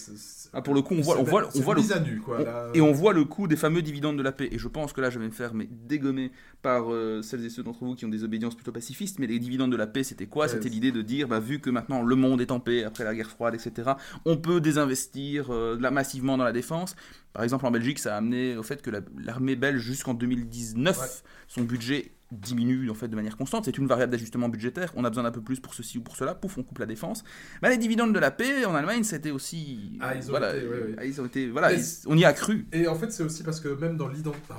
ah, 0.53 0.63
pour 0.63 0.75
le 0.75 0.83
coup 0.83 0.95
on 0.95 1.01
voit 1.01 1.19
on 1.19 1.25
voit 1.25 1.49
on 1.57 1.61
voit 1.61 1.75
le 1.75 1.81
nu, 2.05 2.21
quoi, 2.21 2.39
et 2.73 2.81
on 2.81 2.93
voit 2.93 3.13
le 3.13 3.25
coût 3.25 3.49
des 3.49 3.57
fameux 3.57 3.83
dividendes 3.83 4.17
de 4.17 4.23
la 4.23 4.31
paix. 4.31 4.49
Et 4.53 4.61
je 4.61 4.69
pense 4.69 4.93
que 4.93 5.01
là 5.01 5.11
je 5.11 5.19
vais 5.19 5.27
me 5.27 5.33
faire 5.33 5.55
mais 5.55 5.69
dégommer 5.69 6.31
par 6.63 6.85
celles 7.23 7.45
et 7.45 7.51
ceux 7.51 7.65
d'entre 7.65 7.85
vous 7.85 7.97
qui 7.97 8.05
ont 8.05 8.11
des 8.11 8.23
obédiences 8.23 8.55
plutôt 8.55 8.71
pacifistes. 8.71 9.19
Mais 9.19 9.27
les 9.27 9.41
dividendes 9.41 9.73
de 9.73 9.77
la 9.77 9.89
paix 9.89 10.05
c'était 10.05 10.27
quoi? 10.27 10.47
C'était 10.47 10.69
l'idée 10.69 10.93
de 10.93 11.03
dire 11.03 11.27
bah, 11.27 11.41
vu 11.41 11.59
que 11.59 11.71
maintenant 11.71 12.05
le 12.05 12.15
monde 12.15 12.41
est 12.41 12.53
en 12.53 12.61
paix 12.61 12.85
après 12.85 13.03
la 13.03 13.13
guerre 13.13 13.31
froide 13.31 13.57
etc 13.57 13.91
on 14.25 14.37
peut 14.37 14.61
désinvestir 14.61 15.51
là, 15.51 15.91
massivement 15.91 16.39
dans 16.39 16.45
la 16.45 16.53
défense 16.53 16.95
par 17.33 17.45
exemple, 17.45 17.67
en 17.67 17.71
Belgique, 17.71 17.99
ça 17.99 18.15
a 18.15 18.19
amené 18.19 18.57
au 18.57 18.63
fait 18.63 18.83
que 18.83 18.91
l'armée 19.19 19.57
belge, 19.57 19.81
jusqu'en 19.81 20.15
2019, 20.15 21.23
son 21.47 21.63
budget 21.63 22.13
diminue 22.31 22.91
en 22.91 22.95
fait 22.95 23.09
de 23.09 23.17
manière 23.17 23.37
constante. 23.37 23.65
C'est 23.65 23.79
une 23.79 23.87
variable 23.87 24.13
d'ajustement 24.13 24.49
budgétaire. 24.49 24.93
On 24.97 25.05
a 25.05 25.11
besoin 25.11 25.25
d'un 25.25 25.31
peu 25.31 25.41
plus 25.41 25.61
pour 25.61 25.75
ceci 25.75 25.99
ou 25.99 26.03
pour 26.03 26.17
cela. 26.17 26.35
Pouf, 26.35 26.59
on 26.59 26.63
coupe 26.63 26.79
la 26.79 26.87
défense. 26.87 27.25
Mais 27.63 27.71
les 27.71 27.79
dividendes 27.79 28.15
de 28.15 28.19
la 28.19 28.31
paix 28.31 28.65
en 28.65 28.75
Allemagne, 28.75 29.03
c'était 29.03 29.31
aussi. 29.31 29.99
Ah, 30.01 30.15
ils 30.15 30.27
ont 30.27 30.31
voilà, 30.31 30.57
été, 30.57 30.67
ah, 30.99 31.05
ils 31.05 31.21
ont 31.21 31.27
été, 31.27 31.49
voilà, 31.49 31.71
on 32.07 32.17
y 32.17 32.25
a 32.25 32.33
cru. 32.33 32.67
Et 32.73 32.87
en 32.87 32.95
fait, 32.95 33.11
c'est 33.13 33.23
aussi 33.23 33.43
parce 33.43 33.61
que 33.61 33.69
même 33.69 33.97
dans 33.97 34.09
l'identité. 34.09 34.55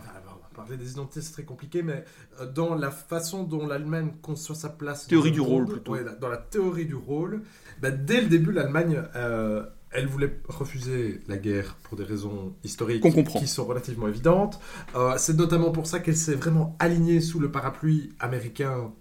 parler 0.56 0.78
des 0.78 0.92
identités, 0.92 1.22
c'est 1.22 1.32
très 1.32 1.44
compliqué, 1.44 1.84
mais 1.84 2.04
euh, 2.42 2.46
dans 2.46 2.76
la 2.76 2.92
façon 2.92 3.44
dont 3.44 3.66
l'Allemagne 3.66 4.14
conçoit 4.22 4.56
sa 4.56 4.70
place. 4.70 5.08
Théorie 5.08 5.32
du 5.32 5.42
rôle, 5.42 5.68
plutôt. 5.68 5.96
dans 6.20 6.30
la 6.30 6.38
théorie 6.38 6.86
du 6.86 6.96
rôle, 6.96 7.44
bah, 7.82 7.92
dès 7.92 8.22
le 8.22 8.28
début, 8.28 8.52
l'Allemagne. 8.52 9.04
Euh, 9.16 9.66
elle 9.92 10.08
voulait 10.08 10.40
refuser 10.48 11.20
la 11.28 11.38
guerre 11.38 11.76
pour 11.84 11.98
des 11.98 12.04
raisons 12.04 12.54
historiques 12.64 13.06
qui 13.40 13.48
sont 13.48 13.66
relativement 13.66 14.08
évidentes. 14.08 14.60
Euh, 14.96 15.16
c'est 15.18 15.36
notamment 15.36 15.72
pour 15.72 15.88
ça 15.88 16.00
qu'elle 16.00 16.18
s'est 16.18 16.36
vraiment 16.36 16.76
alignée 16.80 17.22
sous 17.22 17.40
le 17.40 17.52
parapluie 17.52 18.12
américain 18.20 18.92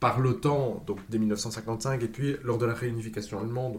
par 0.00 0.20
l'OTAN, 0.20 0.82
donc 0.86 0.98
dès 1.08 1.18
1955, 1.18 2.02
et 2.02 2.08
puis 2.08 2.36
lors 2.42 2.58
de 2.58 2.66
la 2.66 2.74
réunification 2.74 3.40
allemande, 3.40 3.78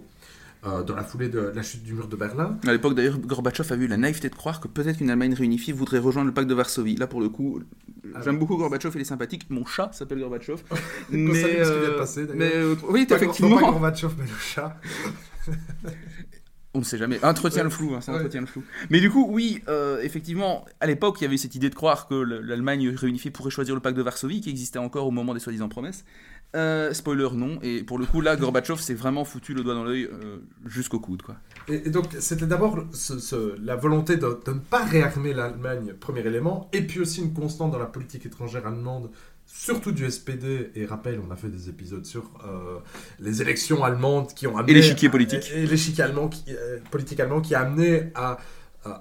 euh, 0.66 0.82
dans 0.82 0.96
la 0.96 1.04
foulée 1.04 1.30
de 1.30 1.52
la 1.54 1.62
chute 1.62 1.84
du 1.84 1.94
mur 1.94 2.08
de 2.08 2.16
Berlin. 2.16 2.58
À 2.66 2.72
l'époque, 2.72 2.96
d'ailleurs, 2.96 3.20
Gorbatchev 3.20 3.72
a 3.72 3.76
eu 3.76 3.86
la 3.86 3.98
naïveté 3.98 4.30
de 4.30 4.36
croire 4.36 4.60
que 4.60 4.68
peut-être 4.68 4.98
qu'une 4.98 5.12
Allemagne 5.12 5.36
réunifiée 5.36 5.74
voudrait 5.74 6.00
rejoindre 6.00 6.28
le 6.28 6.34
pacte 6.34 6.48
de 6.48 6.56
Varsovie. 6.56 6.96
Là, 6.96 7.06
pour 7.06 7.22
le 7.22 7.30
coup, 7.30 7.60
ah 8.16 8.22
j'aime 8.24 8.40
beaucoup 8.40 8.58
Gorbatchev, 8.58 8.94
il 8.96 9.02
est 9.02 9.04
sympathique. 9.04 9.46
Mon 9.50 9.66
chat 9.66 9.92
s'appelle 9.94 10.20
Gorbatchev. 10.20 10.64
mais, 11.12 11.34
ce 11.36 11.46
qui 11.46 11.80
vient 11.80 11.90
de 11.90 11.98
passer, 11.98 12.26
mais 12.34 12.54
oui, 12.90 13.06
effectivement. 13.08 13.58
Pas 13.58 13.72
Gorbatchev, 13.72 14.14
mais 14.18 14.24
le 14.24 14.40
chat. 14.40 14.80
On 16.76 16.80
ne 16.80 16.84
sait 16.84 16.98
jamais. 16.98 17.24
Entretient 17.24 17.64
le 17.64 17.70
flou, 17.70 17.96
hein, 17.96 18.02
ça 18.02 18.14
entretient 18.14 18.42
le 18.42 18.48
flou. 18.48 18.62
Mais 18.90 19.00
du 19.00 19.10
coup, 19.10 19.26
oui, 19.30 19.62
euh, 19.70 20.02
effectivement, 20.02 20.66
à 20.82 20.88
l'époque, 20.88 21.22
il 21.22 21.24
y 21.24 21.28
avait 21.28 21.38
cette 21.38 21.56
idée 21.56 21.70
de 21.70 21.76
croire 21.76 22.06
que 22.08 22.16
l'Allemagne 22.16 22.90
réunifiée 22.90 23.32
pourrait 23.32 23.50
choisir 23.50 23.74
le 23.76 23.80
pacte 23.80 23.96
de 23.96 24.02
Varsovie, 24.02 24.42
qui 24.42 24.50
existait 24.50 24.78
encore 24.78 25.08
au 25.08 25.12
moment 25.12 25.34
des 25.34 25.40
soi-disant 25.40 25.70
promesses. 25.70 26.04
Euh, 26.54 26.94
spoiler, 26.94 27.30
non. 27.34 27.60
Et 27.62 27.84
pour 27.84 27.98
le 27.98 28.06
coup, 28.06 28.20
là, 28.20 28.36
Gorbatchev 28.36 28.82
s'est 28.82 28.94
vraiment 28.94 29.24
foutu 29.24 29.54
le 29.54 29.64
doigt 29.64 29.74
dans 29.74 29.86
l'œil 29.86 30.10
euh, 30.12 30.40
jusqu'au 30.66 31.00
coude. 31.00 31.22
Quoi. 31.22 31.36
Et, 31.70 31.90
donc, 31.90 32.08
c'était 32.20 32.46
d'abord 32.46 32.78
la 33.64 33.76
volonté 33.78 34.18
de, 34.18 34.38
de, 34.46 34.52
ne 34.52 34.60
pas 34.60 34.84
réarmer 34.84 35.34
l'Allemagne, 35.34 35.94
premier 35.98 36.28
élément, 36.28 36.70
et 36.74 36.82
puis 36.82 37.00
aussi 37.00 37.22
une 37.22 37.34
constante 37.34 37.72
dans 37.72 37.80
la 37.80 37.86
politique 37.86 38.26
étrangère 38.26 38.68
allemande 38.68 39.12
surtout 39.46 39.92
du 39.92 40.10
SPD, 40.10 40.72
et 40.76 40.86
rappel, 40.86 41.20
on 41.26 41.32
a 41.32 41.36
fait 41.36 41.50
des 41.50 41.70
épisodes 41.70 42.06
sur 42.06 42.30
euh, 42.46 42.80
les 43.20 43.42
élections 43.42 43.84
allemandes 43.84 44.34
qui 44.34 44.48
ont 44.48 44.58
amené... 44.58 44.74
Et 44.74 44.76
l'échiquier 44.76 45.10
politique. 45.10 45.52
Et, 45.54 45.66
l'échiquier 45.66 46.04
allemand, 46.04 46.28
qui, 46.28 46.44
euh, 46.50 46.80
politique 46.92 47.20
allemand 47.20 47.42
qui 47.42 47.56
a 47.56 47.62
amené 47.62 48.12
à 48.16 48.38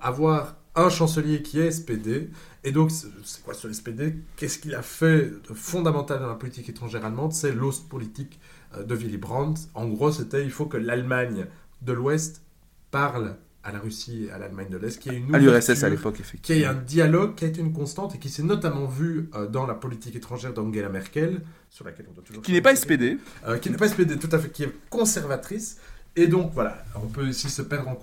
avoir 0.01 0.57
un 0.75 0.89
chancelier 0.89 1.43
qui 1.43 1.61
est 1.61 1.71
SPD. 1.71 2.31
Et 2.65 2.73
donc, 2.73 2.91
c'est 2.91 3.43
quoi 3.43 3.55
ce 3.55 3.73
SPD 3.73 4.17
Qu'est-ce 4.37 4.59
qu'il 4.59 4.75
a 4.75 4.83
fait 4.83 5.31
de 5.49 5.55
fondamental 5.55 6.21
dans 6.21 6.29
la 6.29 6.35
politique 6.35 6.69
étrangère 6.69 7.05
allemande? 7.05 7.33
C'est 7.33 7.53
l'Ostpolitik 7.53 8.41
euh, 8.77 8.85
de 8.85 8.95
Willy 8.95 9.19
Brandt. 9.19 9.63
En 9.75 9.87
gros, 9.87 10.11
c'était 10.11 10.45
il 10.45 10.51
faut 10.51 10.67
que 10.67 10.77
l'Allemagne 10.77 11.47
de 11.83 11.93
l'Ouest 11.93 12.43
parle 12.91 13.37
à 13.65 13.73
la 13.73 13.79
Russie 13.79 14.27
et 14.27 14.31
à 14.31 14.39
l'Allemagne 14.39 14.69
de 14.69 14.77
l'Est, 14.77 14.99
qui 14.99 15.09
est 15.09 15.17
une 15.17 15.35
à 15.35 15.39
l'URSS 15.39 15.83
à 15.83 15.89
l'époque, 15.89 16.21
effectivement. 16.21 16.59
Qui 16.59 16.63
est 16.63 16.67
un 16.67 16.75
dialogue 16.75 17.35
qui 17.35 17.47
a 17.47 17.49
été 17.49 17.61
une 17.61 17.73
constante 17.73 18.15
et 18.15 18.19
qui 18.19 18.29
s'est 18.29 18.43
notamment 18.43 18.87
vu 18.87 19.31
euh, 19.35 19.47
dans 19.47 19.67
la 19.67 19.75
politique 19.75 20.15
étrangère 20.15 20.53
d'Angela 20.53 20.91
Merkel, 20.91 21.41
sur 21.71 21.85
laquelle 21.85 22.07
on 22.11 22.13
doit 22.13 22.23
toujours. 22.23 22.43
Qui 22.43 22.53
n'est 22.53 22.61
pas 22.61 22.77
SPD. 22.77 23.19
Euh, 23.47 23.59
qui 23.59 23.71
n'est 23.71 23.77
pas 23.77 23.89
SPD, 23.89 24.19
tout 24.19 24.29
à 24.33 24.39
fait, 24.39 24.51
qui 24.51 24.65
est 24.65 24.73
conservatrice. 24.91 25.79
Et 26.15 26.27
donc, 26.27 26.53
voilà, 26.53 26.85
on 26.95 27.07
peut 27.07 27.27
ici 27.27 27.49
se 27.49 27.63
perdre 27.63 27.89
en, 27.89 27.99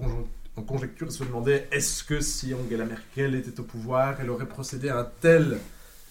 en 0.56 0.62
conjecture 0.64 1.08
et 1.08 1.12
se 1.12 1.24
demander 1.24 1.64
est-ce 1.72 2.04
que 2.04 2.20
si 2.20 2.54
Angela 2.54 2.86
Merkel 2.86 3.36
était 3.36 3.60
au 3.60 3.64
pouvoir, 3.64 4.18
elle 4.20 4.32
aurait 4.32 4.48
procédé 4.48 4.90
à 4.90 5.00
un 5.00 5.08
tel 5.22 5.60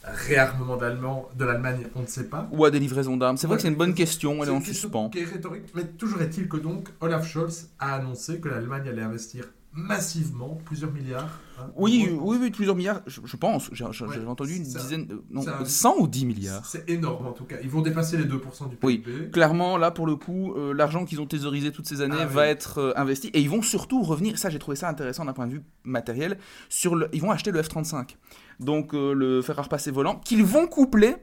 réarmement 0.05 0.77
de 0.77 1.45
l'Allemagne, 1.45 1.87
on 1.95 2.03
ne 2.03 2.07
sait 2.07 2.29
pas. 2.29 2.49
Ou 2.53 2.65
à 2.65 2.71
des 2.71 2.79
livraisons 2.79 3.17
d'armes. 3.17 3.37
C'est 3.37 3.47
vrai 3.47 3.57
que 3.57 3.63
c'est 3.63 3.69
une 3.69 3.77
bonne 3.77 3.95
question, 3.95 4.43
elle 4.43 4.49
est, 4.49 4.53
en 4.53 4.61
suspens. 4.61 5.11
Qui 5.11 5.21
est 5.21 5.25
rhétorique, 5.25 5.65
mais 5.75 5.85
toujours 5.85 6.23
est-il 6.23 6.49
que 6.49 6.57
donc 6.57 6.89
Olaf 7.01 7.27
Scholz 7.27 7.69
a 7.79 7.97
annoncé 7.97 8.41
que 8.41 8.49
l'Allemagne 8.49 8.89
allait 8.89 9.03
investir 9.03 9.45
massivement, 9.73 10.59
plusieurs 10.65 10.93
milliards. 10.93 11.39
Hein, 11.59 11.71
oui, 11.77 12.09
oui, 12.21 12.39
oui, 12.41 12.51
plusieurs 12.51 12.75
milliards, 12.75 13.03
je, 13.07 13.37
pense. 13.37 13.71
J'ai 13.73 13.85
entendu 14.27 14.57
une 14.57 14.65
dizaine, 14.65 15.07
non, 15.31 15.43
100 15.65 15.97
ou 15.99 16.09
10 16.09 16.27
milliards. 16.27 16.67
C'est 16.67 16.89
énorme 16.91 17.27
en 17.27 17.33
tout 17.33 17.45
cas. 17.45 17.57
Ils 17.63 17.71
vont 17.71 17.81
dépasser 17.81 18.17
les 18.17 18.25
2% 18.25 18.69
du 18.69 18.77
PIB. 18.77 18.81
Oui, 18.83 19.31
clairement, 19.31 19.77
là 19.77 19.91
pour 19.91 20.07
le 20.07 20.17
coup, 20.17 20.55
euh, 20.55 20.73
l'argent 20.73 21.05
qu'ils 21.05 21.21
ont 21.21 21.27
thésaurisé 21.27 21.71
toutes 21.71 21.87
ces 21.87 22.01
années 22.01 22.17
ah 22.21 22.27
va 22.27 22.47
être 22.47 22.79
euh, 22.79 22.93
investi. 22.97 23.29
Et 23.29 23.41
ils 23.41 23.51
vont 23.51 23.63
surtout 23.63 24.03
revenir, 24.03 24.39
ça 24.39 24.51
j'ai 24.51 24.59
trouvé 24.59 24.77
ça 24.77 24.89
intéressant 24.89 25.25
d'un 25.25 25.33
point 25.33 25.47
de 25.47 25.53
vue 25.53 25.63
matériel, 25.85 26.39
sur 26.69 26.97
le, 26.97 27.09
ils 27.13 27.21
vont 27.21 27.31
acheter 27.31 27.53
le 27.53 27.63
F-35. 27.63 28.17
Donc 28.59 28.95
euh, 28.95 29.13
le 29.13 29.41
fer 29.41 29.59
à 29.59 29.63
repasser 29.63 29.91
volant, 29.91 30.17
qu'ils 30.17 30.45
vont 30.45 30.67
coupler 30.67 31.17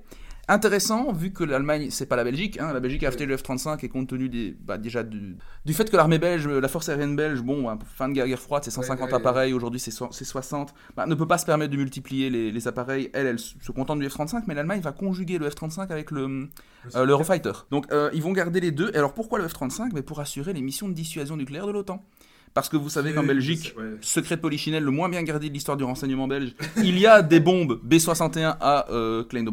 Intéressant, 0.50 1.12
vu 1.12 1.34
que 1.34 1.44
l'Allemagne, 1.44 1.90
c'est 1.90 2.06
pas 2.06 2.16
la 2.16 2.24
Belgique, 2.24 2.58
hein, 2.62 2.72
la 2.72 2.80
Belgique 2.80 3.04
a 3.04 3.10
acheté 3.10 3.26
le 3.26 3.36
F-35 3.36 3.84
et 3.84 3.90
compte 3.90 4.08
tenu 4.08 4.30
des, 4.30 4.56
bah, 4.58 4.78
déjà 4.78 5.04
du, 5.04 5.36
du, 5.66 5.74
fait 5.74 5.92
que 5.92 5.98
l'armée 5.98 6.20
belge, 6.20 6.48
la 6.48 6.68
force 6.70 6.88
aérienne 6.88 7.18
belge, 7.18 7.42
bon, 7.42 7.70
hein, 7.70 7.78
fin 7.98 8.08
de 8.08 8.14
guerre, 8.14 8.28
guerre 8.28 8.40
froide, 8.40 8.64
c'est 8.64 8.72
150 8.72 9.12
appareils, 9.12 9.52
aujourd'hui 9.52 9.82
c'est 9.82 9.92
60, 9.92 10.74
bah, 10.96 11.06
ne 11.06 11.16
peut 11.16 11.28
pas 11.28 11.38
se 11.38 11.46
permettre 11.46 11.74
de 11.74 11.78
multiplier 11.78 12.30
les, 12.30 12.50
les 12.50 12.68
appareils. 12.70 13.10
Elle, 13.14 13.28
elle 13.28 13.40
se 13.40 13.72
contente 13.74 14.00
du 14.00 14.08
F-35, 14.08 14.44
mais 14.48 14.54
l'Allemagne 14.54 14.80
va 14.80 14.94
conjuguer 14.94 15.38
le 15.38 15.50
F-35 15.50 15.92
avec 15.92 16.12
le, 16.12 16.48
euh, 16.96 17.06
l'Eurofighter. 17.06 17.52
Donc 17.70 17.92
euh, 17.92 18.10
ils 18.14 18.24
vont 18.24 18.32
garder 18.32 18.62
les 18.62 18.72
deux. 18.72 18.90
Et 18.94 18.98
alors 18.98 19.14
pourquoi 19.14 19.40
le 19.40 19.48
F-35? 19.50 19.90
Mais 19.94 20.02
pour 20.02 20.22
assurer 20.22 20.54
les 20.54 20.62
missions 20.62 20.88
de 20.88 20.94
dissuasion 20.94 21.36
nucléaire 21.36 21.68
de 21.68 21.74
l'OTAN. 21.74 22.06
Parce 22.54 22.70
que 22.70 22.78
vous 22.78 22.90
savez 22.90 23.14
qu'en 23.14 23.24
Belgique, 23.24 23.76
secret 24.02 24.38
de 24.38 24.42
Polichinelle, 24.42 24.84
le 24.84 24.90
moins 24.90 25.10
bien 25.10 25.22
gardé 25.22 25.50
de 25.50 25.54
l'histoire 25.54 25.78
du 25.78 25.84
renseignement 25.84 26.28
belge, 26.28 26.56
il 26.78 26.98
y 26.98 27.06
a 27.06 27.22
des 27.22 27.40
bombes 27.40 27.80
B-61 27.84 28.56
à 28.60 28.90
euh, 28.90 29.24
Klein 29.26 29.44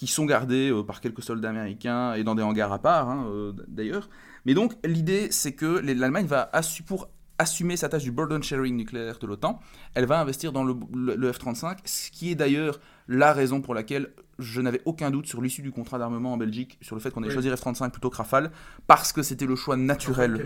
qui 0.00 0.06
sont 0.06 0.24
gardés 0.24 0.70
euh, 0.70 0.82
par 0.82 1.02
quelques 1.02 1.22
soldats 1.22 1.50
américains 1.50 2.14
et 2.14 2.24
dans 2.24 2.34
des 2.34 2.42
hangars 2.42 2.72
à 2.72 2.78
part, 2.78 3.10
hein, 3.10 3.26
euh, 3.28 3.52
d'ailleurs. 3.68 4.08
Mais 4.46 4.54
donc, 4.54 4.72
l'idée, 4.82 5.28
c'est 5.30 5.52
que 5.52 5.66
l'Allemagne 5.66 6.24
va, 6.24 6.50
pour 6.86 7.10
assumer 7.36 7.76
sa 7.76 7.90
tâche 7.90 8.04
du 8.04 8.10
burden 8.10 8.42
sharing 8.42 8.74
nucléaire 8.76 9.18
de 9.18 9.26
l'OTAN, 9.26 9.60
elle 9.92 10.06
va 10.06 10.18
investir 10.18 10.52
dans 10.52 10.64
le, 10.64 10.72
F-35, 11.32 11.80
ce 11.84 12.10
qui 12.10 12.30
est 12.30 12.34
d'ailleurs 12.34 12.80
la 13.08 13.34
raison 13.34 13.60
pour 13.60 13.74
laquelle 13.74 14.14
je 14.38 14.62
n'avais 14.62 14.80
aucun 14.86 15.10
doute 15.10 15.26
sur 15.26 15.42
l'issue 15.42 15.60
du 15.60 15.70
contrat 15.70 15.98
d'armement 15.98 16.32
en 16.32 16.38
Belgique, 16.38 16.78
sur 16.80 16.96
le 16.96 17.02
fait 17.02 17.10
qu'on 17.10 17.22
ait 17.22 17.28
choisi 17.28 17.50
F-35 17.50 17.90
plutôt 17.90 18.08
que 18.08 18.16
Rafale, 18.16 18.52
parce 18.86 19.12
que 19.12 19.22
c'était 19.22 19.44
le 19.44 19.54
choix 19.54 19.76
naturel 19.76 20.42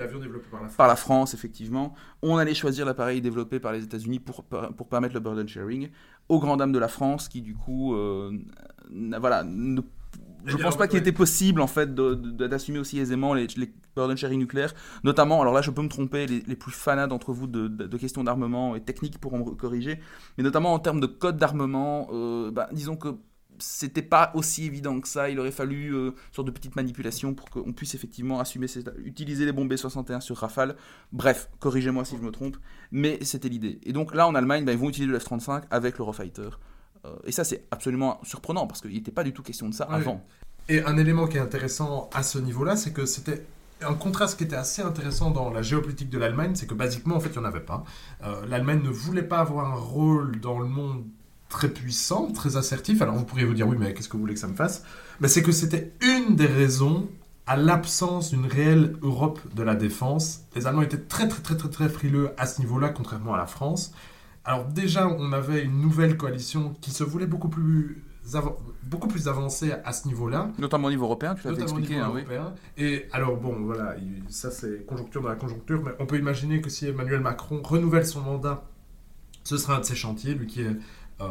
par 0.77 0.89
la, 0.89 0.97
France. 0.97 1.33
effectivement. 1.33 1.95
On 2.23 2.39
allait 2.39 2.55
choisir 2.55 2.87
l'appareil 2.87 3.21
développé 3.21 3.61
par 3.61 3.73
les 3.73 3.85
États-Unis 3.85 4.19
pour, 4.19 4.43
pour 4.43 4.89
permettre 4.89 5.15
le 5.15 5.21
burden 5.21 5.47
sharing, 5.47 5.91
aux 6.29 6.41
grand 6.41 6.57
dames 6.57 6.73
de 6.73 6.79
la 6.81 6.89
France, 6.89 7.29
qui 7.29 7.41
du 7.41 7.55
coup 7.55 7.95
euh, 7.95 8.33
voilà, 8.91 9.45
je 10.47 10.57
pense 10.57 10.77
pas 10.77 10.89
qu'il 10.89 10.99
était 10.99 11.13
possible 11.13 11.61
en 11.61 11.67
fait 11.67 11.95
d'assumer 11.95 12.79
aussi 12.79 12.99
aisément 12.99 13.35
les, 13.35 13.47
les 13.57 13.73
burden 13.97 14.17
sharing 14.17 14.39
nucléaires, 14.39 14.75
notamment, 15.05 15.41
alors 15.41 15.55
là 15.55 15.63
je 15.63 15.71
peux 15.71 15.83
me 15.83 15.89
tromper, 15.89 16.27
les, 16.27 16.57
plus 16.57 16.73
fanats 16.73 17.07
d'entre 17.07 17.33
vous 17.33 17.47
de, 17.47 17.97
questions 17.97 18.25
d'armement 18.25 18.77
et 18.77 18.81
techniques 18.81 19.19
pourront 19.19 19.39
me 19.39 19.55
corriger, 19.55 20.01
mais 20.37 20.45
notamment 20.45 20.73
en 20.73 20.79
termes 20.79 21.01
de 21.01 21.07
code 21.07 21.37
d'armement, 21.37 22.09
euh, 22.13 22.51
bah, 22.51 22.69
disons 22.73 22.97
que 22.97 23.09
c'était 23.59 24.03
pas 24.03 24.33
aussi 24.35 24.65
évident 24.65 25.01
que 25.01 25.07
ça. 25.07 25.31
Il 25.31 25.39
aurait 25.39 25.53
fallu 25.53 25.95
euh, 25.95 26.09
une 26.09 26.35
sorte 26.35 26.49
de 26.49 26.53
petite 26.53 26.75
manipulation 26.75 27.35
pour 27.35 27.51
qu'on 27.51 27.73
puisse 27.73 27.95
effectivement 27.95 28.41
assumer, 28.41 28.67
utiliser 29.05 29.45
les 29.45 29.53
bombes 29.53 29.73
B-61 29.73 30.21
sur 30.21 30.37
Rafale. 30.37 30.75
Bref, 31.13 31.49
corrigez-moi 31.61 32.05
si 32.05 32.17
je 32.17 32.23
me 32.23 32.33
trompe, 32.33 32.57
mais 32.91 33.19
c'était 33.23 33.49
l'idée. 33.49 33.79
Et 33.85 33.93
donc 33.93 34.13
là, 34.13 34.27
en 34.27 34.35
Allemagne, 34.35 34.65
bah, 34.65 34.73
ils 34.73 34.79
vont 34.79 34.89
utiliser 34.89 35.13
le 35.13 35.19
F-35 35.21 35.65
avec 35.71 35.99
l'Eurofighter. 35.99 36.51
Euh, 37.05 37.15
et 37.25 37.33
ça, 37.33 37.45
c'est 37.45 37.65
absolument 37.71 38.21
surprenant 38.23 38.67
parce 38.67 38.81
qu'il 38.81 38.93
n'était 38.93 39.11
pas 39.13 39.25
du 39.25 39.33
tout 39.33 39.43
question 39.43 39.69
de 39.69 39.75
ça 39.75 39.85
avant. 39.85 40.25
Et 40.69 40.83
un 40.83 40.97
élément 40.97 41.27
qui 41.27 41.37
est 41.37 41.41
intéressant 41.41 42.09
à 42.15 42.23
ce 42.23 42.39
niveau-là, 42.39 42.77
c'est 42.77 42.93
que 42.93 43.05
c'était 43.07 43.45
un 43.83 43.95
contraste 43.95 44.39
qui 44.39 44.45
était 44.45 44.57
assez 44.57 44.83
intéressant 44.83 45.31
dans 45.31 45.51
la 45.51 45.63
géopolitique 45.63 46.09
de 46.09 46.19
l'Allemagne, 46.19 46.53
c'est 46.55 46.67
que 46.67 46.75
basiquement, 46.75 47.17
en 47.17 47.21
fait, 47.21 47.31
il 47.31 47.39
n'y 47.39 47.45
en 47.45 47.45
avait 47.45 47.61
pas. 47.61 47.85
Euh, 48.25 48.47
L'Allemagne 48.47 48.81
ne 48.83 48.89
voulait 48.89 49.23
pas 49.23 49.39
avoir 49.39 49.71
un 49.71 49.77
rôle 49.77 50.41
dans 50.41 50.59
le 50.59 50.67
monde 50.67 51.05
très 51.49 51.69
puissant, 51.69 52.33
très 52.33 52.57
assertif. 52.57 53.03
Alors 53.03 53.15
vous 53.15 53.25
pourriez 53.25 53.45
vous 53.45 53.55
dire, 53.55 53.69
oui, 53.69 53.77
mais 53.79 53.93
qu'est-ce 53.95 54.09
que 54.09 54.15
vous 54.15 54.23
voulez 54.23 54.35
que 54.35 54.41
ça 54.41 54.49
me 54.49 54.55
fasse? 54.55 54.85
Mais 55.21 55.29
c'est 55.29 55.43
que 55.43 55.53
c'était 55.53 55.93
une 56.01 56.35
des 56.35 56.47
raisons 56.47 57.09
à 57.47 57.57
l'absence 57.57 58.31
d'une 58.31 58.47
réelle 58.47 58.97
Europe 59.03 59.39
de 59.55 59.63
la 59.63 59.75
défense. 59.75 60.41
Les 60.57 60.67
Allemands 60.67 60.83
étaient 60.83 60.97
très, 60.97 61.29
très, 61.29 61.43
très, 61.43 61.57
très, 61.57 61.69
très 61.69 61.89
frileux 61.89 62.31
à 62.39 62.47
ce 62.47 62.61
niveau-là, 62.61 62.89
contrairement 62.89 63.35
à 63.35 63.37
la 63.37 63.47
France. 63.47 63.93
Alors 64.45 64.67
déjà, 64.67 65.09
on 65.09 65.33
avait 65.33 65.65
une 65.65 65.81
nouvelle 65.81 66.17
coalition 66.17 66.75
qui 66.81 66.91
se 66.91 67.03
voulait 67.03 67.27
beaucoup 67.27 67.49
plus, 67.49 68.05
beaucoup 68.83 69.09
plus 69.09 69.27
avancée 69.27 69.73
à 69.73 69.93
ce 69.93 70.07
niveau-là. 70.07 70.51
Notamment 70.59 70.89
au 70.89 70.91
niveau 70.91 71.07
européen, 71.07 71.35
tu 71.35 71.47
l'avais 71.47 71.63
expliqué. 71.63 71.97
Hein, 71.97 72.13
Et 72.77 73.07
alors 73.13 73.37
bon, 73.39 73.57
voilà, 73.65 73.97
ça 74.29 74.51
c'est 74.51 74.85
conjoncture 74.87 75.23
dans 75.23 75.31
la 75.31 75.37
conjoncture, 75.37 75.83
mais 75.83 75.93
on 75.99 76.07
peut 76.07 76.19
imaginer 76.19 76.61
que 76.61 76.69
si 76.69 76.87
Emmanuel 76.87 77.21
Macron 77.21 77.63
renouvelle 77.63 78.07
son 78.07 78.21
mandat, 78.21 78.65
ce 79.45 79.57
sera 79.57 79.77
un 79.77 79.81
de 79.81 79.85
ses 79.85 79.95
chantiers, 79.95 80.35
lui 80.35 80.47
qui, 80.47 80.61
est, 80.61 80.77
euh, 81.21 81.27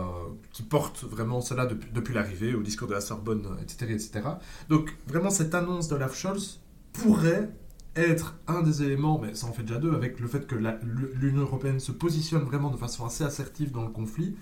qui 0.52 0.64
porte 0.64 1.04
vraiment 1.04 1.42
cela 1.42 1.68
depuis, 1.68 1.92
depuis 1.92 2.14
l'arrivée, 2.16 2.56
au 2.56 2.62
discours 2.64 2.88
de 2.88 2.94
la 2.94 3.02
Sorbonne, 3.02 3.46
etc., 3.62 3.92
etc. 3.92 4.22
Donc 4.70 4.96
vraiment 5.08 5.30
cette 5.30 5.54
annonce 5.54 5.88
de 5.88 5.96
Olaf 5.96 6.16
Scholz 6.16 6.62
pourrait 6.94 7.50
être 7.96 8.36
un 8.48 8.62
des 8.62 8.84
éléments, 8.84 9.20
mais 9.20 9.36
ça 9.36 9.48
en 9.48 9.54
fait 9.54 9.64
déjà 9.64 9.80
deux, 9.80 9.94
avec 9.94 10.20
le 10.20 10.28
fait 10.28 10.48
que 10.48 10.56
l'Union 10.56 11.42
européenne 11.42 11.80
se 11.80 11.92
positionne 11.92 12.44
vraiment 12.44 12.72
de 12.72 12.78
façon 12.78 13.06
assez 13.06 13.24
assertive 13.24 13.72
dans 13.72 13.84
le 13.84 13.90
conflit, 13.90 14.36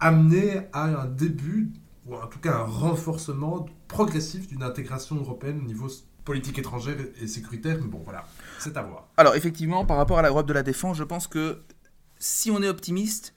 amener 0.00 0.62
à 0.72 1.02
un 1.02 1.06
début, 1.06 1.70
ou 2.06 2.14
en 2.14 2.26
tout 2.26 2.38
cas 2.38 2.54
un 2.54 2.64
renforcement 2.64 3.66
progressif 3.88 4.46
d'une 4.46 4.62
intégration 4.62 5.16
européenne 5.16 5.60
au 5.60 5.66
niveau 5.66 5.88
politique 6.24 6.58
étrangère 6.58 6.96
et 7.20 7.26
sécuritaire, 7.26 7.78
mais 7.80 7.88
bon 7.88 8.00
voilà, 8.04 8.24
c'est 8.58 8.76
à 8.76 8.82
voir. 8.82 9.08
Alors 9.16 9.34
effectivement, 9.34 9.84
par 9.84 9.96
rapport 9.96 10.18
à 10.18 10.22
l'Europe 10.22 10.46
de 10.46 10.52
la 10.52 10.62
défense, 10.62 10.96
je 10.96 11.04
pense 11.04 11.26
que 11.26 11.62
si 12.18 12.50
on 12.50 12.62
est 12.62 12.68
optimiste, 12.68 13.34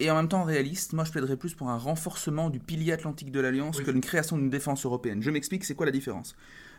et 0.00 0.10
en 0.10 0.16
même 0.16 0.28
temps 0.28 0.42
réaliste, 0.42 0.92
moi 0.92 1.04
je 1.04 1.12
plaiderais 1.12 1.36
plus 1.36 1.54
pour 1.54 1.68
un 1.70 1.76
renforcement 1.76 2.50
du 2.50 2.58
pilier 2.60 2.92
atlantique 2.92 3.30
de 3.30 3.40
l'Alliance 3.40 3.80
que 3.80 3.90
une 3.90 4.00
création 4.00 4.36
d'une 4.36 4.50
défense 4.50 4.84
européenne. 4.84 5.22
Je 5.22 5.30
m'explique, 5.30 5.64
c'est 5.64 5.74
quoi 5.74 5.86
la 5.86 5.92
différence? 5.92 6.34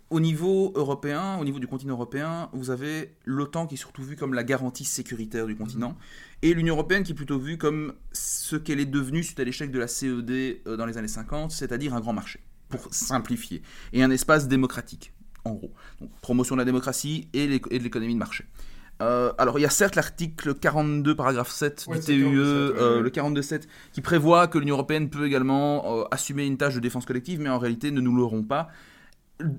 Au 0.10 0.20
niveau 0.20 0.72
européen, 0.76 1.38
au 1.40 1.46
niveau 1.46 1.60
du 1.60 1.68
continent 1.68 1.94
européen, 1.94 2.50
vous 2.54 2.70
avez 2.70 3.16
l'OTAN 3.26 3.66
qui 3.66 3.76
est 3.76 3.78
surtout 3.78 4.04
vue 4.04 4.16
comme 4.16 4.34
la 4.34 4.44
garantie 4.44 4.86
sécuritaire 4.86 5.48
du 5.48 5.56
continent, 5.56 5.90
mhm. 5.90 5.96
et 6.44 6.54
l'Union 6.54 6.76
européenne 6.76 7.04
qui 7.04 7.14
est 7.14 7.16
plutôt 7.16 7.40
vue 7.40 7.58
comme 7.58 7.94
ce 8.12 8.56
qu'elle 8.56 8.80
est 8.80 8.86
devenue 8.86 9.24
suite 9.24 9.40
à 9.40 9.44
l'échec 9.44 9.72
de 9.72 9.80
la 9.80 9.88
CED 9.88 10.30
euh, 10.32 10.78
dans 10.78 10.86
les 10.86 10.98
années 10.98 11.08
50, 11.08 11.52
c'est-à-dire 11.52 11.96
un 11.96 12.02
grand 12.02 12.14
marché, 12.14 12.40
pour 12.70 12.88
simplifier, 12.92 13.64
et 13.94 14.04
un 14.04 14.12
espace 14.12 14.48
démocratique, 14.48 15.12
en 15.44 15.54
gros. 15.54 15.72
Donc, 16.00 16.12
promotion 16.22 16.56
de 16.56 16.62
la 16.62 16.66
démocratie 16.66 17.28
et 17.34 17.48
de 17.48 17.84
l'économie 17.84 18.14
de 18.14 18.20
marché. 18.20 18.46
Euh, 19.02 19.34
alors, 19.38 19.60
il 19.60 19.64
y 19.64 19.66
a 19.66 19.70
certes 19.70 19.96
l'article 19.96 20.54
42, 20.54 21.16
paragraphe 21.16 21.52
7 21.52 21.88
du 21.92 22.00
TUE, 22.00 22.38
euh, 22.38 23.02
le 23.02 23.10
42.7, 23.10 23.64
qui 23.92 24.00
prévoit 24.00 24.48
que 24.48 24.58
l'Union 24.58 24.76
européenne 24.76 25.10
peut 25.10 25.26
également 25.26 26.06
assumer 26.12 26.46
une 26.46 26.58
tâche 26.58 26.76
de 26.76 26.80
défense 26.80 27.06
collective, 27.06 27.42
mais 27.42 27.50
en 27.50 27.60
réalité 27.60 27.92
ne 27.92 28.00
nous 28.00 28.16
l'aurons 28.16 28.44
pas 28.44 28.70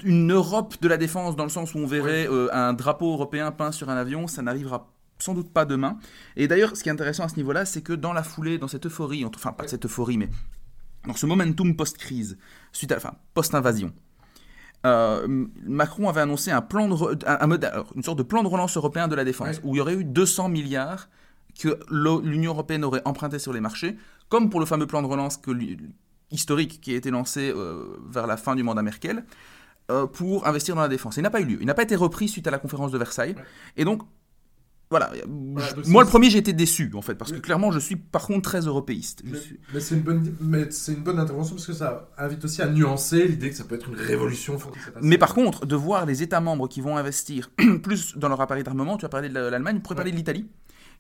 une 0.05 0.33
Europe 0.33 0.77
de 0.81 0.89
la 0.89 0.97
défense 0.97 1.37
dans 1.37 1.45
le 1.45 1.51
sens 1.51 1.75
où 1.75 1.79
on 1.79 1.87
verrait 1.87 2.29
euh, 2.29 2.49
un 2.53 2.73
drapeau 2.73 3.13
européen 3.13 3.51
peint 3.53 3.73
sur 3.73 3.91
un 3.91 3.97
avion, 3.97 4.27
ça 4.27 4.43
n'arrivera 4.43 4.91
sans 5.19 5.35
doute 5.35 5.51
pas 5.51 5.65
demain. 5.65 5.99
Et 6.37 6.49
d'ailleurs, 6.49 6.77
ce 6.77 6.83
qui 6.83 6.89
est 6.89 6.93
intéressant 6.93 7.25
à 7.25 7.29
ce 7.29 7.37
niveau-là, 7.37 7.65
c'est 7.65 7.83
que 7.83 7.93
dans 7.93 8.13
la 8.13 8.23
foulée, 8.23 8.59
dans 8.59 8.69
cette 8.69 8.87
euphorie, 8.87 9.25
enfin 9.25 9.53
pas 9.53 9.67
cette 9.67 9.85
euphorie, 9.87 10.19
mais 10.19 10.29
dans 11.07 11.15
ce 11.15 11.27
momentum 11.27 11.77
post-crise, 11.77 12.39
suite 12.73 12.93
à, 12.93 12.97
enfin 12.97 13.15
post-invasion, 13.35 13.93
euh, 14.85 15.47
Macron 15.65 16.09
avait 16.09 16.21
annoncé 16.21 16.51
un 16.51 16.63
plan 16.63 16.89
de 16.89 16.95
une 17.97 18.03
sorte 18.03 18.19
de 18.19 18.23
plan 18.23 18.43
de 18.43 18.49
relance 18.49 18.77
européen 18.77 19.09
de 19.09 19.15
la 19.15 19.25
défense, 19.25 19.61
où 19.65 19.75
il 19.75 19.79
y 19.79 19.81
aurait 19.81 19.95
eu 19.95 20.05
200 20.05 20.49
milliards 20.49 21.09
que 21.59 21.79
l'Union 21.91 22.53
européenne 22.53 22.85
aurait 22.85 23.03
emprunté 23.05 23.39
sur 23.39 23.53
les 23.53 23.61
marchés, 23.61 23.97
comme 24.29 24.51
pour 24.51 24.61
le 24.61 24.67
fameux 24.67 24.87
plan 24.87 25.03
de 25.03 25.07
relance 25.07 25.41
historique 26.31 26.81
qui 26.81 26.93
a 26.93 26.97
été 26.97 27.11
lancé 27.11 27.53
euh, 27.55 27.97
vers 28.09 28.27
la 28.27 28.37
fin 28.37 28.55
du 28.55 28.63
mandat 28.63 28.83
Merkel. 28.83 29.25
Euh, 29.89 30.07
pour 30.09 30.49
investir 30.49 30.75
dans 30.75 30.83
la 30.83 30.89
défense. 30.89 31.17
Il 31.17 31.23
n'a 31.23 31.31
pas 31.31 31.41
eu 31.41 31.45
lieu. 31.45 31.59
Il 31.61 31.67
n'a 31.67 31.75
pas 31.75 31.85
été 31.85 31.95
repris 31.95 32.27
suite 32.27 32.49
à 32.49 32.51
la 32.51 32.59
conférence 32.59 32.91
de 32.91 32.99
Versailles. 32.99 33.37
Et 33.77 33.85
donc, 33.85 34.03
voilà. 34.91 35.13
moi, 35.27 36.03
le 36.03 36.09
premier, 36.09 36.29
j'ai 36.29 36.39
été 36.39 36.53
déçu, 36.53 36.91
en 36.95 37.03
fait, 37.03 37.15
parce 37.15 37.31
que 37.31 37.39
clairement, 37.39 37.71
je 37.71 37.79
suis 37.79 37.95
par 37.95 38.27
contre 38.27 38.43
très 38.43 38.61
européiste. 38.61 39.23
Mais, 39.25 39.81
c'est 39.81 39.95
une, 39.95 40.01
bonne... 40.01 40.35
une 40.41 41.03
bonne 41.03 41.19
intervention 41.21 41.55
parce 41.55 41.67
que 41.67 41.73
ça 41.73 42.09
invite 42.19 42.45
aussi 42.45 42.63
à 42.63 42.67
nuancer 42.67 43.29
l'idée 43.29 43.51
que 43.51 43.57
ça 43.57 43.63
peut 43.63 43.77
être 43.77 43.89
une 43.89 43.95
révolution. 43.97 44.59
Mais 45.03 45.19
par 45.19 45.35
contre, 45.35 45.67
de 45.67 45.77
voir 45.77 46.05
les 46.05 46.23
États 46.23 46.41
membres 46.41 46.69
qui 46.69 46.81
vont 46.81 46.97
investir 46.97 47.51
plus 47.83 48.17
dans 48.17 48.29
leur 48.29 48.41
appareil 48.41 48.65
d'armement, 48.65 48.97
tu 48.97 49.05
as 49.05 49.09
parlé 49.09 49.29
de 49.29 49.35
l'Allemagne, 49.35 49.77
on 49.79 49.81
pourrait 49.81 49.97
parler 49.97 50.13
de 50.13 50.17
l'Italie 50.17 50.49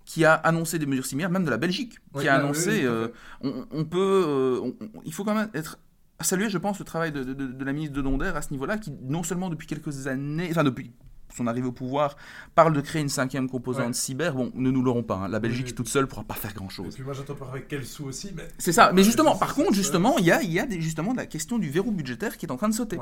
qui 0.05 0.24
a 0.24 0.34
annoncé 0.34 0.78
des 0.78 0.87
mesures 0.87 1.05
similaires, 1.05 1.30
même 1.30 1.45
de 1.45 1.51
la 1.51 1.57
Belgique, 1.57 1.99
qui 2.18 2.28
a 2.28 2.39
bah 2.39 2.45
annoncé, 2.45 2.84
euh, 2.84 3.09
on, 3.43 3.84
peut, 3.84 4.24
euh, 4.24 4.70
il 5.05 5.12
faut 5.12 5.24
quand 5.24 5.34
même 5.34 5.51
être 5.53 5.80
saluer, 6.25 6.49
je 6.49 6.59
pense, 6.59 6.79
le 6.79 6.85
travail 6.85 7.12
de, 7.12 7.23
de, 7.23 7.64
la 7.64 7.73
ministre 7.73 7.95
de 7.95 8.03
Donder 8.03 8.33
à 8.35 8.43
ce 8.43 8.51
niveau-là, 8.51 8.79
qui 8.79 8.93
non 9.03 9.23
seulement 9.23 9.51
depuis 9.51 9.67
quelques 9.67 10.07
années, 10.07 10.49
enfin 10.51 10.64
depuis 10.64 10.93
son 11.35 11.47
arrivée 11.47 11.67
au 11.67 11.73
pouvoir, 11.73 12.17
parle 12.55 12.73
de 12.73 12.81
créer 12.81 13.03
une 13.03 13.09
cinquième 13.09 13.49
composante 13.49 13.95
cyber. 13.95 14.35
Bon, 14.35 14.51
ne 14.55 14.71
nous 14.71 14.83
l'aurons 14.83 15.03
pas. 15.03 15.17
Hein. 15.17 15.29
La 15.29 15.41
Belgique 15.41 15.75
toute 15.75 15.89
seule 15.89 16.07
pourra 16.07 16.25
pas 16.25 16.35
faire 16.35 16.55
grand-chose. 16.55 16.95
Et 16.95 16.97
puis 16.97 17.05
moi 17.05 17.12
j'attends 17.12 17.35
pas 17.35 17.49
avec 17.49 17.69
quel 17.69 17.85
sou 17.85 18.05
aussi. 18.05 18.33
Mais... 18.35 18.49
C'est 18.59 18.73
ça. 18.73 18.93
Mais 18.93 19.03
justement, 19.03 19.37
par 19.37 19.55
contre, 19.55 19.75
justement, 19.75 20.19
il 20.19 20.25
y 20.25 20.33
a, 20.33 20.43
y 20.43 20.59
a 20.59 20.69
justement 20.71 21.12
la 21.14 21.27
question 21.27 21.59
du 21.59 21.71
verrou 21.71 21.93
budgétaire 21.93 22.37
qui 22.37 22.47
est 22.47 22.51
en 22.51 22.57
train 22.57 22.69
de 22.69 22.75
sauter. 22.75 22.99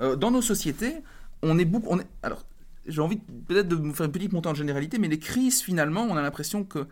Euh, 0.00 0.16
dans 0.16 0.30
nos 0.30 0.42
sociétés, 0.42 0.96
on 1.42 1.58
est 1.58 1.64
beaucoup. 1.64 1.88
On 1.90 2.00
est, 2.00 2.06
alors, 2.22 2.44
j'ai 2.86 3.00
envie 3.00 3.18
peut-être 3.18 3.68
de 3.68 3.76
vous 3.76 3.94
faire 3.94 4.06
une 4.06 4.12
petite 4.12 4.32
montée 4.32 4.48
en 4.48 4.54
généralité, 4.54 4.98
mais 4.98 5.08
les 5.08 5.18
crises, 5.18 5.60
finalement, 5.60 6.06
on 6.08 6.16
a 6.16 6.22
l'impression 6.22 6.64
que. 6.64 6.86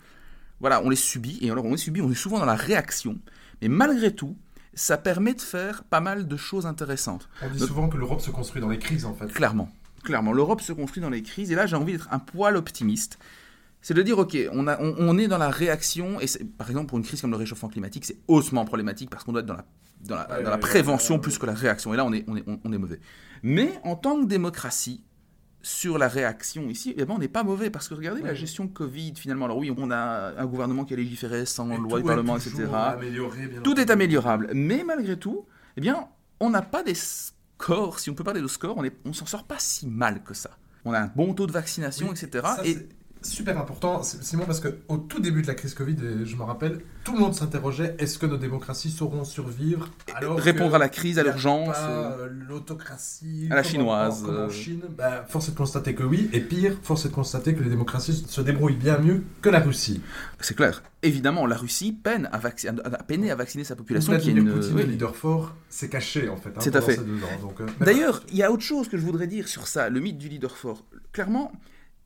Voilà, 0.61 0.83
on 0.83 0.91
les 0.91 0.97
subit, 0.97 1.39
et 1.41 1.53
alors 1.53 1.65
on 1.67 1.71
les 1.71 1.77
subit, 1.77 2.01
on 2.01 2.11
est 2.11 2.17
souvent 2.17 2.41
dans 2.41 2.45
la 2.45 2.57
réaction. 2.57 3.17
Mais 3.63 3.69
malgré 3.69 4.13
tout, 4.13 4.37
ça 4.79 4.97
permet 4.97 5.35
de 5.35 5.41
faire 5.41 5.83
pas 5.85 6.01
mal 6.01 6.29
de 6.29 6.37
choses 6.37 6.66
intéressantes. 6.66 7.29
On 7.43 7.51
dit 7.51 7.59
souvent 7.59 7.89
que 7.89 7.97
l'Europe 7.97 8.20
se 8.20 8.31
construit 8.31 8.62
dans 8.62 8.68
les 8.68 8.79
crises, 8.79 9.05
en 9.05 9.14
fait. 9.14 9.26
Clairement, 9.33 9.68
clairement. 10.05 10.33
L'Europe 10.33 10.61
se 10.61 10.72
construit 10.72 11.03
dans 11.03 11.11
les 11.11 11.22
crises, 11.22 11.51
et 11.51 11.55
là 11.55 11.66
j'ai 11.66 11.76
envie 11.76 11.93
d'être 11.93 12.09
un 12.12 12.18
poil 12.18 12.57
optimiste. 12.57 13.18
C'est 13.81 13.95
de 13.95 14.03
dire, 14.03 14.18
ok, 14.18 14.37
on, 14.53 14.66
a, 14.66 14.81
on, 14.81 15.18
est 15.18 15.29
dans 15.29 15.39
la 15.39 15.51
réaction, 15.51 16.20
et 16.20 16.26
par 16.57 16.68
exemple 16.68 16.87
pour 16.87 16.99
une 16.99 17.05
crise 17.05 17.20
comme 17.20 17.31
le 17.31 17.37
réchauffement 17.37 17.68
climatique, 17.68 18.05
c'est 18.05 18.18
haussement 18.26 18.64
problématique 18.64 19.11
parce 19.11 19.24
qu'on 19.24 19.33
doit 19.33 19.41
être 19.43 19.47
dans 19.47 19.55
la, 19.55 19.64
dans 20.01 20.16
la, 20.16 20.43
dans 20.43 20.51
la 20.51 20.59
prévention 20.59 21.18
plus 21.18 21.39
que 21.39 21.47
la 21.47 21.55
réaction, 21.55 21.95
et 21.95 21.97
là 21.97 22.05
on 22.05 22.12
est, 22.12 22.24
on 22.29 22.37
est, 22.37 22.45
on 22.47 22.72
est 22.72 22.79
mauvais. 22.79 23.01
Mais 23.43 23.79
en 23.85 23.97
tant 23.97 24.20
que 24.20 24.26
démocratie, 24.26 25.03
sur 25.69 25.99
la 25.99 26.09
réaction 26.09 26.71
ici, 26.71 26.95
eh 26.97 27.05
ben, 27.05 27.14
on 27.14 27.19
n'est 27.19 27.29
pas 27.29 27.43
mauvais 27.43 27.69
parce 27.69 27.89
que 27.89 27.95
regardez 27.95 28.23
la 28.23 28.35
gestion 28.35 28.69
Covid 28.69 29.12
finalement. 29.16 29.45
Alors 29.45 29.59
oui, 29.59 29.73
on 29.77 29.91
a 29.91 30.33
un 30.39 30.47
gouvernement 30.47 30.85
qui 30.85 30.95
a 30.95 30.97
légiféré 30.97 31.45
sans 31.45 31.66
loi 31.77 32.01
du 32.01 32.07
Parlement, 32.07 32.37
etc. 32.37 32.64
Tout 33.62 33.79
est 33.79 33.91
améliorable, 33.91 34.51
mais 34.55 34.83
malgré 34.83 35.19
tout, 35.19 35.45
eh 35.77 35.81
bien, 35.83 36.09
on 36.41 36.49
n'a 36.49 36.62
pas 36.62 36.83
des 36.83 36.95
scores. 36.95 37.99
Si 37.99 38.09
on 38.09 38.14
peut 38.14 38.25
parler 38.25 38.41
de 38.41 38.47
scores, 38.49 38.79
on, 38.79 38.89
on 39.05 39.12
s'en 39.12 39.27
sort 39.27 39.45
pas 39.45 39.59
si 39.59 39.87
mal 39.87 40.23
que 40.23 40.33
ça. 40.33 40.51
On 40.87 40.93
a 40.95 41.01
un 41.01 41.12
bon 41.14 41.35
taux 41.35 41.47
de 41.47 41.53
vaccination, 41.53 42.11
etc. 42.12 42.47
et 42.64 42.89
super 43.23 43.59
important, 43.59 44.03
Simon, 44.03 44.45
parce 44.47 44.61
qu'au 44.61 44.97
tout 44.97 45.21
début 45.21 45.43
de 45.43 45.47
la 45.47 45.55
crise 45.55 45.75
Covid, 45.75 45.97
je 46.25 46.37
me 46.37 46.43
rappelle, 46.43 46.81
tout 47.05 47.12
le 47.12 47.21
monde 47.21 47.35
s'interrogeait 47.35 47.97
est-ce 47.99 48.19
que 48.19 48.27
nos 48.27 48.37
démocraties 48.37 48.91
sauront 48.91 49.25
survivre 49.25 49.89
alors 50.14 50.39
Répondre 50.39 50.75
à 50.75 50.79
la 50.79 50.89
crise, 50.89 51.19
à 51.19 51.23
l'urgence 51.23 51.77
euh, 51.81 52.29
L'autocratie. 52.49 53.49
À 53.51 53.55
la 53.55 53.62
chinoise. 53.62 54.25
en 54.25 54.29
euh. 54.29 54.51
Chine 54.51 54.83
bah, 54.97 55.25
Force 55.29 55.49
est 55.49 55.53
de 55.53 55.57
constater 55.57 55.95
que 55.95 56.03
oui, 56.03 56.29
et 56.33 56.41
pire, 56.41 56.77
force 56.83 57.07
est 57.07 57.09
de 57.09 57.14
constater 57.14 57.55
que 57.55 57.62
les 57.62 57.71
démocraties 57.71 58.25
se 58.29 58.41
débrouillent 58.41 58.77
bien 58.77 58.99
mieux 58.99 59.25
que 59.43 59.49
la 59.49 59.61
Russie. 59.61 60.03
C'est 60.41 60.57
clair. 60.57 60.83
Évidemment, 61.03 61.47
la 61.47 61.57
Russie 61.57 61.93
peine 61.93 62.29
à, 62.33 62.41
à 62.45 63.03
peiner 63.05 63.31
à 63.31 63.37
vacciner 63.37 63.64
sa 63.64 63.77
population. 63.77 64.16
qui 64.19 64.31
est 64.31 64.33
une... 64.33 64.53
Poutine, 64.53 64.77
le 64.77 64.83
leader 64.83 65.14
fort, 65.14 65.55
c'est 65.69 65.89
caché 65.89 66.29
en 66.29 66.37
fait. 66.37 66.51
Hein, 66.51 66.61
c'est 66.61 66.75
à 66.77 66.83
fait. 66.83 66.99
Euh, 66.99 67.66
D'ailleurs, 67.81 68.23
il 68.31 68.37
y 68.37 68.43
a 68.43 68.51
autre 68.51 68.62
chose 68.62 68.89
que 68.89 68.97
je 68.97 69.03
voudrais 69.03 69.27
dire 69.27 69.49
sur 69.49 69.66
ça, 69.66 69.89
le 69.89 70.01
mythe 70.01 70.19
du 70.19 70.29
leader 70.29 70.57
fort. 70.57 70.85
Clairement, 71.12 71.53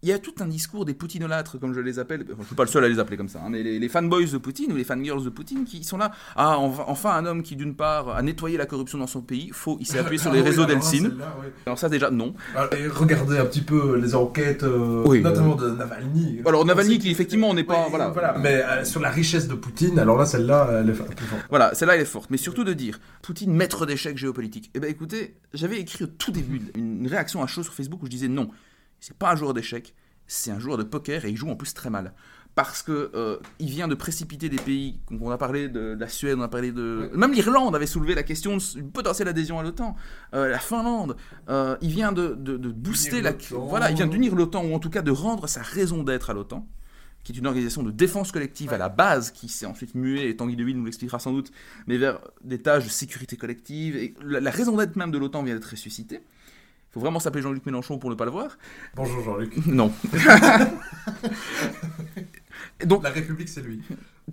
il 0.03 0.09
y 0.09 0.13
a 0.13 0.19
tout 0.19 0.35
un 0.41 0.47
discours 0.47 0.85
des 0.85 0.95
poutinolâtres, 0.95 1.61
comme 1.61 1.75
je 1.75 1.81
les 1.81 2.01
appelle, 2.01 2.25
je 2.29 2.35
ne 2.35 2.45
suis 2.45 2.57
pas 2.57 2.65
le 2.65 2.69
seul 2.69 2.85
à 2.85 2.89
les 2.89 2.99
appeler 2.99 3.17
comme 3.17 3.29
ça, 3.29 3.41
hein, 3.41 3.49
mais 3.51 3.63
les, 3.63 3.89
fanboys 3.89 4.33
de 4.33 4.39
Poutine 4.39 4.73
ou 4.73 4.77
les 4.77 4.83
fangirls 4.83 5.23
de 5.23 5.31
Poutine 5.31 5.65
qui 5.65 5.85
sont 5.85 5.97
là. 5.97 6.11
Ah, 6.35 6.59
enfin 6.59 7.11
un 7.11 7.25
homme 7.25 7.45
qui, 7.45 7.55
d'une 7.55 7.77
part, 7.77 8.09
a 8.09 8.21
nettoyé 8.23 8.57
la 8.57 8.67
corruption 8.67 8.99
dans 8.99 9.07
son 9.07 9.21
pays, 9.21 9.51
faux, 9.53 9.77
il 9.81 9.87
s'est 9.87 10.01
appuyé 10.01 10.19
sur 10.19 10.33
les 10.33 10.41
ah 10.41 10.45
réseaux 10.45 10.65
d'Elsin. 10.67 11.11
Alors 11.67 11.79
ça, 11.79 11.89
déjà, 11.89 12.11
non. 12.11 12.35
Ah, 12.57 12.69
et 12.77 12.89
regardez 12.89 13.39
un 13.39 13.45
petit 13.45 13.61
peu 13.61 13.97
les 13.97 14.17
enquêtes, 14.17 14.65
euh, 14.65 15.21
notamment 15.21 15.55
de 15.55 15.71
Navalny. 15.71 16.41
Alors 16.45 16.65
Navalny, 16.65 16.99
qui 16.99 17.11
effectivement, 17.11 17.51
on 17.51 17.55
n'est 17.55 17.63
pas. 17.63 17.87
voilà. 17.89 18.35
Mais 18.41 18.65
euh, 18.65 18.85
sur 18.85 19.01
la 19.01 19.11
richesse 19.11 19.47
de 19.47 19.55
Poutine, 19.55 20.01
alors 20.01 20.19
là, 20.19 20.27
celle-là, 20.27 20.81
elle 20.81 20.91
est 20.91 20.95
forte. 20.95 21.13
Voilà, 21.49 21.75
celle-là, 21.75 21.95
elle 21.95 22.03
est 22.03 22.07
forte. 22.07 22.29
Mais 22.31 22.39
surtout 22.39 22.65
de 22.65 22.73
dire, 22.73 22.99
Poutine, 23.23 23.53
maître 23.53 23.87
d'échecs 23.87 24.19
géopolitiques. 24.19 24.71
Eh 24.75 24.81
bien, 24.81 24.89
écoutez, 24.89 25.37
j'avais 25.55 25.79
écrit 25.79 26.05
au 26.05 26.09
tout 26.09 26.33
début 26.33 26.61
une 26.75 27.07
réaction 27.07 27.41
à 27.43 27.47
chaud 27.47 27.63
sur 27.63 27.73
Facebook 27.73 28.03
où 28.03 28.07
je 28.07 28.11
disais 28.11 28.29
non, 28.29 28.51
c'est 29.03 29.19
pas 29.19 29.33
un 29.33 29.37
joueur 29.37 29.53
d'échecs 29.53 29.95
c'est 30.33 30.51
un 30.51 30.59
joueur 30.59 30.79
de 30.79 30.83
poker 30.83 31.25
et 31.25 31.31
il 31.31 31.37
joue 31.37 31.51
en 31.51 31.57
plus 31.57 31.75
très 31.75 31.91
mal. 31.91 32.13
Parce 32.55 32.83
que 32.83 33.11
euh, 33.15 33.39
il 33.61 33.71
vient 33.71 33.89
de 33.89 33.95
précipiter 33.95 34.51
des 34.51 34.59
pays, 34.59 35.01
on 35.11 35.31
a 35.31 35.39
parlé 35.39 35.69
de, 35.69 35.97
la 35.99 36.09
Suède, 36.09 36.37
on 36.39 36.43
a 36.43 36.49
parlé 36.49 36.71
de... 36.71 37.11
Même 37.15 37.33
l'Irlande 37.33 37.75
avait 37.75 37.87
soulevé 37.87 38.15
la 38.15 38.23
question 38.23 38.59
d'une 38.75 38.91
potentielle 38.91 39.29
adhésion 39.29 39.59
à 39.59 39.63
l'OTAN. 39.63 39.97
Euh, 40.35 40.49
la 40.49 40.59
Finlande, 40.59 41.17
euh, 41.49 41.77
il 41.81 41.91
vient 41.91 42.13
de, 42.13 42.35
de, 42.35 42.57
booster 42.71 43.23
la... 43.23 43.33
Voilà, 43.53 43.91
il 43.91 43.97
vient 43.97 44.07
d'unir 44.07 44.35
l'OTAN, 44.35 44.65
ou 44.65 44.75
en 44.75 44.79
tout 44.79 44.91
cas 44.91 45.01
de 45.01 45.11
rendre 45.11 45.47
sa 45.47 45.63
raison 45.63 46.03
d'être 46.03 46.29
à 46.31 46.35
l'OTAN 46.35 46.67
qui 47.25 47.31
est 47.31 47.37
une 47.37 47.47
organisation 47.47 47.85
de 47.85 47.93
défense 47.93 48.33
collective 48.33 48.73
à 48.73 48.79
la 48.79 48.89
base, 48.89 49.31
qui 49.31 49.49
s'est 49.49 49.65
ensuite 49.65 49.95
muée, 49.95 50.29
et 50.29 50.37
Tanguy 50.37 50.57
Deville 50.57 50.77
nous 50.77 50.85
l'expliquera 50.85 51.21
sans 51.21 51.31
doute, 51.31 51.53
mais 51.87 51.97
vers 51.97 52.19
des 52.43 52.61
tâches 52.61 52.83
de 52.83 52.89
sécurité 52.89 53.37
collective. 53.37 53.95
Et 53.95 54.15
la, 54.25 54.41
la 54.41 54.51
raison 54.51 54.77
d'être 54.77 54.97
même 54.97 55.13
de 55.13 55.19
l'OTAN 55.19 55.45
vient 55.45 55.55
d'être 55.55 55.71
ressuscitée 55.71 56.21
faut 56.93 57.01
vraiment 57.01 57.21
s'appeler 57.21 57.43
Jean-Luc 57.43 57.65
Mélenchon 57.65 57.99
pour 57.99 58.11
ne 58.11 58.15
pas 58.15 58.27
le 58.27 58.31
voir. 58.31 58.59
Bonjour 58.95 59.25
Jean-Luc. 59.25 59.57
Non. 59.67 59.91
Donc, 62.85 63.03
la 63.03 63.11
République, 63.11 63.49
c'est 63.49 63.63
lui. 63.63 63.81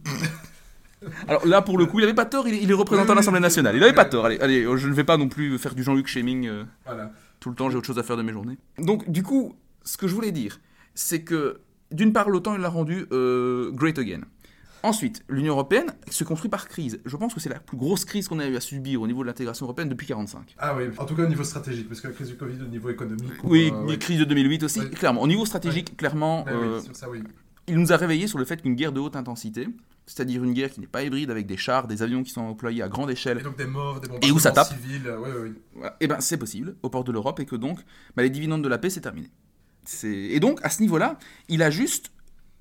Alors 1.27 1.47
là, 1.47 1.61
pour 1.61 1.77
le 1.77 1.85
coup, 1.85 1.99
il 1.99 2.01
n'avait 2.01 2.13
pas 2.13 2.25
tort, 2.25 2.45
il 2.47 2.69
est, 2.69 2.73
représentant 2.73 3.13
de 3.13 3.17
l'Assemblée 3.17 3.39
nationale. 3.39 3.75
Il 3.75 3.79
n'avait 3.79 3.93
pas 3.93 4.03
tort. 4.03 4.25
Allez, 4.25 4.37
allez, 4.41 4.67
je 4.75 4.87
ne 4.89 4.93
vais 4.93 5.05
pas 5.05 5.15
non 5.15 5.29
plus 5.29 5.57
faire 5.57 5.73
du 5.73 5.83
Jean-Luc 5.83 6.07
shaming 6.07 6.47
euh, 6.47 6.65
tout 7.39 7.49
le 7.49 7.55
temps, 7.55 7.69
j'ai 7.69 7.77
autre 7.77 7.87
chose 7.87 7.99
à 7.99 8.03
faire 8.03 8.17
de 8.17 8.23
mes 8.23 8.33
journées. 8.33 8.57
Donc, 8.77 9.09
du 9.09 9.23
coup, 9.23 9.55
ce 9.83 9.95
que 9.95 10.07
je 10.07 10.13
voulais 10.13 10.33
dire, 10.33 10.59
c'est 10.95 11.23
que 11.23 11.61
d'une 11.91 12.11
part, 12.11 12.29
l'OTAN, 12.29 12.55
il 12.55 12.61
l'a 12.61 12.69
rendu 12.69 13.05
euh, 13.13 13.71
great 13.71 13.97
again. 13.97 14.21
Ensuite, 14.83 15.23
l'Union 15.27 15.53
européenne 15.53 15.93
se 16.09 16.23
construit 16.23 16.49
par 16.49 16.67
crise. 16.67 16.99
Je 17.05 17.17
pense 17.17 17.33
que 17.33 17.39
c'est 17.39 17.49
la 17.49 17.59
plus 17.59 17.77
grosse 17.77 18.05
crise 18.05 18.27
qu'on 18.27 18.39
a 18.39 18.47
eu 18.47 18.55
à 18.55 18.61
subir 18.61 19.01
au 19.01 19.07
niveau 19.07 19.23
de 19.23 19.27
l'intégration 19.27 19.65
européenne 19.65 19.89
depuis 19.89 20.05
1945. 20.05 20.55
Ah 20.57 20.75
oui, 20.75 20.85
en 20.97 21.05
tout 21.05 21.15
cas 21.15 21.23
au 21.23 21.27
niveau 21.27 21.43
stratégique, 21.43 21.89
parce 21.89 22.01
que 22.01 22.07
la 22.07 22.13
crise 22.13 22.29
du 22.29 22.37
Covid 22.37 22.61
au 22.61 22.67
niveau 22.67 22.89
économique. 22.89 23.43
Oui, 23.43 23.71
la 23.87 23.97
crise 23.97 24.19
de 24.19 24.25
2008 24.25 24.63
aussi, 24.63 24.89
clairement. 24.91 25.21
Au 25.21 25.27
niveau 25.27 25.45
stratégique, 25.45 25.97
clairement, 25.97 26.43
ben 26.43 26.53
euh, 26.53 26.81
il 27.67 27.77
nous 27.77 27.93
a 27.93 27.97
réveillé 27.97 28.27
sur 28.27 28.39
le 28.39 28.45
fait 28.45 28.61
qu'une 28.61 28.75
guerre 28.75 28.91
de 28.91 28.99
haute 28.99 29.15
intensité, 29.15 29.67
c'est-à-dire 30.05 30.43
une 30.43 30.53
guerre 30.53 30.71
qui 30.71 30.79
n'est 30.79 30.87
pas 30.87 31.03
hybride 31.03 31.29
avec 31.29 31.45
des 31.45 31.57
chars, 31.57 31.87
des 31.87 32.01
avions 32.01 32.23
qui 32.23 32.31
sont 32.31 32.41
employés 32.41 32.81
à 32.81 32.87
grande 32.87 33.11
échelle. 33.11 33.39
Et 33.39 33.43
donc 33.43 33.57
des 33.57 33.67
morts, 33.67 33.99
des 33.99 34.27
et 34.27 34.31
où 34.31 34.39
ça 34.39 34.51
tape. 34.51 34.67
civils, 34.67 35.05
et 35.05 35.87
eh 35.99 36.07
ben 36.07 36.19
c'est 36.19 36.37
possible 36.37 36.75
au 36.81 36.89
port 36.89 37.03
de 37.03 37.11
l'Europe 37.11 37.39
et 37.39 37.45
que 37.45 37.55
donc 37.55 37.79
bah, 38.15 38.23
les 38.23 38.29
dividendes 38.29 38.63
de 38.63 38.69
la 38.69 38.77
paix 38.77 38.89
c'est 38.89 39.01
terminé. 39.01 39.29
Et 40.03 40.39
donc 40.39 40.59
à 40.63 40.69
ce 40.69 40.81
niveau-là, 40.81 41.17
il 41.47 41.61
a 41.61 41.69
juste 41.69 42.11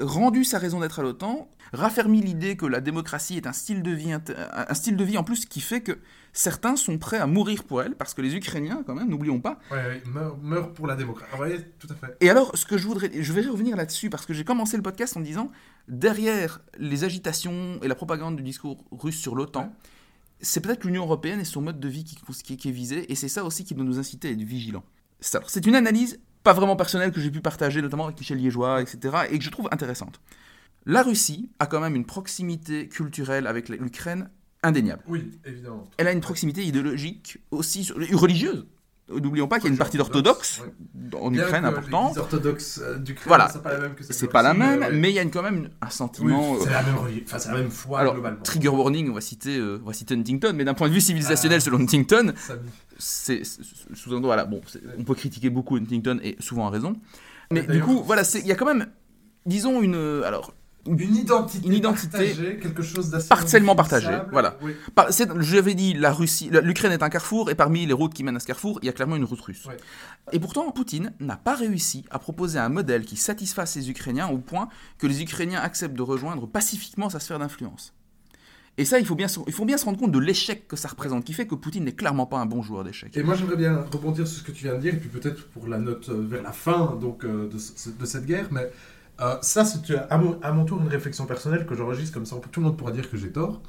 rendu 0.00 0.44
sa 0.44 0.58
raison 0.58 0.80
d'être 0.80 1.00
à 1.00 1.02
l'OTAN, 1.02 1.50
raffermi 1.72 2.20
l'idée 2.20 2.56
que 2.56 2.66
la 2.66 2.80
démocratie 2.80 3.36
est 3.36 3.46
un 3.46 3.52
style 3.52 3.82
de 3.82 3.90
vie, 3.90 4.12
un 4.12 4.74
style 4.74 4.96
de 4.96 5.04
vie 5.04 5.18
en 5.18 5.24
plus 5.24 5.44
qui 5.44 5.60
fait 5.60 5.80
que 5.80 5.98
certains 6.32 6.76
sont 6.76 6.98
prêts 6.98 7.18
à 7.18 7.26
mourir 7.26 7.64
pour 7.64 7.82
elle, 7.82 7.94
parce 7.94 8.14
que 8.14 8.22
les 8.22 8.34
Ukrainiens, 8.34 8.82
quand 8.86 8.94
même, 8.94 9.08
n'oublions 9.08 9.40
pas. 9.40 9.58
Ouais, 9.70 10.02
meurent, 10.42 10.72
pour 10.72 10.86
la 10.86 10.94
démocratie. 10.94 11.64
Tout 11.78 11.88
à 11.90 11.94
fait. 11.94 12.16
Et 12.20 12.30
alors, 12.30 12.56
ce 12.56 12.64
que 12.64 12.78
je 12.78 12.86
voudrais, 12.86 13.10
je 13.12 13.32
vais 13.32 13.42
revenir 13.42 13.76
là-dessus, 13.76 14.08
parce 14.10 14.24
que 14.24 14.32
j'ai 14.32 14.44
commencé 14.44 14.76
le 14.76 14.82
podcast 14.82 15.16
en 15.16 15.20
disant, 15.20 15.50
derrière 15.88 16.60
les 16.78 17.04
agitations 17.04 17.80
et 17.82 17.88
la 17.88 17.94
propagande 17.94 18.36
du 18.36 18.42
discours 18.42 18.84
russe 18.92 19.18
sur 19.18 19.34
l'OTAN, 19.34 19.72
c'est 20.40 20.60
peut-être 20.60 20.84
l'Union 20.84 21.02
européenne 21.02 21.40
et 21.40 21.44
son 21.44 21.60
mode 21.60 21.80
de 21.80 21.88
vie 21.88 22.04
qui, 22.04 22.16
qui, 22.44 22.56
qui 22.56 22.68
est 22.68 22.72
visé, 22.72 23.10
et 23.10 23.14
c'est 23.16 23.28
ça 23.28 23.44
aussi 23.44 23.64
qui 23.64 23.74
doit 23.74 23.84
nous 23.84 23.98
inciter 23.98 24.28
à 24.28 24.30
être 24.30 24.42
vigilants. 24.42 24.84
C'est 25.20 25.66
une 25.66 25.74
analyse 25.74 26.20
pas 26.48 26.54
vraiment 26.54 26.76
personnelle 26.76 27.12
que 27.12 27.20
j'ai 27.20 27.30
pu 27.30 27.42
partager, 27.42 27.82
notamment 27.82 28.06
avec 28.06 28.18
Michel 28.18 28.38
Liégeois, 28.38 28.80
etc., 28.80 29.16
et 29.30 29.38
que 29.38 29.44
je 29.44 29.50
trouve 29.50 29.68
intéressante. 29.70 30.18
La 30.86 31.02
Russie 31.02 31.50
a 31.58 31.66
quand 31.66 31.78
même 31.78 31.94
une 31.94 32.06
proximité 32.06 32.88
culturelle 32.88 33.46
avec 33.46 33.68
l'Ukraine 33.68 34.30
indéniable. 34.62 35.02
Oui, 35.08 35.30
évidemment. 35.44 35.84
Elle 35.98 36.08
a 36.08 36.12
une 36.12 36.22
proximité 36.22 36.64
idéologique 36.64 37.36
aussi, 37.50 37.86
religieuse. 38.14 38.66
N'oublions 39.10 39.48
pas 39.48 39.56
qu'il 39.56 39.64
y 39.64 39.68
a 39.68 39.72
une 39.72 39.78
partie 39.78 39.96
d'orthodoxes 39.96 40.62
en 41.18 41.32
Ukraine 41.32 41.64
importante. 41.64 42.14
Les 42.14 42.20
orthodoxes 42.20 42.80
euh, 42.82 42.98
d'Ukraine, 42.98 43.28
voilà. 43.28 43.48
c'est 43.48 43.62
pas 43.62 43.72
la 43.72 43.80
même 43.80 43.94
que 43.94 44.04
C'est 44.04 44.28
pas 44.28 44.42
la 44.42 44.52
même, 44.52 44.86
mais 44.92 45.10
il 45.10 45.14
y 45.14 45.18
a 45.18 45.24
quand 45.24 45.42
même 45.42 45.70
un 45.80 45.88
sentiment. 45.88 46.52
Oui, 46.52 46.58
c'est 46.62 46.70
la, 46.70 46.82
la, 46.82 47.58
même 47.58 47.70
foi 47.70 48.00
Alors, 48.00 48.14
globalement. 48.14 48.42
Trigger 48.42 48.68
warning, 48.68 49.10
on 49.10 49.14
va 49.14 49.22
citer, 49.22 49.56
euh, 49.56 49.80
on 49.82 49.86
va 49.86 49.94
citer 49.94 50.14
Huntington, 50.14 50.52
mais 50.54 50.64
d'un 50.64 50.74
point 50.74 50.88
de 50.88 50.92
vue 50.92 51.00
civilisationnel, 51.00 51.58
ah, 51.58 51.64
selon 51.64 51.78
Huntington, 51.80 52.34
c'est 52.98 53.42
sous 53.44 54.20
voilà, 54.20 54.44
bon, 54.44 54.60
on 54.98 55.04
peut 55.04 55.14
critiquer 55.14 55.48
beaucoup 55.48 55.76
Huntington 55.76 56.20
et 56.22 56.36
souvent 56.40 56.66
à 56.66 56.70
raison. 56.70 56.94
Mais 57.50 57.62
du 57.62 57.80
coup, 57.80 58.02
voilà, 58.04 58.22
il 58.34 58.46
y 58.46 58.52
a 58.52 58.56
quand 58.56 58.66
même, 58.66 58.88
disons 59.46 59.80
une, 59.80 60.22
alors 60.24 60.52
une 60.96 61.16
identité, 61.16 61.66
une 61.66 61.72
identité 61.72 62.34
quelque 62.60 62.82
chose 62.82 63.10
d'assez 63.10 63.28
partiellement 63.28 63.74
partagé. 63.74 64.10
Voilà. 64.32 64.58
J'avais 65.40 65.74
dit 65.74 65.94
la 65.94 66.12
Russie, 66.12 66.50
l'Ukraine 66.62 66.92
est 66.92 67.02
un 67.02 67.10
carrefour 67.10 67.50
et 67.50 67.54
parmi 67.54 67.86
les 67.86 67.92
routes 67.92 68.14
qui 68.14 68.24
mènent 68.24 68.36
à 68.36 68.40
ce 68.40 68.46
carrefour, 68.46 68.78
il 68.82 68.86
y 68.86 68.88
a 68.88 68.92
clairement 68.92 69.16
une 69.16 69.24
route 69.24 69.40
russe. 69.40 69.66
Et 70.32 70.40
pourtant, 70.40 70.70
Poutine 70.70 71.12
n'a 71.20 71.36
pas 71.36 71.54
réussi 71.54 72.04
à 72.10 72.18
proposer 72.18 72.58
un 72.58 72.68
modèle 72.68 73.04
qui 73.04 73.16
satisfasse 73.16 73.76
les 73.76 73.90
Ukrainiens 73.90 74.28
au 74.28 74.38
point 74.38 74.68
que 74.98 75.06
les 75.06 75.22
Ukrainiens 75.22 75.60
acceptent 75.60 75.96
de 75.96 76.02
rejoindre 76.02 76.46
pacifiquement 76.46 77.10
sa 77.10 77.20
sphère 77.20 77.38
d'influence. 77.38 77.92
Et 78.78 78.84
ça, 78.84 79.00
il 79.00 79.06
faut, 79.06 79.16
bien, 79.16 79.26
il 79.48 79.52
faut 79.52 79.64
bien 79.64 79.76
se 79.76 79.84
rendre 79.84 79.98
compte 79.98 80.12
de 80.12 80.20
l'échec 80.20 80.68
que 80.68 80.76
ça 80.76 80.86
représente, 80.86 81.24
qui 81.24 81.32
fait 81.32 81.48
que 81.48 81.56
Poutine 81.56 81.82
n'est 81.84 81.96
clairement 81.96 82.26
pas 82.26 82.38
un 82.38 82.46
bon 82.46 82.62
joueur 82.62 82.84
d'échecs. 82.84 83.16
Et 83.16 83.24
moi, 83.24 83.34
j'aimerais 83.34 83.56
bien 83.56 83.84
rebondir 83.90 84.28
sur 84.28 84.38
ce 84.38 84.44
que 84.44 84.52
tu 84.52 84.64
viens 84.64 84.74
de 84.74 84.80
dire, 84.80 84.94
et 84.94 84.98
puis 84.98 85.08
peut-être 85.08 85.48
pour 85.48 85.66
la 85.66 85.78
note 85.78 86.08
euh, 86.10 86.24
vers 86.24 86.44
la 86.44 86.52
fin 86.52 86.96
donc, 87.00 87.24
euh, 87.24 87.48
de, 87.48 87.56
de 87.56 88.06
cette 88.06 88.24
guerre, 88.24 88.46
mais 88.52 88.70
euh, 89.20 89.36
ça, 89.42 89.64
c'est 89.64 89.94
à 90.10 90.18
mon, 90.52 90.64
tour 90.64 90.80
une 90.80 90.88
réflexion 90.88 91.26
personnelle 91.26 91.66
que 91.66 91.74
j'enregistre, 91.74 92.14
comme 92.14 92.26
ça 92.26 92.36
tout 92.52 92.60
le 92.60 92.66
monde 92.66 92.76
pourra 92.76 92.92
dire 92.92 93.10
que 93.10 93.16
j'ai 93.16 93.32
tort, 93.32 93.60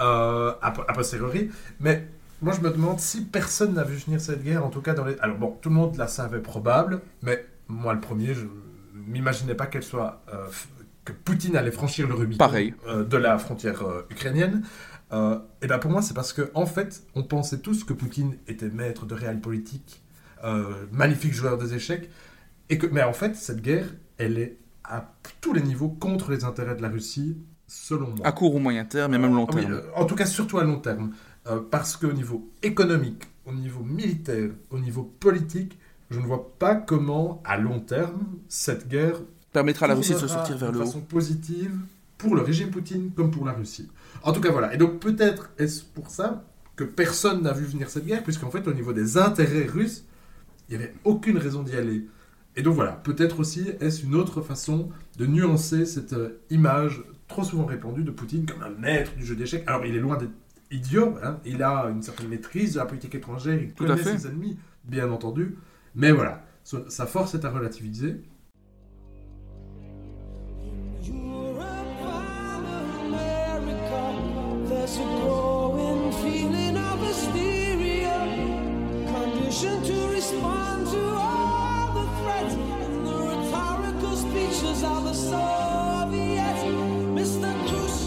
euh, 0.00 0.52
a, 0.60 0.70
posteriori. 0.70 1.50
Mais 1.80 2.08
moi, 2.42 2.52
je 2.52 2.60
me 2.60 2.70
demande 2.70 2.98
si 2.98 3.24
personne 3.24 3.74
n'a 3.74 3.84
vu 3.84 3.96
venir 3.96 4.20
cette 4.20 4.42
guerre, 4.42 4.64
en 4.64 4.70
tout 4.70 4.80
cas 4.80 4.94
dans 4.94 5.04
les. 5.04 5.16
Alors, 5.20 5.38
bon, 5.38 5.56
tout 5.60 5.68
le 5.68 5.76
monde 5.76 5.96
la 5.96 6.08
savait 6.08 6.40
probable, 6.40 7.00
mais 7.22 7.46
moi, 7.68 7.94
le 7.94 8.00
premier, 8.00 8.34
je 8.34 8.46
m'imaginais 8.94 9.54
pas 9.54 9.66
qu'elle 9.66 9.84
soit. 9.84 10.22
Euh, 10.32 10.46
que 11.04 11.12
Poutine 11.12 11.56
allait 11.56 11.70
franchir 11.70 12.08
le 12.08 12.14
Rubicon 12.14 12.38
Pareil. 12.38 12.74
Euh, 12.88 13.04
de 13.04 13.16
la 13.16 13.38
frontière 13.38 13.84
ukrainienne. 14.10 14.64
et 15.12 15.66
ben 15.68 15.78
pour 15.78 15.92
moi, 15.92 16.02
c'est 16.02 16.14
parce 16.14 16.32
que 16.32 16.50
en 16.52 16.66
fait, 16.66 17.04
on 17.14 17.22
pensait 17.22 17.58
tous 17.58 17.84
que 17.84 17.92
Poutine 17.92 18.36
était 18.48 18.70
maître 18.70 19.06
de 19.06 19.14
réel 19.14 19.40
politique, 19.40 20.02
magnifique 20.90 21.32
joueur 21.32 21.58
des 21.58 21.74
échecs, 21.74 22.10
et 22.70 22.78
que, 22.78 22.88
mais 22.88 23.04
en 23.04 23.12
fait, 23.12 23.36
cette 23.36 23.62
guerre, 23.62 23.86
elle 24.18 24.36
est 24.38 24.58
à 24.88 25.12
tous 25.40 25.52
les 25.52 25.62
niveaux 25.62 25.88
contre 25.88 26.30
les 26.30 26.44
intérêts 26.44 26.76
de 26.76 26.82
la 26.82 26.88
Russie, 26.88 27.36
selon 27.66 28.08
moi. 28.08 28.26
À 28.26 28.32
court 28.32 28.54
ou 28.54 28.58
moyen 28.58 28.84
terme, 28.84 29.14
et 29.14 29.18
même 29.18 29.34
long 29.34 29.46
terme. 29.46 29.72
Euh, 29.72 29.82
en 29.94 30.04
tout 30.04 30.14
cas, 30.14 30.26
surtout 30.26 30.58
à 30.58 30.64
long 30.64 30.78
terme. 30.78 31.12
Euh, 31.46 31.60
parce 31.70 31.96
qu'au 31.96 32.12
niveau 32.12 32.50
économique, 32.62 33.24
au 33.44 33.52
niveau 33.52 33.82
militaire, 33.82 34.50
au 34.70 34.78
niveau 34.78 35.02
politique, 35.20 35.78
je 36.10 36.18
ne 36.20 36.26
vois 36.26 36.56
pas 36.58 36.74
comment, 36.74 37.42
à 37.44 37.56
long 37.56 37.80
terme, 37.80 38.26
cette 38.48 38.88
guerre 38.88 39.20
permettra 39.52 39.86
à 39.86 39.88
la 39.88 39.94
Russie 39.94 40.14
de 40.14 40.18
se 40.18 40.28
sortir 40.28 40.56
vers 40.56 40.72
le 40.72 40.78
haut. 40.78 40.82
De 40.82 40.86
façon 40.86 41.00
positive 41.00 41.72
pour 42.18 42.34
le 42.34 42.42
régime 42.42 42.70
Poutine 42.70 43.10
comme 43.14 43.30
pour 43.30 43.44
la 43.44 43.52
Russie. 43.52 43.88
En 44.22 44.32
tout 44.32 44.40
cas, 44.40 44.50
voilà. 44.50 44.74
Et 44.74 44.76
donc, 44.76 45.00
peut-être 45.00 45.50
est-ce 45.58 45.84
pour 45.84 46.10
ça 46.10 46.44
que 46.74 46.84
personne 46.84 47.42
n'a 47.42 47.52
vu 47.52 47.64
venir 47.64 47.90
cette 47.90 48.06
guerre, 48.06 48.22
puisqu'en 48.22 48.50
fait, 48.50 48.66
au 48.68 48.74
niveau 48.74 48.92
des 48.92 49.16
intérêts 49.16 49.66
russes, 49.66 50.04
il 50.68 50.76
n'y 50.76 50.82
avait 50.82 50.94
aucune 51.04 51.38
raison 51.38 51.62
d'y 51.62 51.76
aller. 51.76 52.06
Et 52.56 52.62
donc 52.62 52.74
voilà, 52.74 52.92
peut-être 52.92 53.38
aussi 53.38 53.70
est-ce 53.80 54.04
une 54.04 54.14
autre 54.14 54.40
façon 54.40 54.88
de 55.18 55.26
nuancer 55.26 55.84
cette 55.84 56.14
euh, 56.14 56.40
image 56.48 57.02
trop 57.28 57.44
souvent 57.44 57.66
répandue 57.66 58.02
de 58.02 58.10
Poutine 58.10 58.46
comme 58.46 58.62
un 58.62 58.70
maître 58.70 59.14
du 59.14 59.24
jeu 59.24 59.36
d'échecs? 59.36 59.64
Alors 59.66 59.84
il 59.84 59.94
est 59.94 60.00
loin 60.00 60.16
d'être 60.16 60.32
idiot, 60.70 61.16
hein. 61.22 61.38
il 61.44 61.62
a 61.62 61.84
une 61.90 62.02
certaine 62.02 62.28
maîtrise 62.28 62.74
de 62.74 62.78
la 62.78 62.86
politique 62.86 63.14
étrangère, 63.14 63.60
il 63.60 63.74
connaît 63.74 64.02
ses 64.02 64.26
ennemis, 64.26 64.56
bien 64.84 65.10
entendu, 65.10 65.56
mais 65.94 66.12
voilà, 66.12 66.44
sa 66.64 67.06
force 67.06 67.34
est 67.34 67.44
à 67.44 67.50
relativiser. 67.50 68.22
to 79.86 80.75
of 84.66 85.04
the 85.04 85.14
Soviets, 85.14 86.62
Mr. 87.14 87.52
Khrushchev. 87.68 88.05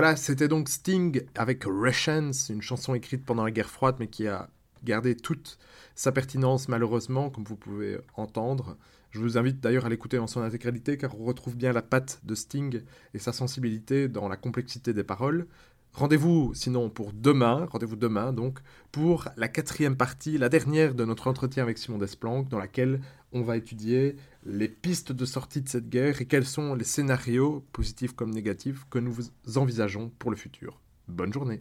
Voilà, 0.00 0.14
c'était 0.14 0.46
donc 0.46 0.68
Sting 0.68 1.22
avec 1.34 1.64
Russians, 1.66 2.30
une 2.50 2.62
chanson 2.62 2.94
écrite 2.94 3.24
pendant 3.24 3.42
la 3.42 3.50
guerre 3.50 3.68
froide, 3.68 3.96
mais 3.98 4.06
qui 4.06 4.28
a 4.28 4.48
gardé 4.84 5.16
toute 5.16 5.58
sa 5.96 6.12
pertinence 6.12 6.68
malheureusement, 6.68 7.30
comme 7.30 7.42
vous 7.42 7.56
pouvez 7.56 7.98
entendre. 8.14 8.76
Je 9.10 9.18
vous 9.18 9.36
invite 9.38 9.58
d'ailleurs 9.58 9.86
à 9.86 9.88
l'écouter 9.88 10.20
en 10.20 10.28
son 10.28 10.40
intégralité, 10.40 10.98
car 10.98 11.20
on 11.20 11.24
retrouve 11.24 11.56
bien 11.56 11.72
la 11.72 11.82
patte 11.82 12.20
de 12.22 12.36
Sting 12.36 12.80
et 13.12 13.18
sa 13.18 13.32
sensibilité 13.32 14.06
dans 14.06 14.28
la 14.28 14.36
complexité 14.36 14.92
des 14.92 15.02
paroles. 15.02 15.48
Rendez-vous 15.94 16.52
sinon 16.54 16.90
pour 16.90 17.12
demain, 17.12 17.66
rendez-vous 17.68 17.96
demain 17.96 18.32
donc, 18.32 18.60
pour 18.92 19.28
la 19.36 19.48
quatrième 19.48 19.96
partie, 19.96 20.38
la 20.38 20.48
dernière 20.48 20.94
de 20.94 21.04
notre 21.04 21.26
entretien 21.26 21.64
avec 21.64 21.76
Simon 21.76 21.98
Desplanques, 21.98 22.48
dans 22.48 22.60
laquelle 22.60 23.00
on 23.32 23.42
va 23.42 23.56
étudier 23.56 24.16
les 24.44 24.68
pistes 24.68 25.12
de 25.12 25.24
sortie 25.24 25.60
de 25.60 25.68
cette 25.68 25.88
guerre 25.88 26.20
et 26.20 26.26
quels 26.26 26.46
sont 26.46 26.74
les 26.74 26.84
scénarios, 26.84 27.64
positifs 27.72 28.12
comme 28.12 28.30
négatifs, 28.30 28.86
que 28.90 28.98
nous 28.98 29.16
envisageons 29.56 30.10
pour 30.18 30.30
le 30.30 30.36
futur. 30.36 30.80
Bonne 31.08 31.32
journée 31.32 31.58